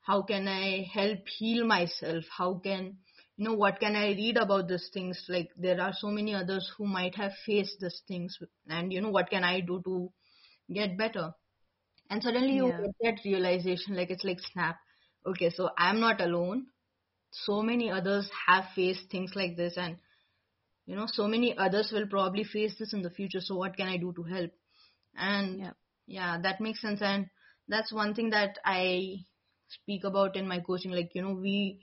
how 0.00 0.22
can 0.22 0.48
i 0.48 0.84
help 0.92 1.20
heal 1.38 1.64
myself? 1.66 2.24
How 2.36 2.54
can 2.64 2.96
you 3.36 3.48
know 3.48 3.54
what 3.54 3.80
can 3.80 3.96
i 3.96 4.08
read 4.08 4.36
about 4.36 4.68
these 4.68 4.88
things? 4.92 5.24
Like 5.28 5.50
there 5.56 5.80
are 5.80 5.92
so 5.92 6.08
many 6.08 6.34
others 6.34 6.70
who 6.76 6.86
might 6.86 7.14
have 7.16 7.32
faced 7.46 7.80
these 7.80 8.02
things 8.08 8.36
and 8.68 8.92
you 8.92 9.00
know 9.00 9.10
what 9.10 9.30
can 9.30 9.44
i 9.44 9.60
do 9.60 9.80
to 9.84 10.12
get 10.72 10.98
better? 10.98 11.32
And 12.10 12.22
suddenly 12.22 12.54
you 12.54 12.66
Yeah. 12.66 12.80
get 12.82 12.94
that 13.02 13.24
realization 13.24 13.96
like 13.96 14.10
it's 14.10 14.24
like 14.24 14.40
snap. 14.52 14.76
Okay 15.26 15.50
so 15.50 15.70
i'm 15.78 16.00
not 16.00 16.20
alone. 16.20 16.66
So 17.32 17.62
many 17.62 17.90
others 17.90 18.28
have 18.46 18.64
faced 18.74 19.10
things 19.10 19.32
like 19.34 19.56
this 19.56 19.74
and 19.76 19.96
you 20.86 20.96
know 20.96 21.06
so 21.06 21.26
many 21.28 21.56
others 21.56 21.90
will 21.92 22.06
probably 22.08 22.44
face 22.44 22.74
this 22.78 22.92
in 22.92 23.02
the 23.02 23.10
future 23.10 23.40
so 23.40 23.56
what 23.56 23.76
can 23.76 23.88
i 23.88 23.96
do 23.96 24.12
to 24.16 24.22
help? 24.24 24.50
And 25.16 25.60
Yep. 25.60 25.76
yeah 26.06 26.38
that 26.42 26.60
makes 26.60 26.80
sense. 26.80 27.00
And 27.02 27.26
that's 27.72 27.92
one 27.92 28.14
thing 28.14 28.30
that 28.30 28.58
i 28.64 29.16
speak 29.68 30.04
about 30.04 30.36
in 30.36 30.48
my 30.48 30.60
coaching 30.60 30.92
like 30.92 31.10
you 31.14 31.22
know 31.22 31.34
we 31.34 31.80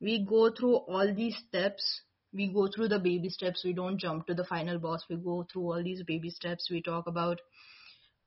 we 0.00 0.24
go 0.28 0.50
through 0.50 0.76
all 0.76 1.14
these 1.14 1.36
steps. 1.48 2.02
We 2.34 2.48
go 2.52 2.68
through 2.68 2.88
the 2.88 2.98
baby 2.98 3.28
steps. 3.30 3.62
We 3.64 3.72
don't 3.72 3.98
jump 4.00 4.26
to 4.26 4.34
the 4.34 4.44
final 4.44 4.78
boss. 4.78 5.04
We 5.08 5.16
go 5.16 5.46
through 5.52 5.62
all 5.72 5.82
these 5.84 6.02
baby 6.04 6.30
steps. 6.30 6.68
We 6.70 6.82
talk 6.82 7.06
about 7.06 7.40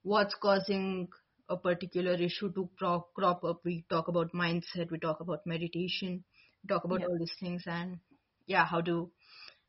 what's 0.03 0.35
causing 0.35 1.09
a 1.49 1.57
particular 1.57 2.13
issue 2.13 2.51
to 2.53 2.69
crop, 2.77 3.13
crop 3.13 3.43
up. 3.43 3.61
We 3.65 3.85
talk 3.89 4.07
about 4.07 4.33
mindset. 4.33 4.91
We 4.91 4.99
talk 4.99 5.19
about 5.21 5.45
meditation. 5.45 6.23
We 6.63 6.67
talk 6.69 6.85
about 6.85 7.03
Yep. 7.03 7.05
all 7.05 7.17
these 7.19 7.35
things 7.39 7.63
and 7.67 7.99
yeah 8.47 8.65
how 8.65 8.81
to 8.81 9.11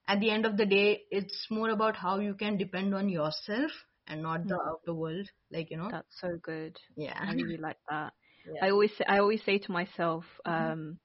at 0.08 0.20
the 0.20 0.30
end 0.30 0.46
of 0.46 0.56
the 0.56 0.66
day 0.66 1.02
it's 1.10 1.46
more 1.50 1.70
about 1.70 1.96
how 1.96 2.18
you 2.18 2.34
can 2.34 2.56
depend 2.58 2.94
on 2.94 3.08
yourself 3.08 3.70
and 4.08 4.22
not 4.22 4.46
the 4.48 4.54
Mhm. 4.54 4.60
outer 4.60 4.94
world 4.94 5.30
like 5.50 5.70
you 5.70 5.76
know 5.76 5.92
That's 5.92 6.20
so 6.20 6.36
good. 6.36 6.78
yeah 6.96 7.24
I 7.26 7.32
really 7.32 7.56
like 7.58 7.78
that. 7.88 8.12
yeah 8.44 8.62
I 8.62 8.70
always 8.70 8.96
say, 8.96 9.04
I 9.06 9.18
always 9.18 9.42
say 9.44 9.58
to 9.58 9.72
myself, 9.72 10.24
um, 10.44 10.98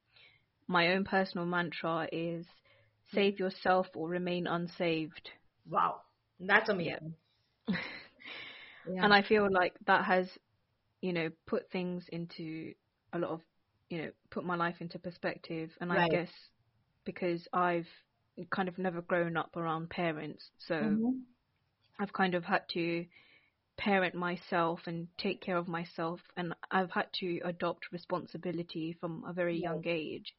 my 0.67 0.89
own 0.93 1.03
personal 1.05 1.45
mantra 1.45 2.07
is 2.11 2.47
save 3.13 3.39
yourself 3.39 3.87
or 3.95 4.09
remain 4.09 4.47
unsaved. 4.47 5.31
wow 5.69 6.01
that's 6.39 6.69
amazing 6.69 7.15
yeah 8.85 9.03
And 9.03 9.13
I 9.13 9.21
feel 9.21 9.47
like 9.51 9.73
that 9.85 10.05
has, 10.05 10.37
you 11.01 11.13
know, 11.13 11.29
put 11.47 11.69
things 11.71 12.07
into 12.09 12.73
a 13.13 13.19
lot 13.19 13.31
of, 13.31 13.41
you 13.89 13.97
know, 14.01 14.11
put 14.31 14.45
my 14.45 14.55
life 14.55 14.81
into 14.81 14.99
perspective. 14.99 15.71
And 15.81 15.91
I 15.91 16.03
guess 16.03 16.31
because 17.05 17.47
I've 17.53 17.87
kind 18.51 18.69
of 18.69 18.77
never 18.77 19.01
grown 19.01 19.37
up 19.37 19.55
around 19.57 19.89
parents, 19.89 20.51
so 20.57 20.99
Mhm. 20.99 21.25
I've 22.01 22.13
kind 22.13 22.35
of 22.35 22.45
had 22.45 22.63
to 22.71 23.07
parent 23.77 24.15
myself 24.15 24.87
and 24.87 25.09
take 25.17 25.41
care 25.41 25.57
of 25.57 25.67
myself, 25.69 26.21
and 26.37 26.55
I've 26.71 26.91
had 26.91 27.13
to 27.15 27.39
adopt 27.45 27.91
responsibility 27.93 28.93
from 28.99 29.25
a 29.25 29.33
very 29.33 29.57
Right. 29.57 29.61
young 29.61 29.83
age. 29.87 30.35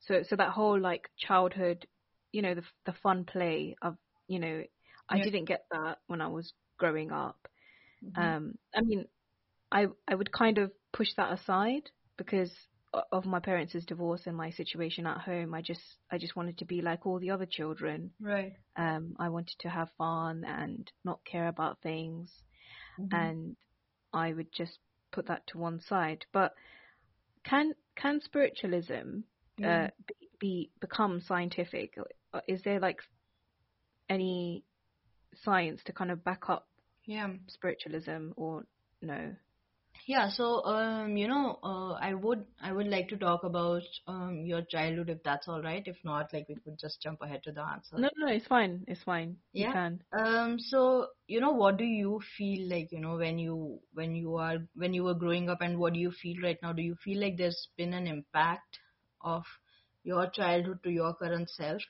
So, 0.00 0.22
so 0.22 0.36
that 0.36 0.50
whole 0.52 0.80
like 0.80 1.10
childhood, 1.18 1.86
you 2.32 2.42
know, 2.42 2.54
the 2.54 2.64
the 2.86 2.92
fun 2.92 3.24
play 3.24 3.76
of, 3.82 3.96
you 4.28 4.38
know, 4.38 4.64
I 5.08 5.18
Yeah. 5.18 5.26
didn't 5.26 5.46
get 5.46 5.66
that 5.70 5.98
when 6.06 6.20
I 6.20 6.28
was 6.28 6.52
growing 6.78 7.12
up. 7.12 7.48
Mhm. 8.02 8.34
Um, 8.34 8.56
I 8.74 8.82
mean, 8.82 9.06
I 9.72 9.88
I 10.08 10.14
would 10.16 10.32
kind 10.32 10.58
of 10.58 10.72
push 10.92 11.14
that 11.16 11.32
aside 11.32 11.90
because 12.18 12.52
of 12.92 13.24
my 13.26 13.40
parents' 13.40 13.84
divorce 13.86 14.26
and 14.26 14.36
my 14.36 14.50
situation 14.50 15.06
at 15.06 15.18
home. 15.20 15.54
I 15.54 15.62
just 15.62 15.80
I 16.10 16.18
just 16.18 16.36
wanted 16.36 16.58
to 16.58 16.64
be 16.64 16.82
like 16.82 17.06
all 17.06 17.18
the 17.18 17.30
other 17.30 17.46
children. 17.46 18.12
right 18.20 18.54
Um, 18.76 19.16
I 19.18 19.28
wanted 19.28 19.58
to 19.60 19.68
have 19.68 19.90
fun 19.98 20.44
and 20.44 20.90
not 21.04 21.24
care 21.24 21.48
about 21.48 21.80
things, 21.82 22.30
Mhm. 22.98 23.10
and 23.12 23.56
I 24.12 24.32
would 24.32 24.52
just 24.52 24.78
put 25.12 25.26
that 25.26 25.46
to 25.48 25.58
one 25.58 25.80
side. 25.80 26.26
But 26.32 26.54
can 27.44 27.74
can 27.96 28.20
spiritualism 28.20 29.20
Yeah. 29.58 29.86
uh, 29.86 29.88
be, 30.06 30.14
be 30.40 30.70
become 30.80 31.20
scientific? 31.20 31.94
Uh, 32.32 32.40
Is 32.48 32.62
there 32.62 32.80
like 32.80 33.00
any 34.08 34.64
science 35.42 35.80
to 35.84 35.92
kind 35.92 36.10
of 36.10 36.24
back 36.24 36.48
up 36.48 36.68
yeah 37.04 37.28
spiritualism 37.48 38.30
or 38.36 38.64
no? 39.02 39.34
Yeah, 40.06 40.28
so 40.30 40.64
um, 40.64 41.16
you 41.16 41.28
know, 41.28 41.58
uh, 41.62 41.92
I 41.94 42.14
would 42.14 42.46
I 42.60 42.72
would 42.72 42.86
like 42.88 43.08
to 43.08 43.16
talk 43.16 43.44
about 43.44 43.82
um 44.06 44.44
your 44.44 44.62
childhood 44.62 45.08
if 45.10 45.22
that's 45.22 45.48
all 45.48 45.62
right. 45.62 45.82
If 45.86 45.96
not, 46.04 46.32
like 46.32 46.48
we 46.48 46.56
could 46.56 46.78
just 46.78 47.00
jump 47.02 47.22
ahead 47.22 47.42
to 47.44 47.52
the 47.52 47.62
answer. 47.62 48.04
No, 48.04 48.10
no, 48.16 48.28
it's 48.28 48.46
fine. 48.46 48.84
It's 48.88 49.02
fine. 49.02 49.38
You 49.54 49.66
Yeah. 49.66 49.74
can. 49.74 50.02
Um, 50.12 50.58
so 50.58 51.08
you 51.26 51.40
know, 51.40 51.52
what 51.52 51.76
do 51.76 51.84
you 51.84 52.20
feel 52.36 52.68
like, 52.68 52.90
you 52.92 53.00
know, 53.00 53.16
when 53.16 53.38
you 53.38 53.80
when 53.92 54.14
you 54.14 54.36
are 54.36 54.58
when 54.74 54.92
you 54.94 55.04
were 55.04 55.14
growing 55.14 55.48
up, 55.48 55.60
and 55.60 55.78
what 55.78 55.92
do 55.94 56.00
you 56.00 56.10
feel 56.10 56.40
right 56.42 56.58
now? 56.62 56.72
Do 56.72 56.82
you 56.82 56.96
feel 56.96 57.20
like 57.20 57.36
there's 57.36 57.68
been 57.76 57.92
an 57.94 58.06
impact 58.06 58.78
of 59.20 59.44
your 60.02 60.28
childhood 60.28 60.82
to 60.84 60.90
your 60.90 61.14
current 61.14 61.48
self? 61.50 61.82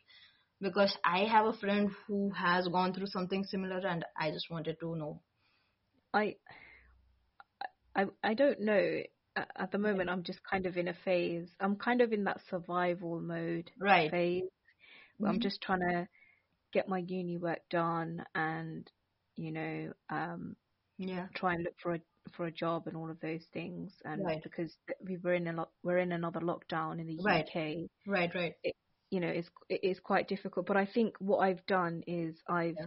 Because 0.61 0.97
I 1.05 1.25
have 1.25 1.47
a 1.47 1.53
friend 1.55 1.91
who 2.07 2.31
has 2.31 2.69
gone 2.69 2.93
through 2.95 3.07
something 3.07 3.45
similar, 3.45 3.79
and 3.87 4.05
I 4.19 4.31
just 4.31 4.51
wanted 4.51 4.79
to 4.81 4.95
know. 4.97 5.23
I, 6.15 6.37
I, 7.97 8.07
I 8.23 8.35
don't 8.35 8.61
know 8.61 9.03
at 9.37 9.71
the 9.73 9.79
moment 9.79 10.11
I'm 10.11 10.25
just 10.25 10.41
kind 10.45 10.67
of 10.67 10.77
in 10.77 10.89
a 10.89 10.95
phase. 11.05 11.49
I'm 11.61 11.77
kind 11.77 12.01
of 12.03 12.13
in 12.13 12.25
that 12.25 12.41
survival 12.51 13.21
mode 13.21 13.71
Right. 13.79 14.13
phase. 14.13 14.45
Where 15.19 15.31
I'm 15.31 15.41
just 15.41 15.63
trying 15.63 15.81
to 15.81 16.09
get 16.73 16.89
my 16.89 16.99
uni 16.99 17.39
work 17.39 17.61
done 17.71 18.25
and 18.35 18.91
you 19.37 19.53
know 19.53 19.93
um 20.11 20.57
Yeah. 20.99 21.29
try 21.35 21.55
and 21.55 21.65
look 21.65 21.75
for 21.83 21.95
a 21.95 22.01
for 22.37 22.47
a 22.47 22.53
job 22.53 22.87
and 22.87 22.97
all 22.97 23.11
of 23.11 23.21
those 23.21 23.45
things 23.53 23.93
and 24.05 24.25
Right. 24.25 24.43
because 24.43 24.77
we 25.05 25.17
were 25.19 25.35
in 25.35 25.49
a 25.49 25.53
lot 25.53 25.71
we're 25.83 25.99
in 25.99 26.13
another 26.13 26.41
lockdown 26.41 27.01
in 27.01 27.07
the 27.07 27.15
Right. 27.19 27.47
UK 27.47 27.91
Right. 28.07 28.35
Right. 28.35 28.55
it, 28.65 28.75
you 29.11 29.21
know 29.21 29.29
it's 29.29 29.49
it 29.69 29.81
is 29.85 30.01
quite 30.01 30.29
difficult 30.29 30.67
but 30.67 30.77
I 30.77 30.87
think 30.87 31.17
what 31.19 31.39
I've 31.39 31.65
done 31.67 32.03
is 32.07 32.37
I've 32.49 32.79
Yeah. 32.79 32.87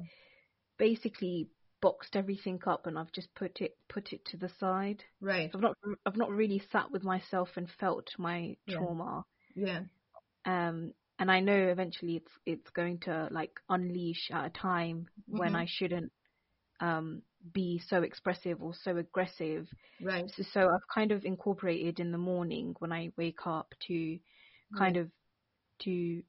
basically 0.79 1.49
boxed 1.83 2.15
everything 2.17 2.59
up 2.67 2.87
and 2.87 2.99
I've 2.99 3.13
just 3.13 3.35
put 3.35 3.61
it 3.61 3.77
put 3.89 4.13
it 4.13 4.25
to 4.27 4.37
the 4.37 4.49
side 4.49 5.05
Right. 5.21 5.53
I've 5.53 5.61
not 5.61 5.77
I've 6.07 6.17
not 6.17 6.31
really 6.31 6.59
sat 6.71 6.91
with 6.91 7.03
myself 7.03 7.49
and 7.57 7.69
felt 7.79 8.09
my 8.19 8.57
Yeah. 8.65 8.77
trauma 8.77 9.25
Yeah. 9.55 9.83
um 10.45 10.93
and 11.19 11.31
I 11.31 11.39
know 11.39 11.67
eventually 11.69 12.17
it's 12.17 12.31
it's 12.45 12.69
going 12.71 12.99
to 13.01 13.29
like 13.31 13.59
unleash 13.69 14.29
at 14.31 14.45
a 14.45 14.49
time 14.49 15.07
when 15.27 15.55
hmm 15.55 15.63
I 15.63 15.65
shouldn't 15.69 16.11
um 16.81 17.23
be 17.53 17.81
so 17.87 18.03
expressive 18.03 18.61
or 18.63 18.73
so 18.75 18.97
aggressive 18.97 19.67
Right. 19.99 20.31
so, 20.35 20.43
so 20.53 20.61
I've 20.61 20.87
kind 20.93 21.11
of 21.13 21.25
incorporated 21.25 21.99
in 21.99 22.11
the 22.11 22.19
morning 22.19 22.75
when 22.79 22.93
I 22.93 23.11
wake 23.17 23.47
up 23.47 23.73
to 23.87 24.19
kind 24.77 24.95
Right. 24.95 24.97
of 24.97 25.11
to 25.83 26.23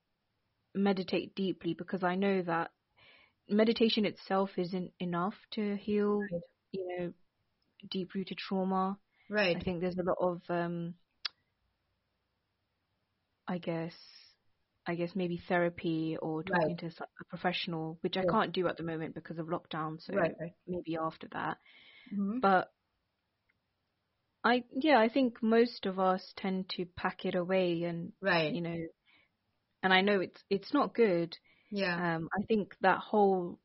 meditate 0.75 1.35
deeply 1.37 1.75
because 1.75 2.05
I 2.05 2.17
know 2.17 2.43
that 2.43 2.73
meditation 3.49 4.05
itself 4.05 4.51
isn't 4.57 4.93
enough 5.01 5.35
to 5.53 5.77
heal 5.77 6.21
Right. 6.33 6.41
you 6.73 6.87
know 6.99 7.13
deep 7.91 8.15
rooted 8.15 8.39
trauma 8.39 8.99
Right. 9.29 9.57
I 9.57 9.61
think 9.61 9.81
there's 9.81 9.99
a 9.99 10.03
lot 10.03 10.19
of 10.21 10.43
um 10.49 10.95
I 13.47 13.59
guess 13.59 13.95
I 14.87 14.95
guess 14.95 15.11
maybe 15.15 15.41
therapy 15.49 16.17
or 16.21 16.43
Right. 16.43 16.61
talking 16.61 16.77
to 16.79 16.87
a 16.87 17.25
professional, 17.29 17.99
which 18.03 18.17
I 18.17 18.25
can't 18.25 18.53
do 18.53 18.69
at 18.69 18.77
the 18.77 18.83
moment 18.83 19.15
because 19.15 19.39
of 19.39 19.47
lockdown, 19.47 20.01
so 20.01 20.15
Right. 20.15 20.35
Right. 20.39 20.53
maybe 20.67 20.97
after 20.97 21.29
that. 21.33 21.59
hmm 22.15 22.39
But 22.41 22.71
I 24.45 24.65
yeah, 24.75 24.99
I 24.99 25.09
think 25.09 25.43
most 25.43 25.87
of 25.87 25.99
us 25.99 26.33
tend 26.37 26.69
to 26.77 26.85
pack 26.85 27.25
it 27.25 27.35
away 27.35 27.85
and 27.85 28.13
Right. 28.21 28.55
you 28.55 28.61
know 28.61 28.77
and 29.83 29.93
I 29.93 30.01
know 30.03 30.21
it's 30.21 30.43
it's 30.51 30.73
not 30.75 30.95
good. 30.95 31.37
Yeah. 31.75 32.03
Um 32.03 32.29
I 32.39 32.43
think 32.45 32.77
that 32.83 32.99
whole 33.01 33.59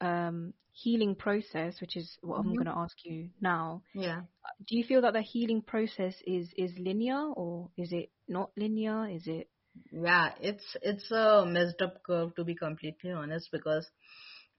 um 0.00 0.54
healing 0.72 1.16
process, 1.16 1.80
which 1.80 1.96
is 1.96 2.18
what 2.22 2.38
I'm 2.38 2.54
hmm 2.54 2.56
going 2.56 2.66
to 2.72 2.78
ask 2.78 2.96
you 3.04 3.30
now, 3.40 3.82
Yeah. 3.94 4.22
do 4.68 4.76
you 4.76 4.84
feel 4.84 5.02
that 5.02 5.14
the 5.14 5.22
healing 5.22 5.62
process 5.62 6.16
is 6.26 6.52
is 6.56 6.78
linear 6.78 7.20
or 7.32 7.70
is 7.76 7.92
it 7.92 8.10
not 8.28 8.50
linear? 8.56 9.08
Is 9.08 9.26
it 9.26 9.48
Yeah. 9.92 10.34
It's 10.40 10.76
it's 10.82 11.10
a 11.10 11.44
messed 11.46 11.80
up 11.82 12.02
curve 12.04 12.34
to 12.36 12.44
be 12.44 12.54
completely 12.54 13.10
honest 13.12 13.48
because 13.52 13.88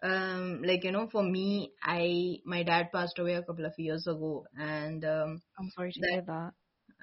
um 0.03 0.61
like 0.63 0.83
you 0.83 0.91
know 0.91 1.07
for 1.11 1.23
me 1.23 1.73
I 1.81 2.37
my 2.45 2.63
dad 2.63 2.91
passed 2.93 3.19
away 3.19 3.33
a 3.35 3.43
couple 3.43 3.65
of 3.65 3.73
years 3.77 4.07
ago 4.07 4.45
and 4.57 5.03
um 5.05 5.41
I'm 5.57 5.69
sorry 5.71 5.91
to 5.93 6.03
that 6.03 6.11
hear 6.11 6.21
that. 6.21 6.53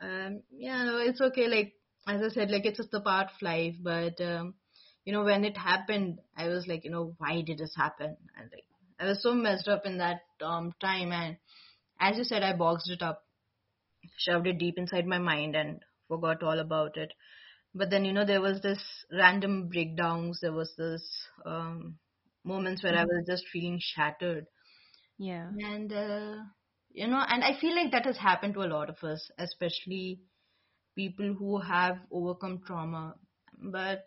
um 0.03 0.43
yeah 0.51 0.85
no 0.85 0.99
it's 0.99 1.21
okay 1.21 1.49
like 1.49 1.75
as 2.09 2.23
I 2.23 2.29
said 2.35 2.51
like 2.51 2.67
it's 2.67 2.79
just 2.79 2.95
a 2.95 3.01
part 3.01 3.29
of 3.33 3.43
life 3.43 3.77
but 3.83 4.21
um 4.21 4.55
you 5.05 5.13
know 5.13 5.25
when 5.25 5.45
it 5.45 5.57
happened 5.57 6.19
I 6.37 6.49
was 6.49 6.67
like 6.67 6.85
you 6.85 6.91
know 6.91 7.15
why 7.19 7.43
did 7.43 7.59
this 7.59 7.75
happen? 7.77 8.17
And 8.37 8.51
like 8.53 8.65
I 9.01 9.07
was 9.07 9.23
so 9.23 9.35
messed 9.35 9.69
up 9.69 9.87
in 9.87 9.99
that 9.99 10.21
um 10.43 10.73
time. 10.81 11.13
And 11.13 11.37
as 12.01 12.17
you 12.19 12.25
said 12.25 12.43
I 12.43 12.55
boxed 12.57 12.91
it 12.91 13.03
up 13.03 13.25
shoved 14.19 14.47
it 14.47 14.59
deep 14.59 14.79
inside 14.79 15.07
my 15.07 15.19
mind 15.19 15.57
and 15.57 15.81
forgot 16.09 16.43
all 16.43 16.59
about 16.59 16.97
it. 16.97 17.13
But 17.75 17.91
then 17.91 18.05
you 18.05 18.13
know 18.13 18.25
there 18.25 18.41
was 18.41 18.61
this 18.63 18.83
random 19.13 19.69
breakdowns. 19.69 20.41
There 20.41 20.53
was 20.53 20.75
this 20.77 21.03
um 21.45 21.99
moments 22.45 22.83
where 22.83 22.97
I 22.97 23.05
hmm 23.05 23.07
was 23.07 23.25
just 23.27 23.47
feeling 23.53 23.79
shattered. 23.81 24.47
Yeah. 25.19 25.53
and 25.65 25.93
uh, 25.93 26.37
you 26.91 27.07
know 27.09 27.23
and 27.29 27.45
I 27.45 27.59
feel 27.61 27.75
like 27.75 27.93
that 27.93 28.05
has 28.07 28.17
happened 28.19 28.55
to 28.55 28.63
a 28.63 28.73
lot 28.75 28.89
of 28.91 28.97
us 29.03 29.31
especially 29.39 30.21
people 30.97 31.35
who 31.39 31.59
have 31.61 31.99
overcome 32.13 32.61
trauma. 32.67 33.15
But 33.59 34.05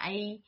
I 0.00 0.38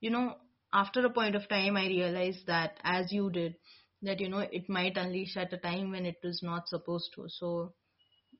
you 0.00 0.10
know 0.10 0.36
after 0.72 1.04
a 1.06 1.10
point 1.10 1.36
of 1.36 1.48
time 1.48 1.76
I 1.76 1.86
realized 1.88 2.46
that 2.46 2.78
as 2.84 3.12
you 3.12 3.30
did 3.30 3.56
that 4.02 4.20
you 4.20 4.28
know 4.28 4.40
it 4.40 4.68
might 4.68 4.96
unleash 4.96 5.36
at 5.36 5.52
a 5.52 5.58
time 5.58 5.90
when 5.92 6.06
it 6.06 6.16
was 6.24 6.42
not 6.42 6.68
supposed 6.68 7.10
to. 7.16 7.26
So 7.28 7.74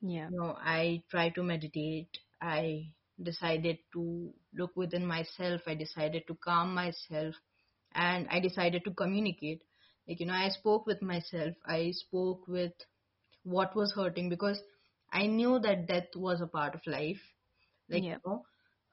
Yeah. 0.03 0.31
you 0.31 0.39
know 0.39 0.57
I 0.61 1.03
try 1.11 1.31
to 1.31 1.43
meditate. 1.43 2.19
I 2.41 2.89
decided 3.23 3.79
to 3.95 4.33
look 4.55 4.73
within 4.77 5.07
myself. 5.07 5.63
I 5.67 5.75
decided 5.75 6.25
to 6.29 6.37
calm 6.45 6.75
myself. 6.75 7.35
And 7.95 8.29
I 8.31 8.41
decided 8.41 8.85
to 8.85 8.93
communicate. 8.93 9.63
Like 10.09 10.21
you 10.21 10.27
know 10.27 10.35
I 10.35 10.49
spoke 10.51 10.87
with 10.87 11.03
myself. 11.03 11.55
I 11.67 11.91
spoke 11.93 12.47
with 12.49 12.73
what 13.45 13.75
was 13.77 13.93
hurting 13.95 14.29
because 14.31 14.61
I 15.13 15.27
knew 15.27 15.59
that 15.61 15.87
death 15.89 16.15
was 16.17 16.41
a 16.41 16.47
part 16.47 16.75
of 16.75 16.87
life. 16.87 17.21
Like 17.91 18.05
Yeah. 18.05 18.19
you 18.25 18.31
know 18.31 18.43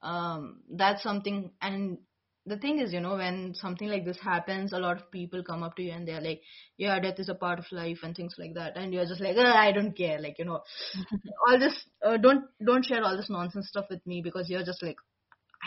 um 0.04 0.62
that's 0.76 1.04
something 1.04 1.52
and 1.62 1.98
the 2.46 2.58
thing 2.58 2.80
is 2.80 2.92
you 2.94 3.00
know 3.00 3.16
when 3.18 3.54
something 3.54 3.88
like 3.88 4.04
this 4.06 4.20
happens 4.20 4.74
a 4.74 4.80
lot 4.80 4.98
of 5.00 5.12
people 5.12 5.44
come 5.44 5.64
up 5.64 5.76
to 5.76 5.84
you 5.84 5.92
and 5.92 6.08
they're 6.08 6.22
like 6.22 6.42
yeah 6.78 7.00
death 7.00 7.20
is 7.20 7.30
a 7.30 7.36
part 7.36 7.60
of 7.60 7.66
life 7.72 8.00
and 8.04 8.16
things 8.16 8.36
like 8.40 8.54
that 8.56 8.76
and 8.78 8.94
you're 8.94 9.06
just 9.06 9.22
like 9.22 9.38
"Ugh, 9.38 9.46
i 9.46 9.72
don't 9.72 9.96
care 9.98 10.20
like 10.20 10.38
you 10.40 10.46
know. 10.46 10.62
All 11.48 11.60
this 11.60 11.74
uh, 12.06 12.18
don't 12.18 12.46
don't 12.66 12.86
share 12.86 13.04
all 13.04 13.16
this 13.18 13.30
nonsense 13.30 13.68
stuff 13.68 13.86
with 13.90 14.06
me 14.06 14.22
because 14.22 14.50
you're 14.50 14.64
just 14.64 14.82
like 14.84 14.98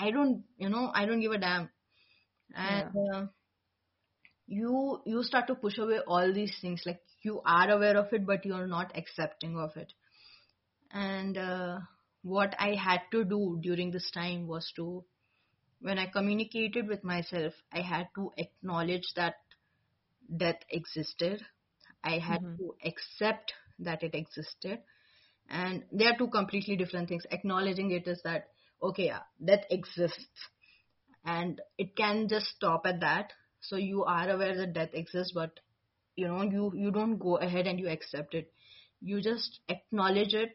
i 0.00 0.10
don't 0.10 0.44
you 0.58 0.68
know 0.68 0.90
i 0.94 1.06
don't 1.06 1.20
give 1.20 1.32
a 1.32 1.38
damn. 1.38 1.70
And 2.54 2.82
Yeah. 2.82 2.90
uh, 3.14 3.26
you 4.46 5.00
you 5.06 5.22
start 5.22 5.46
to 5.48 5.54
push 5.54 5.78
away 5.78 5.98
all 6.06 6.32
these 6.32 6.56
things 6.60 6.82
like 6.86 7.00
you 7.22 7.40
are 7.44 7.70
aware 7.70 7.96
of 7.96 8.12
it 8.12 8.26
but 8.26 8.44
you're 8.44 8.66
not 8.66 8.92
accepting 8.96 9.58
of 9.58 9.76
it. 9.76 9.92
And 10.92 11.36
uh, 11.36 11.78
what 12.24 12.54
i 12.58 12.74
had 12.74 13.00
to 13.12 13.24
do 13.24 13.58
during 13.62 13.90
this 13.92 14.10
time 14.10 14.46
was 14.48 14.72
to 14.76 15.04
when 15.80 15.98
i 15.98 16.06
communicated 16.06 16.88
with 16.88 17.04
myself 17.04 17.54
i 17.72 17.80
had 17.80 18.08
to 18.14 18.32
acknowledge 18.38 19.12
that 19.16 19.36
death 20.36 20.60
existed. 20.70 21.44
I 22.04 22.18
had 22.18 22.40
hmm 22.40 22.56
to 22.58 22.74
accept 22.84 23.52
that 23.80 24.02
it 24.02 24.14
existed. 24.14 24.80
And 25.48 25.84
they 25.92 26.06
are 26.06 26.16
two 26.16 26.28
completely 26.28 26.76
different 26.76 27.08
things. 27.08 27.24
Acknowledging 27.30 27.90
it 27.92 28.06
is 28.08 28.20
that 28.24 28.48
okay 28.82 29.06
yeah, 29.06 29.22
death 29.44 29.64
exists. 29.70 30.48
And 31.24 31.60
it 31.78 31.96
can 31.96 32.28
just 32.28 32.46
stop 32.46 32.86
at 32.86 33.00
that. 33.00 33.32
So 33.60 33.76
you 33.76 34.04
are 34.04 34.28
aware 34.30 34.56
that 34.56 34.74
death 34.74 34.90
exists 34.94 35.32
but 35.34 35.60
you 36.16 36.28
know 36.28 36.42
you 36.42 36.72
you 36.74 36.90
don't 36.90 37.18
go 37.18 37.36
ahead 37.36 37.66
and 37.66 37.78
you 37.80 37.88
accept 37.88 38.34
it. 38.34 38.52
You 39.00 39.20
just 39.22 39.60
acknowledge 39.68 40.34
it 40.34 40.52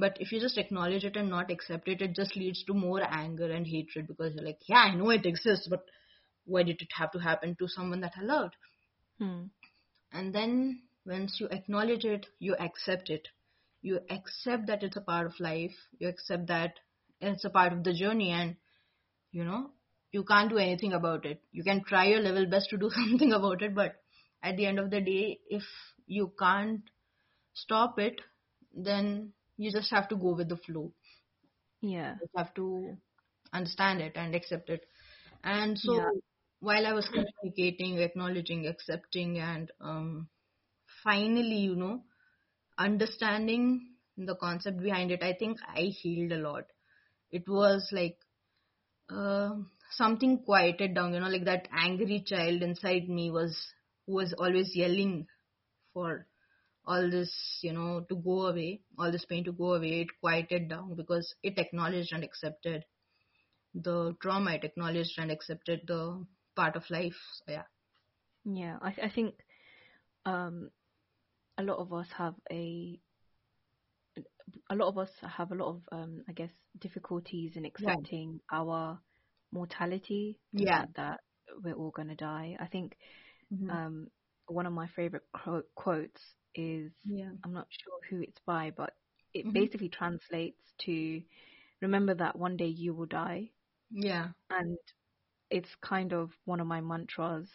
but 0.00 0.16
if 0.20 0.32
you 0.32 0.40
just 0.40 0.58
acknowledge 0.58 1.04
it 1.04 1.16
and 1.16 1.30
not 1.30 1.50
accept 1.50 1.88
it 1.88 2.02
it 2.02 2.14
just 2.14 2.36
leads 2.36 2.64
to 2.64 2.74
more 2.74 3.02
anger 3.22 3.50
and 3.50 3.66
hatred 3.66 4.06
because 4.06 4.34
you're 4.34 4.44
like 4.44 4.68
yeah 4.68 4.84
i 4.90 4.94
know 4.94 5.10
it 5.10 5.26
exists 5.26 5.68
but 5.68 5.84
why 6.44 6.62
did 6.62 6.80
it 6.80 6.98
have 6.98 7.12
to 7.12 7.18
happen 7.18 7.56
to 7.58 7.68
someone 7.68 8.00
that 8.00 8.12
i 8.20 8.22
loved? 8.22 8.56
Hmm. 9.18 9.42
and 10.12 10.34
then 10.34 10.80
once 11.06 11.38
you 11.40 11.48
acknowledge 11.48 12.04
it 12.04 12.26
you 12.38 12.54
accept 12.56 13.10
it. 13.10 13.28
You 13.82 14.00
accept 14.10 14.66
that 14.66 14.82
it's 14.82 14.96
a 14.96 15.00
part 15.00 15.26
of 15.26 15.40
life. 15.40 15.74
You 15.98 16.08
accept 16.08 16.48
that 16.48 16.74
it's 17.20 17.44
a 17.44 17.50
part 17.50 17.72
of 17.72 17.82
the 17.82 17.94
journey 17.94 18.30
and 18.30 18.56
you 19.32 19.44
know 19.44 19.70
you 20.12 20.24
can't 20.24 20.50
do 20.50 20.58
anything 20.58 20.92
about 20.92 21.24
it. 21.24 21.40
You 21.52 21.64
can 21.64 21.82
try 21.84 22.06
your 22.06 22.20
level 22.20 22.46
best 22.46 22.70
to 22.70 22.76
do 22.76 22.90
something 22.94 23.32
about 23.32 23.62
it 23.62 23.74
but 23.74 23.96
at 24.42 24.56
the 24.56 24.66
end 24.66 24.78
of 24.78 24.90
the 24.90 25.00
day 25.00 25.38
if 25.48 25.62
you 26.06 26.32
can't 26.38 26.82
stop 27.54 27.98
it 27.98 28.20
then 28.74 29.32
you 29.60 29.72
just 29.72 29.90
have 29.92 30.08
to 30.08 30.16
go 30.16 30.34
with 30.34 30.48
the 30.50 30.56
flow 30.66 30.92
Yeah. 31.82 32.16
you 32.20 32.28
have 32.36 32.54
to 32.54 32.96
understand 33.52 34.00
it 34.00 34.12
and 34.16 34.34
accept 34.34 34.70
it 34.70 34.84
and 35.44 35.78
so 35.78 35.94
Yeah. 35.96 36.10
while 36.60 36.86
i 36.86 36.92
was 36.92 37.08
communicating 37.08 37.98
acknowledging 37.98 38.66
accepting 38.66 39.38
and 39.38 39.72
um 39.80 40.28
finally 41.04 41.60
you 41.68 41.76
know 41.76 42.02
understanding 42.78 43.64
the 44.16 44.36
concept 44.36 44.80
behind 44.82 45.10
it 45.10 45.22
i 45.22 45.32
think 45.34 45.58
i 45.76 45.82
healed 46.02 46.32
a 46.32 46.38
lot 46.48 46.64
it 47.30 47.48
was 47.48 47.88
like 47.92 48.18
uh, 49.10 49.50
something 49.96 50.38
quieted 50.44 50.94
down 50.94 51.12
you 51.14 51.20
know 51.20 51.28
like 51.28 51.44
that 51.44 51.68
angry 51.72 52.22
child 52.26 52.62
inside 52.62 53.08
me 53.08 53.30
was 53.30 53.56
who 54.06 54.14
was 54.14 54.32
always 54.38 54.74
yelling 54.74 55.26
for 55.94 56.26
all 56.90 57.10
this 57.16 57.32
you 57.62 57.72
know 57.78 57.90
to 58.10 58.16
go 58.28 58.36
away 58.50 58.70
all 58.98 59.12
this 59.12 59.26
pain 59.32 59.44
to 59.44 59.52
go 59.64 59.74
away 59.74 59.92
it 60.02 60.08
quieted 60.20 60.68
down 60.70 60.94
because 61.02 61.34
it 61.42 61.58
acknowledged 61.64 62.12
and 62.12 62.24
accepted 62.24 62.84
the 63.74 63.96
trauma 64.22 64.54
it 64.54 64.64
acknowledged 64.64 65.18
and 65.18 65.30
accepted 65.30 65.80
the 65.86 66.02
part 66.56 66.76
of 66.76 66.90
life 66.90 67.20
so 67.38 67.52
yeah 67.52 67.68
Yeah. 68.44 68.78
I 68.82 68.92
th- 68.92 69.06
I 69.06 69.14
think 69.14 69.34
um 70.26 70.70
a 71.58 71.62
lot 71.62 71.78
of 71.78 71.92
us 71.92 72.08
have 72.16 72.34
a 72.50 73.00
a 74.70 74.74
lot 74.76 74.88
of 74.88 74.98
us 74.98 75.10
have 75.22 75.52
a 75.52 75.54
lot 75.54 75.68
of, 75.76 75.82
um, 75.92 76.22
I 76.28 76.32
guess, 76.32 76.50
difficulties 76.78 77.52
in 77.56 77.64
accepting 77.64 78.40
our 78.52 79.00
mortality. 79.52 80.38
Yeah. 80.52 80.86
that 80.96 81.20
we're 81.62 81.74
all 81.74 81.90
gonna 81.90 82.16
die. 82.16 82.56
I 82.60 82.66
think 82.66 82.96
Mhm. 83.50 83.68
um, 83.70 84.08
one 84.52 84.66
of 84.66 84.72
my 84.72 84.88
favorite 84.88 85.24
quotes 85.74 86.20
is 86.54 86.92
Yeah. 87.04 87.30
I'm 87.44 87.52
not 87.52 87.68
sure 87.70 87.98
who 88.08 88.22
it's 88.22 88.40
by, 88.46 88.70
but 88.70 88.94
it 89.34 89.46
Mhm. 89.46 89.54
basically 89.54 89.88
translates 89.88 90.60
to 90.78 91.22
remember 91.80 92.14
that 92.14 92.36
one 92.36 92.56
day 92.56 92.66
you 92.66 92.94
will 92.94 93.06
die, 93.06 93.50
Yeah. 93.90 94.28
and 94.50 94.78
it's 95.50 95.74
kind 95.76 96.12
of 96.12 96.30
one 96.44 96.60
of 96.60 96.66
my 96.66 96.80
mantras. 96.80 97.48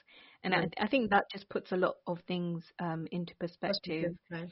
And 0.44 0.54
Right. 0.54 0.74
I, 0.78 0.84
I 0.86 0.88
think 0.88 1.10
that 1.12 1.30
just 1.32 1.50
puts 1.50 1.72
a 1.72 1.78
lot 1.78 1.96
of 2.08 2.20
things 2.28 2.64
um, 2.80 3.08
into 3.12 3.36
perspective. 3.36 4.16
Right. 4.30 4.50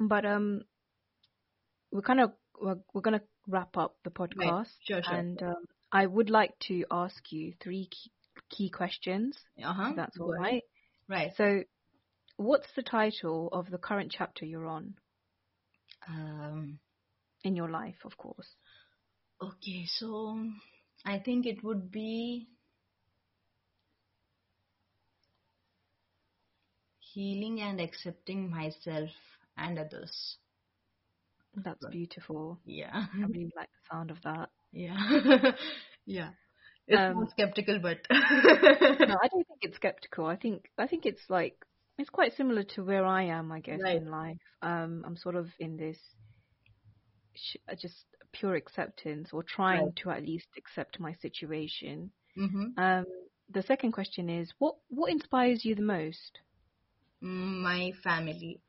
But 0.00 0.24
um, 0.24 0.62
we're 1.90 2.02
kind 2.02 2.20
of 2.20 2.32
we're, 2.60 2.78
we're 2.92 3.00
gonna 3.02 3.22
wrap 3.46 3.76
up 3.76 3.96
the 4.04 4.10
podcast, 4.10 4.68
Sure, 4.86 5.02
sure. 5.02 5.14
and 5.14 5.42
um, 5.42 5.64
I 5.92 6.06
would 6.06 6.30
like 6.30 6.58
to 6.68 6.84
ask 6.90 7.32
you 7.32 7.54
three 7.60 7.86
key, 7.90 8.10
key 8.50 8.70
questions. 8.70 9.36
Uh-huh. 9.62 9.90
If 9.90 9.96
that's 9.96 10.18
all 10.20 10.30
right. 10.32 10.40
right. 10.52 10.62
Right. 11.08 11.32
So, 11.36 11.62
what's 12.36 12.68
the 12.74 12.82
title 12.82 13.48
of 13.52 13.70
the 13.70 13.78
current 13.78 14.12
chapter 14.16 14.44
you're 14.44 14.66
on 14.66 14.94
Um, 16.08 16.78
in 17.44 17.56
your 17.56 17.68
life, 17.68 18.04
of 18.04 18.16
course? 18.16 18.56
okay, 19.40 19.86
so 19.86 20.38
I 21.04 21.18
think 21.18 21.46
it 21.46 21.62
would 21.64 21.90
be 21.90 22.48
healing 27.00 27.60
and 27.60 27.80
accepting 27.80 28.48
myself 28.50 29.10
and 29.56 29.78
others. 29.78 30.38
That's 31.64 31.84
Right. 31.84 31.92
beautiful. 31.92 32.60
Yeah. 32.64 33.06
I 33.22 33.26
really 33.26 33.52
like 33.56 33.68
the 33.68 33.94
sound 33.94 34.10
of 34.10 34.22
that. 34.22 34.50
Yeah. 34.72 34.96
yeah. 36.06 36.30
It's 36.86 37.08
Um, 37.08 37.14
more 37.14 37.28
skeptical, 37.30 37.78
but 37.80 37.98
No, 39.04 39.14
I 39.22 39.28
don't 39.28 39.46
think 39.48 39.60
it's 39.62 39.76
skeptical. 39.76 40.26
I 40.26 40.36
think 40.36 40.70
I 40.78 40.86
think 40.86 41.06
it's 41.06 41.28
like 41.28 41.56
it's 41.98 42.10
quite 42.10 42.34
similar 42.36 42.62
to 42.64 42.84
where 42.84 43.04
I 43.04 43.24
am, 43.24 43.50
I 43.52 43.60
guess, 43.60 43.82
Right. 43.82 43.92
in 43.92 44.10
life. 44.10 44.38
Um, 44.62 45.02
I'm 45.06 45.16
sort 45.16 45.34
of 45.36 45.48
in 45.58 45.76
this 45.76 45.98
sh- 47.34 47.56
uh, 47.68 47.74
just 47.74 48.04
pure 48.32 48.54
acceptance, 48.54 49.32
or 49.32 49.42
trying 49.42 49.92
Right. 49.92 49.94
to 50.02 50.10
at 50.10 50.22
least 50.22 50.48
accept 50.58 51.00
my 51.00 51.14
situation. 51.14 52.12
hmm 52.36 52.74
Um, 52.76 53.06
the 53.48 53.62
second 53.62 53.92
question 53.92 54.28
is, 54.30 54.52
what 54.58 54.76
what 54.88 55.10
inspires 55.12 55.64
you 55.64 55.74
the 55.74 55.82
most? 55.82 56.40
my 57.20 57.92
family. 58.02 58.60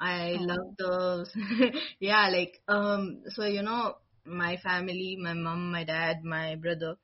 I 0.00 0.36
Oh. 0.36 0.40
love 0.40 0.76
those. 0.78 1.32
yeah, 2.00 2.28
like 2.30 2.60
um. 2.68 3.22
So 3.28 3.44
you 3.44 3.62
know, 3.62 3.96
my 4.24 4.56
family, 4.58 5.16
my 5.20 5.34
mom, 5.34 5.72
my 5.72 5.84
dad, 5.84 6.24
my 6.24 6.56
brother. 6.56 6.96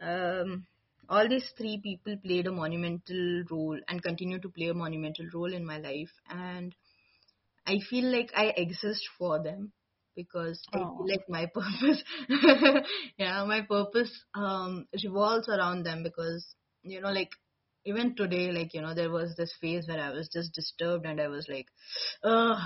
Um, 0.00 0.66
all 1.08 1.28
these 1.28 1.52
three 1.58 1.80
people 1.82 2.16
played 2.24 2.46
a 2.46 2.52
monumental 2.52 3.44
role 3.50 3.78
and 3.88 4.02
continue 4.02 4.38
to 4.40 4.48
play 4.50 4.68
a 4.68 4.74
monumental 4.74 5.26
role 5.34 5.52
in 5.52 5.64
my 5.66 5.78
life, 5.78 6.12
and 6.28 6.74
I 7.66 7.78
feel 7.90 8.04
like 8.10 8.30
I 8.36 8.46
exist 8.56 9.08
for 9.18 9.42
them 9.42 9.72
because 10.16 10.62
I 10.74 10.78
Oh. 10.78 10.96
feel 10.96 11.08
like 11.08 11.28
my 11.28 11.46
purpose, 11.54 12.02
yeah, 13.18 13.44
my 13.44 13.62
purpose 13.62 14.12
um 14.34 14.86
revolves 15.04 15.48
around 15.48 15.84
them 15.84 16.02
because 16.02 16.54
you 16.82 17.00
know, 17.00 17.10
like 17.12 17.30
even 17.84 18.14
today, 18.16 18.52
like, 18.52 18.74
you 18.74 18.80
know, 18.82 18.94
there 18.94 19.10
was 19.10 19.34
this 19.36 19.54
phase 19.60 19.86
where 19.88 20.00
I 20.00 20.10
was 20.10 20.28
just 20.32 20.54
disturbed 20.54 21.06
and 21.06 21.20
I 21.20 21.28
was 21.28 21.46
like, 21.48 21.66
ugh, 22.24 22.58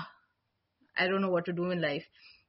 I 0.97 1.07
don't 1.07 1.21
know 1.21 1.29
what 1.29 1.45
to 1.45 1.53
do 1.53 1.71
in 1.71 1.81
life. 1.81 2.05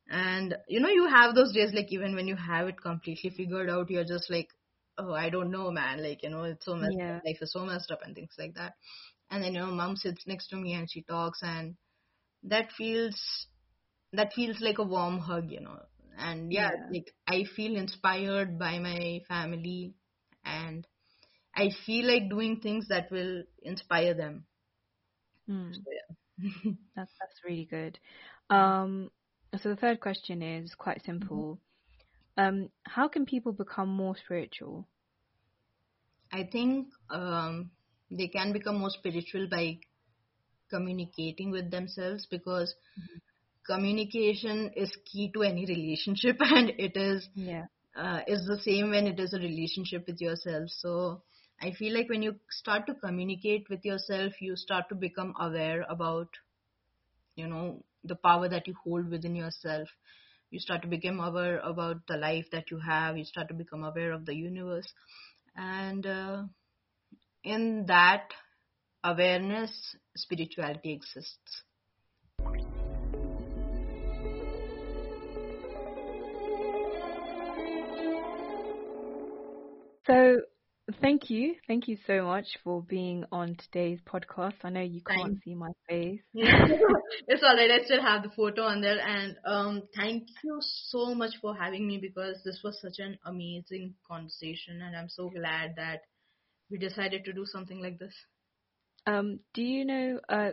And, 0.09 0.57
you 0.69 0.81
know, 0.81 0.89
you 0.89 1.07
have 1.07 1.35
those 1.35 1.53
days, 1.53 1.73
like, 1.75 1.93
even 1.93 2.15
when 2.15 2.27
you 2.29 2.37
have 2.37 2.67
it 2.69 2.81
completely 2.81 3.31
figured 3.31 3.69
out, 3.71 3.91
you're 3.91 4.05
just 4.05 4.31
like, 4.31 4.49
oh, 4.99 5.13
I 5.13 5.29
don't 5.31 5.51
know, 5.51 5.71
man. 5.71 6.03
Like, 6.03 6.23
you 6.23 6.31
know, 6.31 6.45
it's 6.45 6.65
so 6.65 6.75
messed 6.77 6.97
Yeah. 6.97 7.11
up. 7.11 7.27
Life 7.27 7.39
is 7.43 7.53
so 7.53 7.65
messed 7.65 7.91
up 7.91 8.01
and 8.05 8.15
things 8.15 8.35
like 8.39 8.55
that. 8.55 8.75
And 9.31 9.45
then, 9.45 9.55
you 9.55 9.61
know, 9.61 9.71
mom 9.73 9.97
sits 9.97 10.27
next 10.27 10.49
to 10.49 10.57
me 10.57 10.75
and 10.75 10.89
she 10.91 11.03
talks 11.03 11.41
and 11.43 11.77
that 12.45 12.73
feels, 12.77 13.47
that 14.13 14.33
feels 14.35 14.61
like 14.61 14.79
a 14.79 14.85
warm 14.85 15.19
hug, 15.19 15.51
you 15.51 15.61
know. 15.61 15.79
And 16.19 16.53
yeah, 16.53 16.71
Yeah. 16.71 16.91
like, 16.93 17.13
I 17.27 17.45
feel 17.57 17.77
inspired 17.77 18.59
by 18.59 18.79
my 18.79 19.21
family 19.29 19.95
and 20.45 20.87
I 21.59 21.71
feel 21.87 22.07
like 22.07 22.31
doing 22.31 22.61
things 22.61 22.89
that 22.89 23.11
will 23.11 23.43
inspire 23.63 24.15
them. 24.15 24.47
Hmm. 25.49 25.73
So, 25.73 25.91
yeah. 25.93 26.73
That's 26.97 27.13
that's 27.21 27.45
really 27.45 27.67
good. 27.67 27.99
Um, 28.51 29.11
so 29.61 29.71
the 29.71 29.77
third 29.77 30.01
question 30.01 30.43
is 30.43 30.75
quite 30.75 31.05
simple. 31.05 31.61
Um, 32.37 32.71
how 32.85 33.09
can 33.09 33.27
people 33.27 33.53
become 33.53 33.89
more 33.89 34.17
spiritual? 34.17 34.89
I 36.33 36.45
think 36.45 36.89
um, 37.11 37.71
they 38.11 38.29
can 38.29 38.53
become 38.53 38.79
more 38.79 38.91
spiritual 38.91 39.49
by 39.49 39.79
communicating 40.71 41.51
with 41.51 41.71
themselves 41.71 42.27
because 42.31 42.75
communication 43.67 44.71
is 44.77 44.97
key 45.11 45.31
to 45.35 45.43
any 45.43 45.67
relationship 45.67 46.37
and 46.41 46.71
it 46.79 46.97
is 46.97 47.29
Yeah. 47.35 47.67
uh, 47.97 48.21
is 48.27 48.47
the 48.47 48.61
same 48.61 48.91
when 48.91 49.07
it 49.07 49.19
is 49.21 49.35
a 49.35 49.39
relationship 49.39 50.07
with 50.07 50.21
yourself. 50.21 50.71
So 50.71 51.23
I 51.61 51.73
feel 51.73 51.93
like 51.93 52.09
when 52.09 52.23
you 52.23 52.37
start 52.51 52.87
to 52.87 52.95
communicate 52.95 53.69
with 53.69 53.85
yourself, 53.85 54.41
you 54.41 54.55
start 54.57 54.89
to 54.91 54.95
become 54.95 55.35
aware 55.41 55.85
about, 55.89 56.29
you 57.35 57.49
know, 57.49 57.83
the 58.05 58.15
power 58.15 58.49
that 58.49 58.69
you 58.69 58.75
hold 58.85 59.11
within 59.11 59.35
yourself. 59.35 59.89
You 60.51 60.61
start 60.61 60.83
to 60.83 60.89
become 60.89 61.19
aware 61.19 61.59
about 61.59 62.07
the 62.07 62.17
life 62.17 62.47
that 62.53 62.71
you 62.71 62.79
have. 62.79 63.19
You 63.19 63.25
start 63.25 63.49
to 63.49 63.55
become 63.55 63.83
aware 63.83 64.13
of 64.13 64.25
the 64.25 64.35
universe. 64.35 64.87
And 65.57 66.07
uh, 66.07 66.45
in 67.43 67.87
that 67.87 68.31
awareness, 69.03 69.97
spirituality 70.17 70.93
exists. 70.93 71.65
So 80.07 80.41
thank 81.01 81.31
you, 81.31 81.55
thank 81.67 81.89
you 81.89 81.97
so 82.07 82.25
much 82.25 82.47
for 82.65 82.83
being 82.83 83.25
on 83.31 83.57
today's 83.57 84.01
podcast. 84.07 84.55
I 84.65 84.71
know 84.71 84.81
you 84.81 85.01
can't 85.03 85.23
Thank- 85.23 85.45
see 85.45 85.55
my 85.55 85.71
face. 85.89 86.21
it's 86.35 87.43
alright. 87.43 87.71
I 87.71 87.85
still 87.85 88.03
have 88.03 88.23
the 88.23 88.31
photo 88.31 88.63
on 88.63 88.81
there, 88.81 88.99
and 89.01 89.37
um, 89.45 89.83
thank 89.97 90.25
you 90.43 90.59
so 90.61 91.15
much 91.15 91.33
for 91.41 91.55
having 91.55 91.87
me 91.87 91.99
because 92.01 92.41
this 92.45 92.61
was 92.65 92.79
such 92.81 92.99
an 92.99 93.19
amazing 93.25 93.95
conversation, 94.07 94.81
and 94.83 94.97
I'm 94.97 95.09
so 95.09 95.31
glad 95.31 95.75
that 95.77 96.01
we 96.71 96.79
decided 96.79 97.25
to 97.25 97.33
do 97.33 97.45
something 97.47 97.81
like 97.83 97.99
this. 97.99 98.15
Um, 99.07 99.41
do 99.55 99.63
you 99.63 99.85
know 99.85 100.21
uh, 100.29 100.51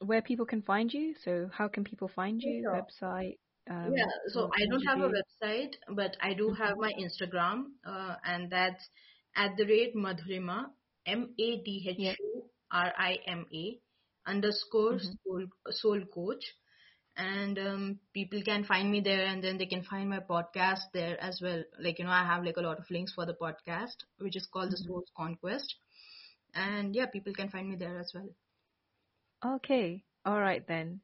where 0.00 0.22
people 0.22 0.46
can 0.46 0.62
find 0.62 0.92
you? 0.92 1.14
So 1.24 1.50
how 1.52 1.68
can 1.68 1.84
people 1.84 2.10
find 2.14 2.40
you? 2.42 2.68
Website? 2.70 3.38
Um, 3.70 3.94
yeah, 3.96 4.04
so 4.28 4.50
I 4.54 4.66
don't 4.66 4.84
have 4.84 5.00
a 5.00 5.10
website, 5.10 5.72
but 5.88 6.16
I 6.20 6.34
do 6.34 6.52
have 6.52 6.76
my 6.76 6.92
Instagram, 7.00 7.64
uh, 7.86 8.16
and 8.24 8.50
that's 8.50 8.84
at 9.36 9.56
the 9.56 9.64
rate 9.66 9.94
Madhurima, 9.96 10.70
M 11.06 11.34
A 11.38 11.56
D 11.64 11.86
H 11.88 12.16
U 12.20 12.44
R 12.70 12.92
I 12.96 13.18
M 13.26 13.46
A 13.52 13.78
underscore 14.26 14.94
Mhm. 14.94 15.16
soul, 15.24 15.46
soul 15.70 16.00
coach. 16.14 16.44
And 17.16 17.58
um, 17.60 18.00
people 18.12 18.42
can 18.42 18.64
find 18.64 18.90
me 18.90 19.00
there, 19.00 19.24
and 19.26 19.42
then 19.42 19.56
they 19.56 19.66
can 19.66 19.84
find 19.84 20.10
my 20.10 20.18
podcast 20.18 20.90
there 20.92 21.16
as 21.22 21.40
well. 21.40 21.62
Like 21.78 21.98
you 22.00 22.04
know, 22.06 22.10
I 22.10 22.24
have 22.24 22.42
like 22.44 22.56
a 22.56 22.60
lot 22.60 22.78
of 22.78 22.90
links 22.90 23.12
for 23.14 23.24
the 23.24 23.34
podcast, 23.34 24.02
which 24.18 24.34
is 24.36 24.46
called 24.46 24.72
the 24.72 24.76
Mhm. 24.76 24.86
Soul's 24.86 25.10
Conquest. 25.16 25.76
And 26.54 26.94
yeah, 26.94 27.06
people 27.06 27.32
can 27.34 27.50
find 27.50 27.68
me 27.68 27.76
there 27.76 27.98
as 28.00 28.12
well. 28.14 28.28
Okay, 29.44 30.04
all 30.24 30.40
right 30.40 30.66
then. 30.66 31.00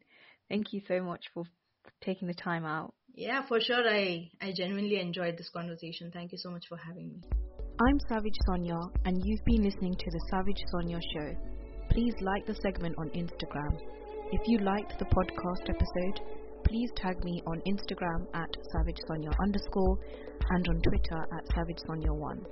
Thank 0.48 0.72
you 0.72 0.80
so 0.88 1.02
much 1.02 1.28
for 1.34 1.44
taking 2.00 2.26
the 2.26 2.34
time 2.34 2.64
out. 2.64 2.94
Yeah, 3.14 3.46
for 3.46 3.60
sure. 3.60 3.88
I 3.88 4.30
I 4.40 4.52
genuinely 4.52 4.98
enjoyed 5.00 5.36
this 5.36 5.50
conversation. 5.50 6.10
Thank 6.10 6.32
you 6.32 6.38
so 6.38 6.50
much 6.50 6.66
for 6.68 6.76
having 6.76 7.08
me. 7.12 7.49
I'm 7.82 7.98
Savage 8.10 8.36
Sonia, 8.46 8.78
and 9.06 9.16
you've 9.24 9.44
been 9.46 9.64
listening 9.64 9.94
to 9.94 10.10
the 10.10 10.20
Savage 10.30 10.60
Sonia 10.70 11.00
Show. 11.14 11.32
Please 11.88 12.12
like 12.20 12.44
the 12.44 12.54
segment 12.60 12.94
on 12.98 13.08
Instagram. 13.16 13.72
If 14.32 14.42
you 14.44 14.58
liked 14.58 14.98
the 14.98 15.06
podcast 15.06 15.64
episode, 15.64 16.20
please 16.68 16.90
tag 16.96 17.16
me 17.24 17.40
on 17.46 17.62
Instagram 17.66 18.26
at 18.34 18.50
Savage 18.76 18.98
Sonia 19.08 19.30
underscore 19.42 19.96
and 20.50 20.68
on 20.68 20.82
Twitter 20.82 21.24
at 21.38 21.56
Savage 21.56 21.78
Sonia 21.86 22.12
one. 22.12 22.44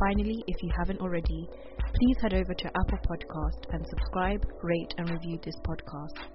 Finally, 0.00 0.42
if 0.48 0.56
you 0.64 0.70
haven't 0.76 1.00
already, 1.00 1.48
please 1.78 2.16
head 2.20 2.34
over 2.34 2.52
to 2.52 2.66
Apple 2.66 2.98
Podcast 3.06 3.74
and 3.74 3.86
subscribe, 3.88 4.44
rate, 4.64 4.94
and 4.98 5.10
review 5.10 5.38
this 5.44 5.54
podcast. 5.64 6.26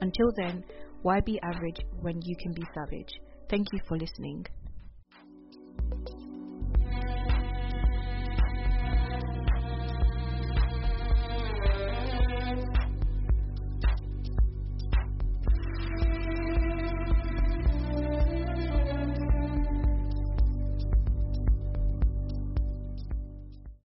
Until 0.00 0.32
then, 0.38 0.64
why 1.02 1.20
be 1.20 1.38
average 1.42 1.80
when 2.00 2.18
you 2.22 2.34
can 2.40 2.52
be 2.52 2.64
savage? 2.74 3.12
Thank 3.50 3.66
you 3.74 3.80
for 3.86 3.98
listening. 3.98 4.46